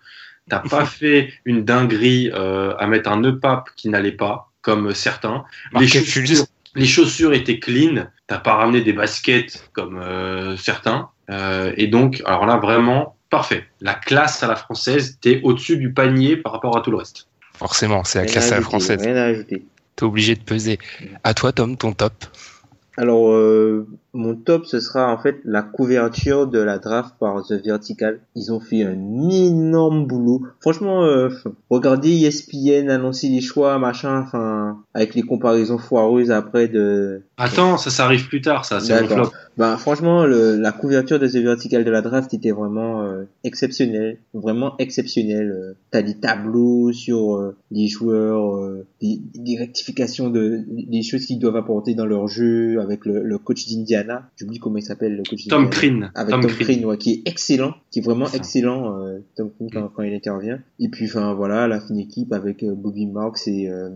[0.49, 4.93] T'as pas fait une dinguerie euh, à mettre un nœud pape qui n'allait pas, comme
[4.93, 5.45] certains.
[5.79, 6.45] Les chaussures,
[6.75, 8.07] les chaussures étaient clean.
[8.27, 11.07] T'as pas ramené des baskets comme euh, certains.
[11.29, 13.65] Euh, et donc, alors là, vraiment, parfait.
[13.79, 17.29] La classe à la française, t'es au-dessus du panier par rapport à tout le reste.
[17.53, 19.01] Forcément, c'est la classe à à la française.
[19.01, 19.63] Rien à ajouter.
[19.95, 20.79] T'es obligé de peser.
[21.23, 22.25] À toi, Tom, ton top.
[22.97, 27.53] Alors, euh, mon top, ce sera en fait la couverture de la draft par The
[27.53, 28.19] Vertical.
[28.35, 30.43] Ils ont fait un énorme boulot.
[30.59, 31.29] Franchement, euh,
[31.69, 37.23] regardez ESPN annoncer les choix, machin, enfin, avec les comparaisons foireuses après de...
[37.37, 39.31] Attends, ça, ça arrive plus tard, ça, c'est flop.
[39.57, 44.17] Ben, franchement, le, la couverture de The Vertical de la draft était vraiment euh, exceptionnelle,
[44.33, 45.51] vraiment exceptionnelle.
[45.51, 51.27] Euh, T'as des tableaux sur euh, les joueurs, euh, des, des rectifications de des choses
[51.27, 54.02] qu'ils doivent apporter dans leur jeu avec le, le coach d'Indiana.
[54.37, 55.69] J'oublie comment il s'appelle le coach Tom.
[55.69, 56.09] Crean.
[56.15, 56.65] Avec Tom Tom, Crean.
[56.65, 60.13] Crean, ouais, qui est excellent, qui est vraiment excellent, euh, Tom Crean quand, quand il
[60.13, 60.59] intervient.
[60.79, 63.89] Et puis, enfin voilà, la fine équipe avec euh, Bobby Marks et euh,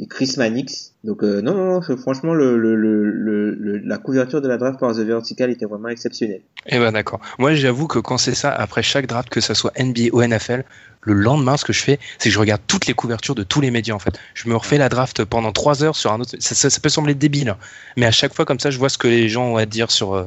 [0.00, 0.92] et Chris Mannix.
[1.04, 4.56] Donc euh, non, non, non, franchement, le, le, le, le, le- la couverture de la
[4.56, 6.42] draft par The Vertical était vraiment exceptionnelle.
[6.66, 7.20] Eh ben d'accord.
[7.38, 10.64] Moi, j'avoue que quand c'est ça, après chaque draft, que ça soit NBA ou NFL,
[11.02, 13.60] le lendemain, ce que je fais, c'est que je regarde toutes les couvertures de tous
[13.60, 14.18] les médias en fait.
[14.34, 16.34] Je me refais la draft pendant trois heures sur un autre.
[16.38, 17.58] Ça, ça- ça peut sembler débile, hein.
[17.96, 19.90] mais à chaque fois comme ça, je vois ce que les gens ont à dire
[19.90, 20.14] sur.
[20.14, 20.24] euh,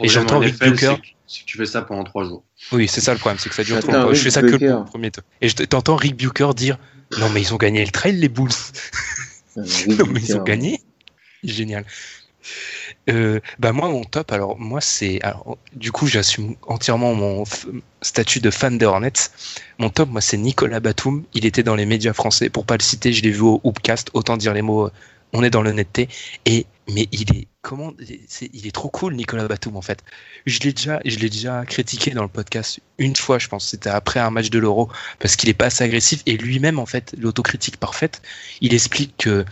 [0.00, 0.56] Et j'entends en Rick
[1.26, 2.44] c'est que tu fais ça pendant trois jours.
[2.72, 4.12] Oui, c'est ça le problème, c'est que ça dure trop.
[4.12, 5.24] Je fais ça que le premier top.
[5.40, 6.78] Et je t'entends Rick Bucher dire
[7.20, 8.50] non mais ils ont gagné le trail les Bulls.
[9.56, 9.62] Euh,
[9.98, 10.80] non mais ils ont gagné.
[11.42, 11.84] Génial.
[13.08, 15.20] Euh, bah moi mon top alors moi c'est
[15.74, 17.44] du coup j'assume entièrement mon
[18.02, 19.12] statut de fan des Hornets.
[19.78, 21.24] Mon top moi c'est Nicolas Batum.
[21.34, 23.12] Il était dans les médias français pour pas le citer.
[23.12, 24.10] Je l'ai vu au Hoopcast.
[24.14, 24.86] Autant dire les mots.
[24.86, 24.90] euh,
[25.32, 26.08] On est dans l'honnêteté.
[26.46, 27.92] Et mais il est comment
[28.52, 30.04] il est trop cool Nicolas Batum en fait.
[30.46, 33.66] Je l'ai déjà je l'ai déjà critiqué dans le podcast une fois je pense.
[33.66, 36.86] C'était après un match de l'Euro parce qu'il est pas assez agressif et lui-même en
[36.86, 38.22] fait l'autocritique parfaite.
[38.60, 39.44] Il explique que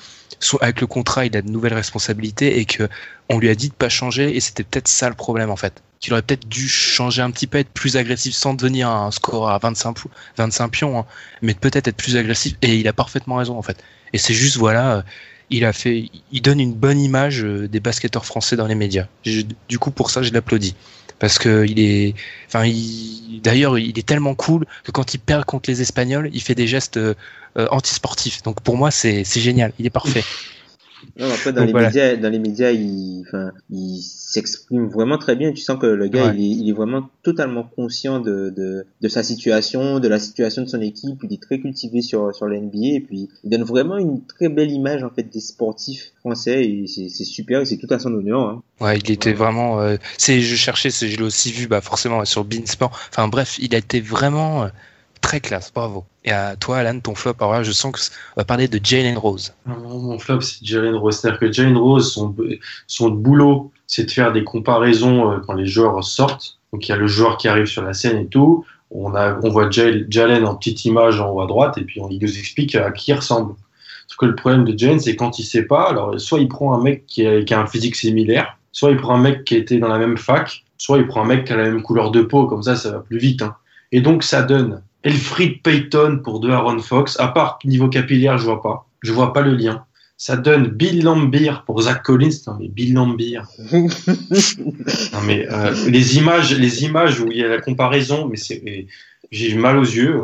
[0.61, 2.89] avec le contrat, il a de nouvelles responsabilités et que
[3.29, 5.83] on lui a dit de pas changer et c'était peut-être ça le problème en fait.
[6.01, 9.49] Qu'il aurait peut-être dû changer un petit peu, être plus agressif sans devenir un score
[9.51, 11.07] à 25, pou- 25 pions, hein,
[11.43, 13.83] mais peut-être être plus agressif et il a parfaitement raison en fait.
[14.13, 15.05] Et c'est juste voilà,
[15.53, 19.07] il a fait, il donne une bonne image euh, des basketteurs français dans les médias.
[19.25, 20.75] Je- du coup pour ça je l'applaudis
[21.19, 22.15] parce que il est,
[22.49, 26.43] enfin il, d'ailleurs il est tellement cool que quand il perd contre les Espagnols, il
[26.43, 27.15] fait des gestes euh,
[27.59, 28.43] euh, antisportifs.
[28.43, 30.25] Donc pour moi c'est c'est génial, il est parfait.
[31.19, 31.89] Non, après, dans Donc, les voilà.
[31.89, 34.01] médias, dans les médias, il, enfin, il
[34.33, 35.53] s'exprime vraiment très bien.
[35.53, 36.35] Tu sens que le gars, Ouais.
[36.37, 40.63] il, est, il est vraiment totalement conscient de, de, de sa situation, de la situation
[40.63, 41.19] de son équipe.
[41.23, 44.49] Il est très cultivé sur, sur la NBA et puis il donne vraiment une très
[44.49, 48.13] belle image, en fait, des sportifs français et c'est super et c'est tout à son
[48.15, 48.63] honneur, hein.
[48.81, 49.81] Ouais, il était vraiment.
[49.81, 52.99] euh, c'est, je cherchais, c'est, je l'ai aussi vu, bah forcément sur Beansport.
[53.11, 54.69] Enfin bref, il a été vraiment euh,
[55.21, 55.73] très classe.
[55.73, 56.05] Bravo.
[56.25, 57.35] Et à toi, Alan, ton flop.
[57.41, 59.53] Alors là, je sens que c- on va parler de Jalen Rose.
[59.67, 61.17] Non, Mon flop, c'est Jalen Rose.
[61.19, 62.33] C'est-à-dire que Jalen Rose, son,
[62.87, 66.59] son boulot, c'est de faire des comparaisons euh, quand les joueurs sortent.
[66.73, 68.65] Donc il y a le joueur qui arrive sur la scène et tout.
[68.91, 72.01] On, a, on voit Jal- Jalen en petite image en haut à droite et puis
[72.01, 73.55] on il nous explique à qui il ressemble.
[74.07, 76.73] Sauf que le problème de Jalen, c'est quand il sait pas, alors soit il prend
[76.73, 79.89] un mec qui a, un physique similaire, soit il prend un mec qui était dans
[79.89, 82.47] la même fac, soit il prend un mec qui a la même couleur de peau,
[82.47, 83.43] comme ça, ça va plus vite.
[83.43, 83.57] hein.
[83.91, 88.45] Et donc, ça donne Elfried Payton pour de Aaron Fox, à part niveau capillaire, je
[88.45, 88.87] vois pas.
[89.03, 89.85] Je vois pas le lien.
[90.25, 92.31] Ça donne Bill Lambier pour Zach Collins.
[92.47, 93.41] Non, mais Bill Lambier.
[95.13, 98.87] Non, mais euh, les images, les images où il y a la comparaison, mais c'est,
[99.33, 100.21] j'ai mal aux yeux.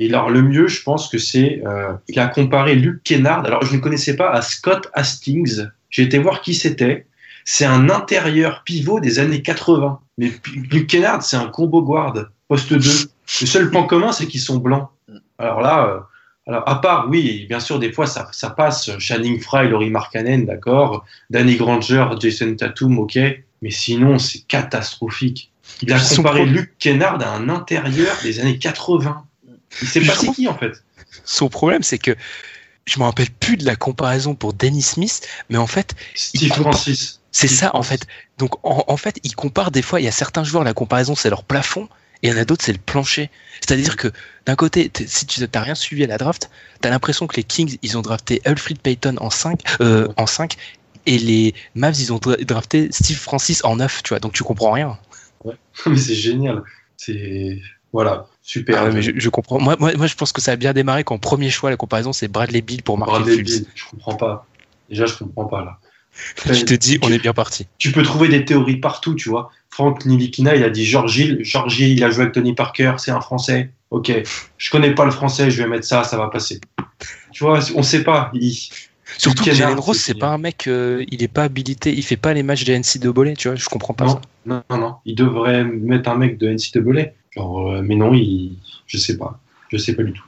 [0.00, 3.46] Et alors, le mieux, je pense que c'est, euh, il a comparé Luke Kennard.
[3.46, 5.68] Alors, je ne connaissais pas à Scott Hastings.
[5.88, 7.06] J'ai été voir qui c'était.
[7.44, 10.00] C'est un intérieur pivot des années 80.
[10.18, 10.32] Mais
[10.68, 12.16] Luke Kennard, c'est un combo guard,
[12.48, 12.78] poste 2.
[12.78, 14.88] Le seul point commun, c'est qu'ils sont blancs.
[15.38, 16.00] Alors là, euh,
[16.46, 18.98] alors à part, oui, bien sûr, des fois, ça, ça passe.
[18.98, 21.04] Channing Frye, Laurie Markkanen, d'accord.
[21.30, 23.18] Danny Granger, Jason Tatum, ok.
[23.62, 25.52] Mais sinon, c'est catastrophique.
[25.82, 29.24] Il a comparé Luke Kennard à un intérieur des années 80.
[29.82, 30.72] Il sait pas c'est qui, en fait.
[31.24, 32.16] Son problème, c'est que
[32.86, 36.72] je me rappelle plus de la comparaison pour Dennis Smith, mais en fait, Steve compare-
[36.72, 37.20] Francis.
[37.30, 38.06] c'est ça, en fait.
[38.38, 41.14] Donc, en, en fait, il compare des fois, il y a certains joueurs, la comparaison,
[41.14, 41.88] c'est leur plafond,
[42.22, 43.30] et il y en a d'autres, c'est le plancher.
[43.60, 44.08] C'est-à-dire que,
[44.46, 46.50] d'un côté, si tu n'as rien suivi à la draft,
[46.80, 50.56] t'as l'impression que les Kings, ils ont drafté Alfred Payton en 5, euh, en 5,
[51.06, 54.44] et les Mavs, ils ont dra- drafté Steve Francis en 9, tu vois, donc tu
[54.44, 54.98] comprends rien.
[55.86, 56.62] mais c'est génial.
[56.96, 57.58] C'est
[57.92, 58.78] voilà, super.
[58.78, 59.60] Ah ouais, mais je, je comprends.
[59.60, 62.12] Moi, moi, moi, je pense que ça a bien démarré quand premier choix, la comparaison,
[62.12, 63.42] c'est Bradley Bill pour Markel Bradley.
[63.42, 64.46] Beal, je comprends pas.
[64.88, 65.78] Déjà, je comprends pas là.
[66.52, 67.66] Je te dis, on est bien parti.
[67.78, 69.50] Tu peux trouver des théories partout, tu vois.
[69.72, 70.84] Franck Nilikina, il a dit.
[70.84, 73.70] Georges Hill, il a joué avec Tony Parker, c'est un Français.
[73.90, 74.12] Ok,
[74.58, 76.60] je connais pas le français, je vais mettre ça, ça va passer.
[77.32, 78.30] Tu vois, on sait pas.
[78.34, 78.56] Il-
[79.18, 82.02] Surtout que Jalen Rose, c'est- c'est pas un mec, euh, il est pas habilité, il
[82.02, 84.20] fait pas les matchs des NCAA, tu vois, je comprends pas Non, ça.
[84.46, 84.94] non, non, non.
[85.04, 87.12] Il devrait mettre un mec de NCAA.
[87.36, 89.38] Genre, euh, mais non, il, je sais pas.
[89.70, 90.24] Je sais pas du tout.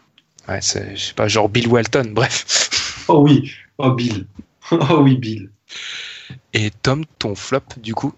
[0.49, 2.71] Ouais, c'est, je sais pas, genre Bill Walton, bref.
[3.09, 4.27] Oh oui, oh Bill.
[4.71, 5.51] oh oui, Bill.
[6.55, 8.13] Et Tom, ton flop, du coup?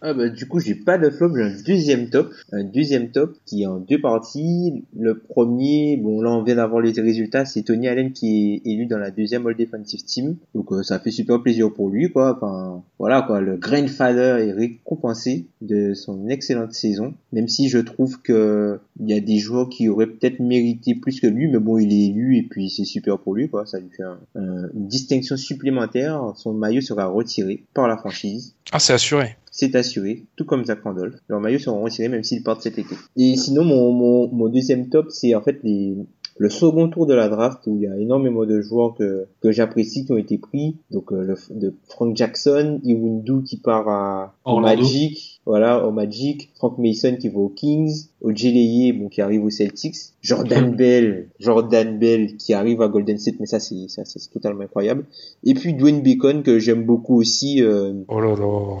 [0.00, 3.34] Ah bah du coup j'ai pas de flop, j'ai un deuxième top, un deuxième top
[3.44, 4.84] qui est en deux parties.
[4.96, 8.86] Le premier, bon là on vient d'avoir les résultats, c'est Tony Allen qui est élu
[8.86, 12.36] dans la deuxième All Defensive Team, donc euh, ça fait super plaisir pour lui quoi.
[12.36, 18.22] Enfin voilà quoi, le grandfather est récompensé de son excellente saison, même si je trouve
[18.22, 21.76] que il y a des joueurs qui auraient peut-être mérité plus que lui, mais bon
[21.78, 24.68] il est élu et puis c'est super pour lui quoi, ça lui fait un- un-
[24.74, 26.22] une distinction supplémentaire.
[26.36, 29.36] Son maillot sera retiré par la franchise Ah, c'est assuré.
[29.58, 31.16] C'est assuré, tout comme Zach Randolph.
[31.26, 32.94] Leurs maillots seront retirés même s'ils partent cet été.
[33.16, 35.96] Et sinon, mon, mon, mon deuxième top, c'est en fait les,
[36.36, 39.50] le second tour de la draft où il y a énormément de joueurs que, que
[39.50, 40.76] j'apprécie qui ont été pris.
[40.92, 44.60] Donc, euh, le, de Frank Jackson, Iwundu qui part à, au.
[44.60, 49.44] Magic, voilà, au Magic, Frank Mason qui va aux Kings, au Leye, bon, qui arrive
[49.44, 54.04] aux Celtics, Jordan Bell, Jordan Bell qui arrive à Golden State, mais ça c'est, ça
[54.04, 55.04] c'est totalement incroyable.
[55.42, 58.78] Et puis Dwayne Bacon que j'aime beaucoup aussi, euh, Oh là là.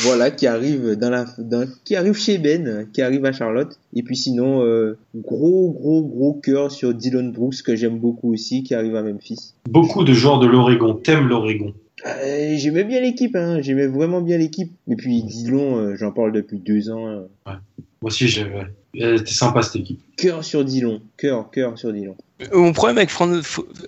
[0.00, 4.02] Voilà qui arrive dans la dans, qui arrive chez Ben qui arrive à Charlotte et
[4.02, 8.74] puis sinon euh, gros gros gros cœur sur Dylan Brooks que j'aime beaucoup aussi qui
[8.74, 11.74] arrive à Memphis Beaucoup de joueurs de l'Oregon t'aimes l'Oregon.
[12.06, 16.32] euh, j'aimais bien l'équipe hein, j'aimais vraiment bien l'équipe et puis Dylan euh, j'en parle
[16.32, 17.52] depuis deux ans euh.
[18.02, 18.66] Moi aussi, j'avais.
[18.94, 20.00] Elle était sympa cette équipe.
[20.16, 23.40] cœur sur Dylan cœur cœur sur Dylan Euh, Mon problème avec Fran-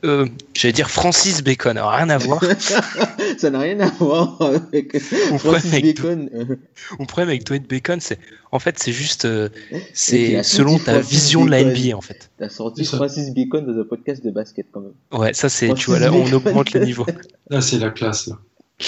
[0.04, 2.42] euh, j'allais dire Francis Bacon, alors rien à voir.
[3.38, 4.94] ça n'a rien à voir avec
[5.30, 6.56] Mon Francis problème avec, Bacon euh.
[6.98, 8.18] mon problème avec Dwayne Bacon, c'est,
[8.50, 9.50] en fait, c'est juste, euh,
[9.92, 11.64] c'est selon ta Francis vision de la.
[11.64, 12.30] NBA, en fait.
[12.38, 12.84] t'as sorti.
[12.86, 16.12] Francis Bacon dans un podcast de basket quand même Ouais, ça c'est, tu vois, là,
[16.12, 17.04] on augmente le niveau.
[17.50, 18.28] Là, c'est la classe.
[18.28, 18.38] Là.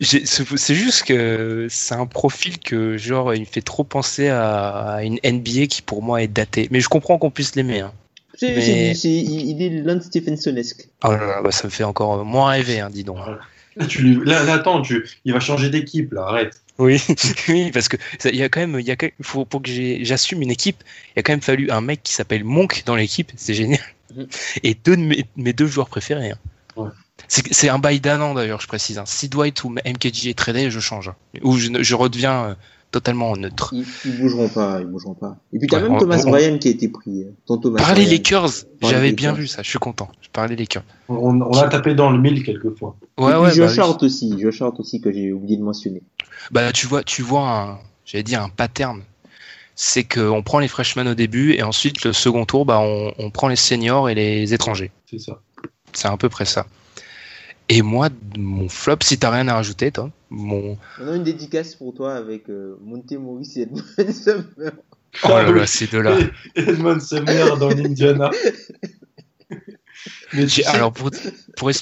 [0.00, 5.02] C'est juste que c'est un profil que, genre, il me fait trop penser à, à
[5.02, 6.68] une NBA qui, pour moi, est datée.
[6.70, 7.92] Mais je comprends qu'on puisse l'aimer, hein.
[8.42, 12.80] Mais- il est Lance Stephensonesque Oh là là, bah, ça me fait encore moins rêver,
[12.80, 13.16] hein, dis donc.
[13.76, 14.26] Là, tu lui...
[14.26, 15.06] là, là, attends, tu...
[15.24, 16.60] il va changer d'équipe, là, arrête.
[16.78, 17.00] Oui,
[17.48, 19.46] oui, parce que ça- il y a quand même, il y a quand même- faut
[19.46, 19.70] pour que
[20.02, 22.96] j'assume une équipe, il y a quand même fallu un mec qui s'appelle Monk dans
[22.96, 23.80] l'équipe, c'est génial,
[24.14, 24.26] Mhm.
[24.62, 26.32] et deux de mes, mes deux joueurs préférés.
[26.32, 26.38] hein.
[26.76, 26.90] Ouais.
[27.28, 28.98] C'est un bail d'un an d'ailleurs, je précise.
[28.98, 29.04] hein.
[29.06, 31.10] Si Dwight ou MKG est tradé, je change,
[31.42, 32.54] ou je, redeviens euh,
[32.92, 33.70] totalement neutre.
[33.72, 35.36] Ils, ils bougeront pas, ils bougeront pas.
[35.52, 37.22] Et puis t'as Ouais, même on- Thomas on- Bryan qui a été pris.
[37.22, 38.10] euh, Ton Thomas Parler Bryan.
[38.18, 38.50] Lakers,
[38.82, 40.08] j'avais bien vu ça, je suis content.
[40.20, 40.84] Je parlais Lakers.
[41.08, 42.96] On, on a tapé dans le mille quelquefois.
[43.18, 44.06] Ouais, Et ouais, Josh bah, oui.
[44.06, 46.02] Aussi, Josh Hart aussi que j'ai oublié de mentionner.
[46.52, 49.02] Bah tu vois, tu vois un, j'allais dire un pattern.
[49.74, 53.30] C'est qu'on prend les freshmen au début et ensuite le second tour, bah on, on
[53.30, 54.90] prend les seniors et les étrangers.
[55.10, 55.40] C'est ça.
[55.92, 56.66] C'est à peu près ça.
[57.68, 60.78] Et moi, mon flop, si t'as rien à rajouter, toi, mon.
[61.00, 63.82] On a une dédicace pour toi avec euh, Monte Morris et Edmond
[64.12, 64.70] Sumner.
[65.24, 66.16] Oh là là, ces deux-là.
[66.54, 68.30] Edmond Sumner dans l'Indiana.
[70.32, 71.10] Mais tu Alors, pour,
[71.56, 71.74] pour es-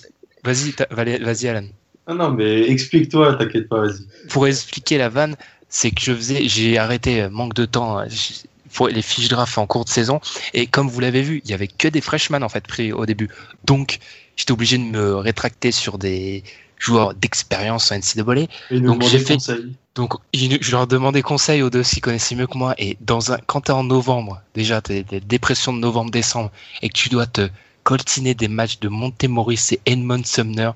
[0.42, 1.66] vas-y, vas-y, Alan.
[2.06, 4.06] Ah non, mais explique-toi, t'inquiète pas, vas-y.
[4.28, 5.36] Pour expliquer la vanne,
[5.68, 9.28] c'est que je faisais, j'ai arrêté, euh, manque de temps, euh, j- pour les fiches
[9.28, 10.20] draft en cours de saison.
[10.52, 13.06] Et comme vous l'avez vu, il y avait que des freshmen en fait pris au
[13.06, 13.28] début.
[13.64, 13.98] Donc,
[14.36, 16.42] j'étais obligé de me rétracter sur des
[16.78, 18.46] joueurs d'expérience en NCAA.
[18.70, 19.74] Et Donc, j'ai fait- conseil.
[19.94, 22.74] Donc, je leur demandais conseil aux deux s'ils connaissaient mieux que moi.
[22.78, 26.50] Et dans un, quand t'es en novembre, déjà, t'es des dépressions de novembre-décembre,
[26.82, 27.48] et que tu dois te
[27.84, 30.70] coltiner des matchs de Montemoris et Edmond Sumner,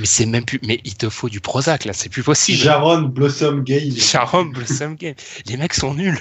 [0.00, 2.56] mais c'est même plus, mais il te faut du Prozac, là, c'est plus possible.
[2.58, 3.92] Jaron Blossom Gale.
[3.98, 5.14] Sharon Blossom Game.
[5.46, 6.18] Les mecs sont nuls.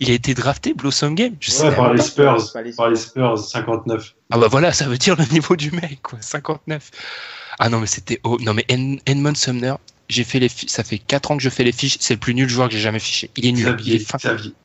[0.00, 1.34] Il a été drafté Blossom Game.
[1.40, 2.04] Je sais Ouais, par même les pas.
[2.04, 2.52] Spurs.
[2.52, 4.14] Par les Par les Spurs, 59.
[4.30, 6.18] Ah bah voilà, ça veut dire le niveau du mec, quoi.
[6.20, 6.90] 59.
[7.58, 8.20] Ah non, mais c'était.
[8.24, 9.74] Oh, non, mais Ed- Edmond Sumner,
[10.08, 11.96] j'ai fait les ça fait 4 ans que je fais les fiches.
[12.00, 13.30] C'est le plus nul joueur que j'ai jamais fiché.
[13.36, 13.76] Il est nul.
[13.84, 14.18] Il est fin,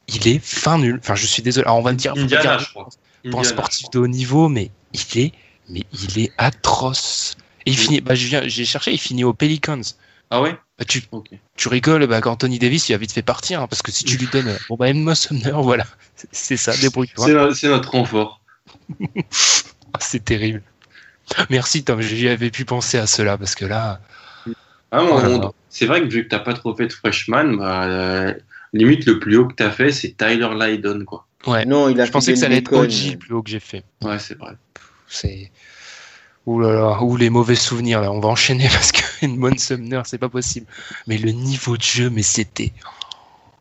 [0.07, 0.99] il est fin nul.
[1.01, 1.65] Enfin, je suis désolé.
[1.65, 2.87] Alors, on va me dire, Indiana, regarder je crois.
[3.31, 5.31] pour un sportif de haut niveau, mais il est,
[5.69, 7.35] mais il est atroce.
[7.65, 7.83] Et il Oui.
[7.85, 9.81] finit, bah, je viens, j'ai cherché, il finit aux Pelicans.
[10.29, 10.57] Ah ouais?
[10.79, 11.01] Bah, tu,
[11.69, 14.27] rigoles, bah, qu'Anthony Davis, il a vite fait partir, hein, parce que si tu lui
[14.27, 15.85] donnes, bon, bah, Edmond Sumner, voilà.
[16.31, 17.25] C'est- ça, débrouille-toi.
[17.25, 18.41] C'est no- c'est notre renfort.
[19.93, 20.61] Ah, c'est terrible.
[21.49, 24.01] Merci, Tom, j'y avais pu penser à cela, parce que là,
[24.91, 25.01] Ah,
[25.69, 28.33] c'est vrai que vu que t'as pas trop fait de freshman, bah, euh,
[28.73, 31.25] limite le plus haut que t'as fait, c'est Tyler Lydon, quoi.
[31.47, 31.65] ouais.
[31.65, 32.71] Non, il a Je pensais que ça allait être.
[32.71, 33.83] OG le plus haut que j'ai fait.
[34.03, 34.53] Ouais, c'est vrai.
[35.07, 35.51] C'est.
[36.47, 38.11] Ouh là là, ouh les mauvais souvenirs là.
[38.11, 40.65] On va enchaîner parce que Edmond Sumner, c'est pas possible.
[41.05, 42.71] Mais le niveau de jeu, mais c'était.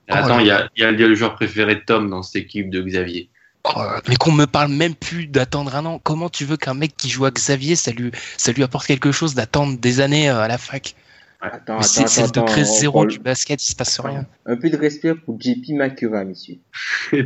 [0.08, 2.36] Oh Attends, il y a, il y a le joueur préféré de Tom dans cette
[2.36, 3.28] équipe de Xavier.
[3.64, 5.98] Oh là là, mais qu'on me parle même plus d'attendre un an.
[5.98, 9.10] Comment tu veux qu'un mec qui joue à Xavier, ça lui, ça lui apporte quelque
[9.10, 10.94] chose d'attendre des années euh, à la fac?
[11.40, 14.26] Attends, c'est le degré zéro du basket, il se passe rien.
[14.46, 16.58] Un peu de respect pour JP Makura, messieurs.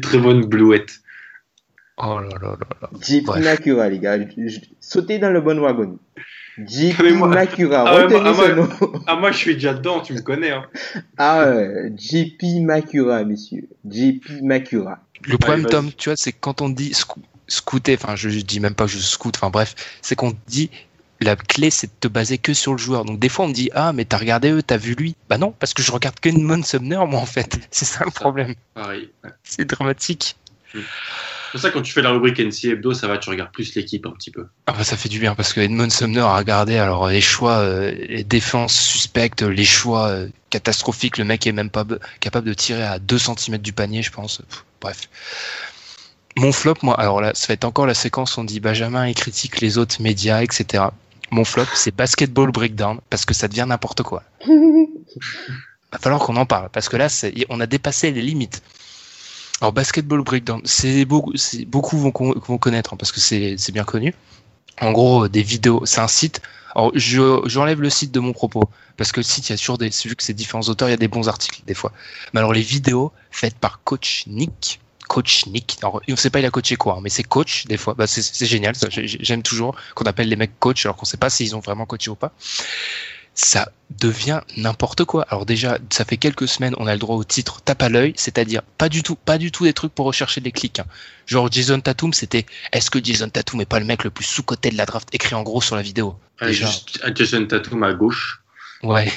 [0.00, 1.00] Très bonne blouette.
[2.02, 2.90] Oh là là là là.
[3.00, 3.44] JP Bref.
[3.44, 4.18] Makura, les gars.
[4.80, 5.98] Sautez dans le bon wagon.
[6.58, 8.68] JP Mais moi- Makura, Ah retenez ce ah nom.
[9.06, 10.50] Ah, moi, je suis déjà dedans, tu me connais.
[10.50, 10.64] Hein.
[11.16, 13.68] Ah ouais, JP Makura, messieurs.
[13.88, 14.98] JP Makura.
[15.24, 15.66] Le problème.
[15.66, 16.92] Tom, tu vois, c'est quand on dit
[17.46, 20.70] scouter, enfin, je, je dis même pas que je scoute, enfin bref, c'est qu'on dit
[21.20, 23.04] la clé, c'est de te baser que sur le joueur.
[23.04, 25.16] Donc des fois, on me dit ah, mais t'as regardé eux, t'as vu lui?
[25.28, 27.58] Bah non, parce que je regarde que Edmond Sumner, moi en fait.
[27.70, 28.54] C'est ça le problème.
[28.74, 29.10] Pareil.
[29.44, 30.36] C'est dramatique.
[30.72, 30.78] C'est
[31.50, 33.74] pour ça que quand tu fais la rubrique NC Hebdo, ça va, tu regardes plus
[33.74, 34.46] l'équipe un petit peu.
[34.66, 37.58] Ah bah ça fait du bien parce que Edmond Sumner a regardé alors les choix,
[37.58, 41.18] euh, les défenses suspectes, les choix euh, catastrophiques.
[41.18, 41.84] Le mec est même pas
[42.20, 44.38] capable de tirer à 2 cm du panier, je pense.
[44.48, 45.08] Pff, bref.
[46.36, 49.06] Mon flop, moi, alors là, ça va être encore la séquence où on dit Benjamin
[49.08, 50.84] il critique les autres médias, etc.
[51.32, 54.22] Mon flop, c'est Basketball Breakdown parce que ça devient n'importe quoi.
[55.92, 58.62] Va falloir qu'on en parle parce que là, c'est- on a dépassé les limites.
[59.60, 61.32] Alors Basketball Breakdown, c'est beaucoup,
[61.66, 64.14] beaucoup vont, con- vont connaître hein, parce que c'est bien connu.
[64.80, 66.40] En gros, des vidéos, c'est un site.
[66.74, 68.62] Alors, je- j'enlève le site de mon propos
[68.96, 70.92] parce que le site, il y a toujours des, vu que c'est différents auteurs, il
[70.92, 71.92] y a des bons articles des fois.
[72.32, 75.76] Mais alors, les vidéos faites par Coach Nick, Coach Nick.
[75.82, 77.94] Alors, on sait pas il a coaché quoi, hein, mais c'est coach des fois.
[77.94, 78.74] Bah, c'est génial.
[78.90, 82.10] J'aime toujours qu'on appelle les mecs coach alors qu'on sait pas s'ils ont vraiment coaché
[82.10, 82.32] ou pas.
[83.34, 85.24] Ça devient n'importe quoi.
[85.30, 88.12] Alors déjà, ça fait quelques semaines, on a le droit au titre tape à l'œil,
[88.16, 90.78] c'est-à-dire pas du tout, pas du tout des trucs pour rechercher des clics.
[90.80, 90.86] hein.
[91.26, 94.70] Genre Jason Tatum, c'était est-ce que Jason Tatum est pas le mec le plus sous-coté
[94.70, 95.08] de la draft?
[95.12, 98.42] Écrit en gros sur la vidéo Ouais, juste Jason Tatum à gauche.
[98.82, 99.10] Ouais.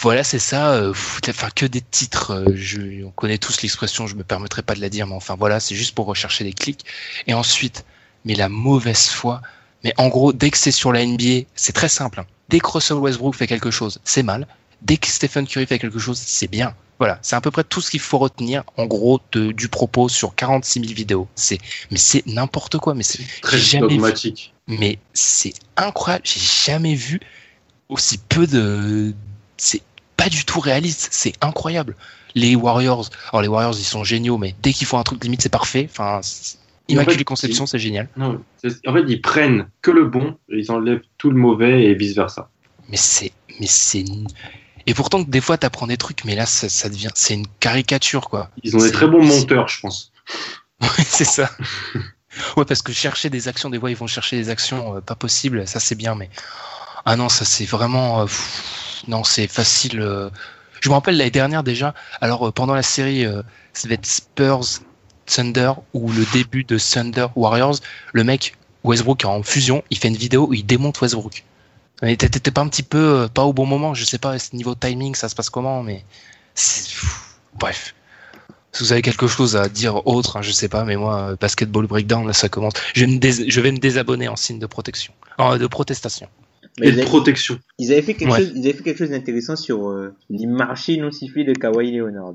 [0.00, 0.72] Voilà, c'est ça.
[0.74, 2.30] Euh, pff, enfin, que des titres.
[2.32, 4.06] euh, je, on connaît tous l'expression.
[4.06, 6.52] Je me permettrai pas de la dire, mais enfin voilà, c'est juste pour rechercher des
[6.52, 6.84] clics.
[7.26, 7.84] Et ensuite,
[8.24, 9.42] mais la mauvaise foi.
[9.84, 12.20] Mais en gros, dès que c'est sur la NBA, c'est très simple.
[12.20, 12.26] hein.
[12.48, 14.46] Dès que Russell Westbrook fait quelque chose, c'est mal.
[14.82, 16.74] Dès que Stephen Curry fait quelque chose, c'est bien.
[16.98, 20.08] Voilà, c'est à peu près tout ce qu'il faut retenir, en gros, de- du propos
[20.08, 21.28] sur 46 000 vidéos.
[21.36, 21.58] C'est,
[21.92, 22.94] mais c'est n'importe quoi.
[22.94, 24.00] Mais c'est Très jamais vu-
[24.66, 26.24] mais c'est incroyable.
[26.26, 26.40] J'ai
[26.72, 27.20] jamais vu
[27.88, 29.14] aussi peu de.
[29.56, 29.82] C'est
[30.16, 31.08] pas du tout réaliste.
[31.12, 31.94] C'est incroyable.
[32.34, 33.08] Les Warriors.
[33.32, 35.88] Alors les Warriors, ils sont géniaux, mais dès qu'ils font un truc limite, c'est parfait.
[35.90, 36.20] Enfin,
[36.88, 38.08] Immaculée Conception, c'est génial.
[38.16, 38.42] Non,
[38.86, 42.14] en fait, ils prennent que le bon, et ils enlèvent tout le mauvais et vice
[42.14, 42.48] versa.
[42.88, 44.04] Mais c'est, mais c'est.
[44.86, 48.30] Et pourtant, des fois, t'apprends des trucs, mais là, ça, ça devient, c'est une caricature,
[48.30, 48.50] quoi.
[48.62, 50.12] Ils ont des très bons monteurs, je pense.
[50.80, 51.50] Ouais, c'est ça.
[52.56, 55.16] Ouais, parce que chercher des actions, des fois, ils vont chercher des actions euh, pas
[55.16, 56.30] possibles, ça c'est bien, mais.
[57.04, 58.20] Ah non, ça c'est vraiment.
[58.20, 60.00] euh, pff, non, c'est facile.
[60.00, 60.30] euh.
[60.80, 63.24] Je me rappelle l'année dernière déjà, alors pendant la série,
[63.72, 64.60] ça devait être Spurs
[65.28, 67.76] Thunder ou le début de Thunder Warriors,
[68.12, 71.44] le mec, Westbrook en fusion, il fait une vidéo où il démonte Westbrook.
[72.02, 74.36] Mais t'é- t'étais pas un petit peu euh, pas au bon moment, je sais pas,
[74.52, 76.04] niveau timing, ça se passe comment, mais.
[77.58, 77.94] Bref.
[78.72, 81.36] Si vous avez quelque chose à dire autre, hein, je sais pas, mais moi, euh,
[81.40, 82.74] basketball breakdown, là, ça commence.
[82.94, 83.04] Je
[83.60, 86.28] vais me, désabonner en signe de protection, de protestation.
[86.80, 87.58] Mais Et ils de avaient- protection.
[87.78, 88.38] Ils avaient fait quelque Ouais.
[88.38, 91.92] chose, ils avaient fait quelque chose d'intéressant sur euh, les marchés non sifflés de Kawhi
[91.92, 92.34] Leonard.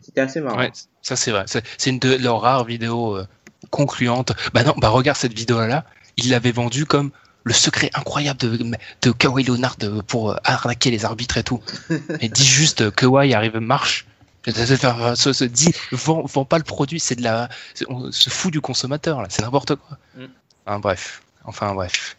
[0.00, 0.58] C'était assez marrant.
[0.58, 1.44] Ouais, ça c'est vrai.
[1.46, 3.26] C'est une de leurs rares vidéos euh,
[3.70, 4.32] concluantes.
[4.52, 5.84] Bah non, bah regarde cette vidéo-là.
[6.16, 7.10] Il l'avait vendue comme
[7.44, 8.58] le secret incroyable de,
[9.02, 11.60] de Kawhi Leonard de- pour euh, arnaquer les arbitres et tout.
[12.20, 14.06] Mais dis juste euh, Kawhi arrive marche.
[14.46, 17.48] Se, dit, vend, vend pas le produit, c'est de la,
[17.88, 19.96] on se fout du consommateur là, c'est n'importe quoi.
[20.18, 20.24] Mm.
[20.66, 22.18] Enfin bref, enfin bref.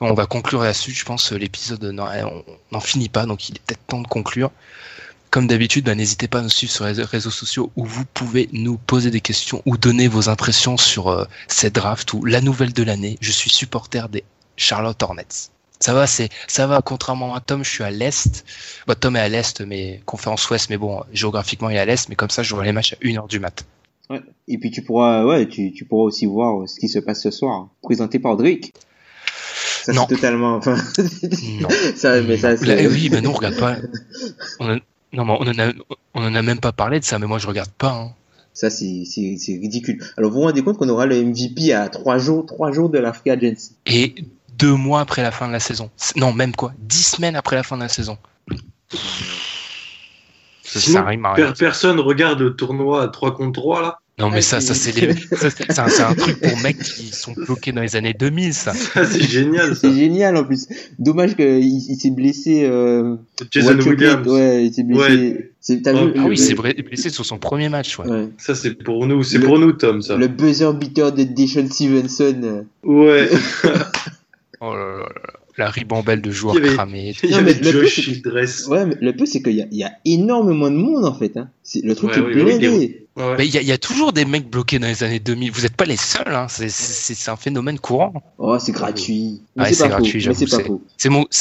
[0.00, 1.32] On va conclure là-dessus, je pense.
[1.32, 4.50] L'épisode, non, on n'en finit pas, donc il est peut-être temps de conclure.
[5.30, 8.48] Comme d'habitude, bah, n'hésitez pas à nous suivre sur les réseaux sociaux où vous pouvez
[8.52, 12.72] nous poser des questions ou donner vos impressions sur euh, cette draft ou la nouvelle
[12.72, 13.18] de l'année.
[13.20, 14.24] Je suis supporter des
[14.56, 15.50] Charlotte Hornets.
[15.80, 16.80] Ça va, c'est ça va.
[16.80, 18.44] Contrairement à Tom, je suis à l'est.
[18.86, 22.08] Bah, Tom est à l'est, mais conférence ouest, mais bon, géographiquement il est à l'est.
[22.08, 23.66] Mais comme ça, je vois les matchs à 1h du mat.
[24.08, 24.22] Ouais.
[24.48, 27.22] Et puis tu pourras, ouais, tu, tu pourras aussi voir euh, ce qui se passe
[27.22, 28.72] ce soir, présenté par Drake.
[29.88, 30.06] Ça Non.
[30.06, 30.76] c'est totalement, enfin,
[31.60, 31.68] Non.
[31.96, 33.76] ça, mais ça, Là, c'est- eh oui, mais non, on regarde pas.
[34.60, 34.78] On a-
[35.14, 35.72] non, mais on en a,
[36.12, 37.92] on en a même pas parlé de ça, mais moi je regarde pas.
[37.92, 38.10] hein.
[38.52, 40.04] ça c'est, c'est, c'est ridicule.
[40.18, 42.98] Alors vous vous rendez compte qu'on aura le MVP à trois jours, trois jours de
[42.98, 43.72] la Free Agency.
[43.86, 44.14] Et
[44.58, 45.88] deux mois après la fin de la saison.
[46.16, 48.18] Non, même quoi, dix semaines après la fin de la saison.
[50.64, 51.52] Ça, Sinon, ça rime à rien.
[51.58, 53.98] personne regarde le tournoi à 3 contre 3 là?
[54.18, 57.82] Non, mais Ah, ça, ça c'est- les- un, truc pour mecs qui sont bloqués dans
[57.82, 58.72] les années 2000, ça.
[58.94, 59.82] Ça, c'est génial ça.
[59.82, 60.66] C'est génial en plus.
[60.98, 62.64] Dommage qu'il il s'est blessé.
[62.64, 63.14] Euh,
[63.50, 64.26] Jason Williams.
[64.26, 65.50] Ouais, il s'est blessé.
[65.86, 68.08] Ah, vu Ah oui, c'est blessé blessé sur son premier match, ouais.
[68.08, 68.28] ouais.
[68.38, 70.16] Ça c'est pour nous, c'est pour nous Tom ça.
[70.16, 72.64] Le buzzer beater de Deshaun Stevenson.
[72.82, 73.28] Ouais.
[74.60, 75.32] Oh là là là là.
[75.56, 77.14] La ribambelle de joueurs Il avait- cramés.
[77.22, 78.00] Il y Non, mais Josh.
[78.68, 81.14] Ouais, mais le peu c'est qu'il y a, il y a énormément de monde en
[81.14, 81.36] fait.
[81.36, 81.48] Hein.
[81.64, 83.06] C'est le truc Ouais, est oui, oui, blindé.
[83.18, 83.34] Ouais.
[83.36, 85.50] Mais il y, a- il y a toujours des mecs bloqués dans les années 2000.
[85.50, 86.46] Vous n'êtes pas les seuls, hein.
[86.48, 88.12] c'est un phénomène courant.
[88.38, 89.42] Oh, c'est gratuit.
[89.56, 90.82] Ouais, c'est gratuit, j'avoue,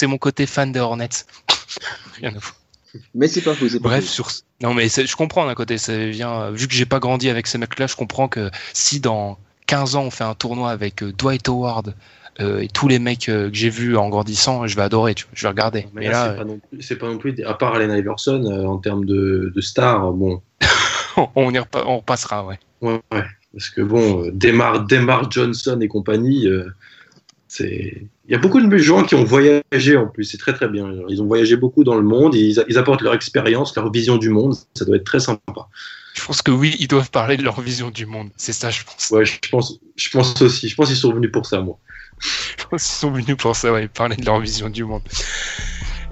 [0.07, 1.09] mon, côté fan de Hornets.
[2.19, 2.59] Rien à foutre.
[3.13, 3.67] Mais c'est pas faux.
[3.79, 4.09] Bref, faux.
[4.09, 4.27] sur
[4.61, 7.45] non mais je comprends d'un côté, ça vient euh, vu que j'ai pas grandi avec
[7.45, 9.37] ces mecs-là, je comprends que si dans
[9.67, 11.93] 15 ans on fait un tournoi avec euh, Dwight Howard
[12.39, 15.25] euh, et tous les mecs euh, que j'ai vus en grandissant, je vais adorer, tu
[15.25, 15.87] vois, je vais regarder.
[15.93, 17.75] Mais, Mais, là, là, c'est pas, non plus- c'est pas non plus, des- à part
[17.75, 20.41] Allen Iverson, euh, en termes de, de stars, bon,
[21.35, 22.59] on y repa- on repassera, ouais.
[22.81, 23.23] ouais, ouais.
[23.53, 26.69] Parce que bon, euh, Demar, Demar Johnson et compagnie, euh,
[27.47, 28.03] c'est.
[28.27, 30.91] Il y a beaucoup de gens qui ont voyagé en plus, c'est très très bien.
[31.07, 34.29] Ils ont voyagé beaucoup dans le monde, ils, ils apportent leur expérience, leur vision du
[34.29, 35.69] monde, ça doit être très sympa.
[36.13, 38.29] Je pense que oui, ils doivent parler de leur vision du monde.
[38.35, 39.11] C'est ça, je pense.
[39.11, 41.79] Ouais, je pense, je pense aussi, je pense qu'ils sont venus pour ça, moi.
[42.19, 45.03] Je pense qu'ils sont venus pour ça, ouais, parler de leur vision du monde.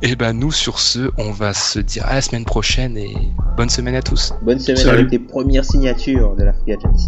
[0.02, 3.16] Et ben nous, sur ce, on va se dire à la semaine prochaine et
[3.56, 4.34] bonne semaine à tous.
[4.42, 5.00] Bonne semaine Salut.
[5.00, 7.08] avec tes premières signatures de la Free Agency.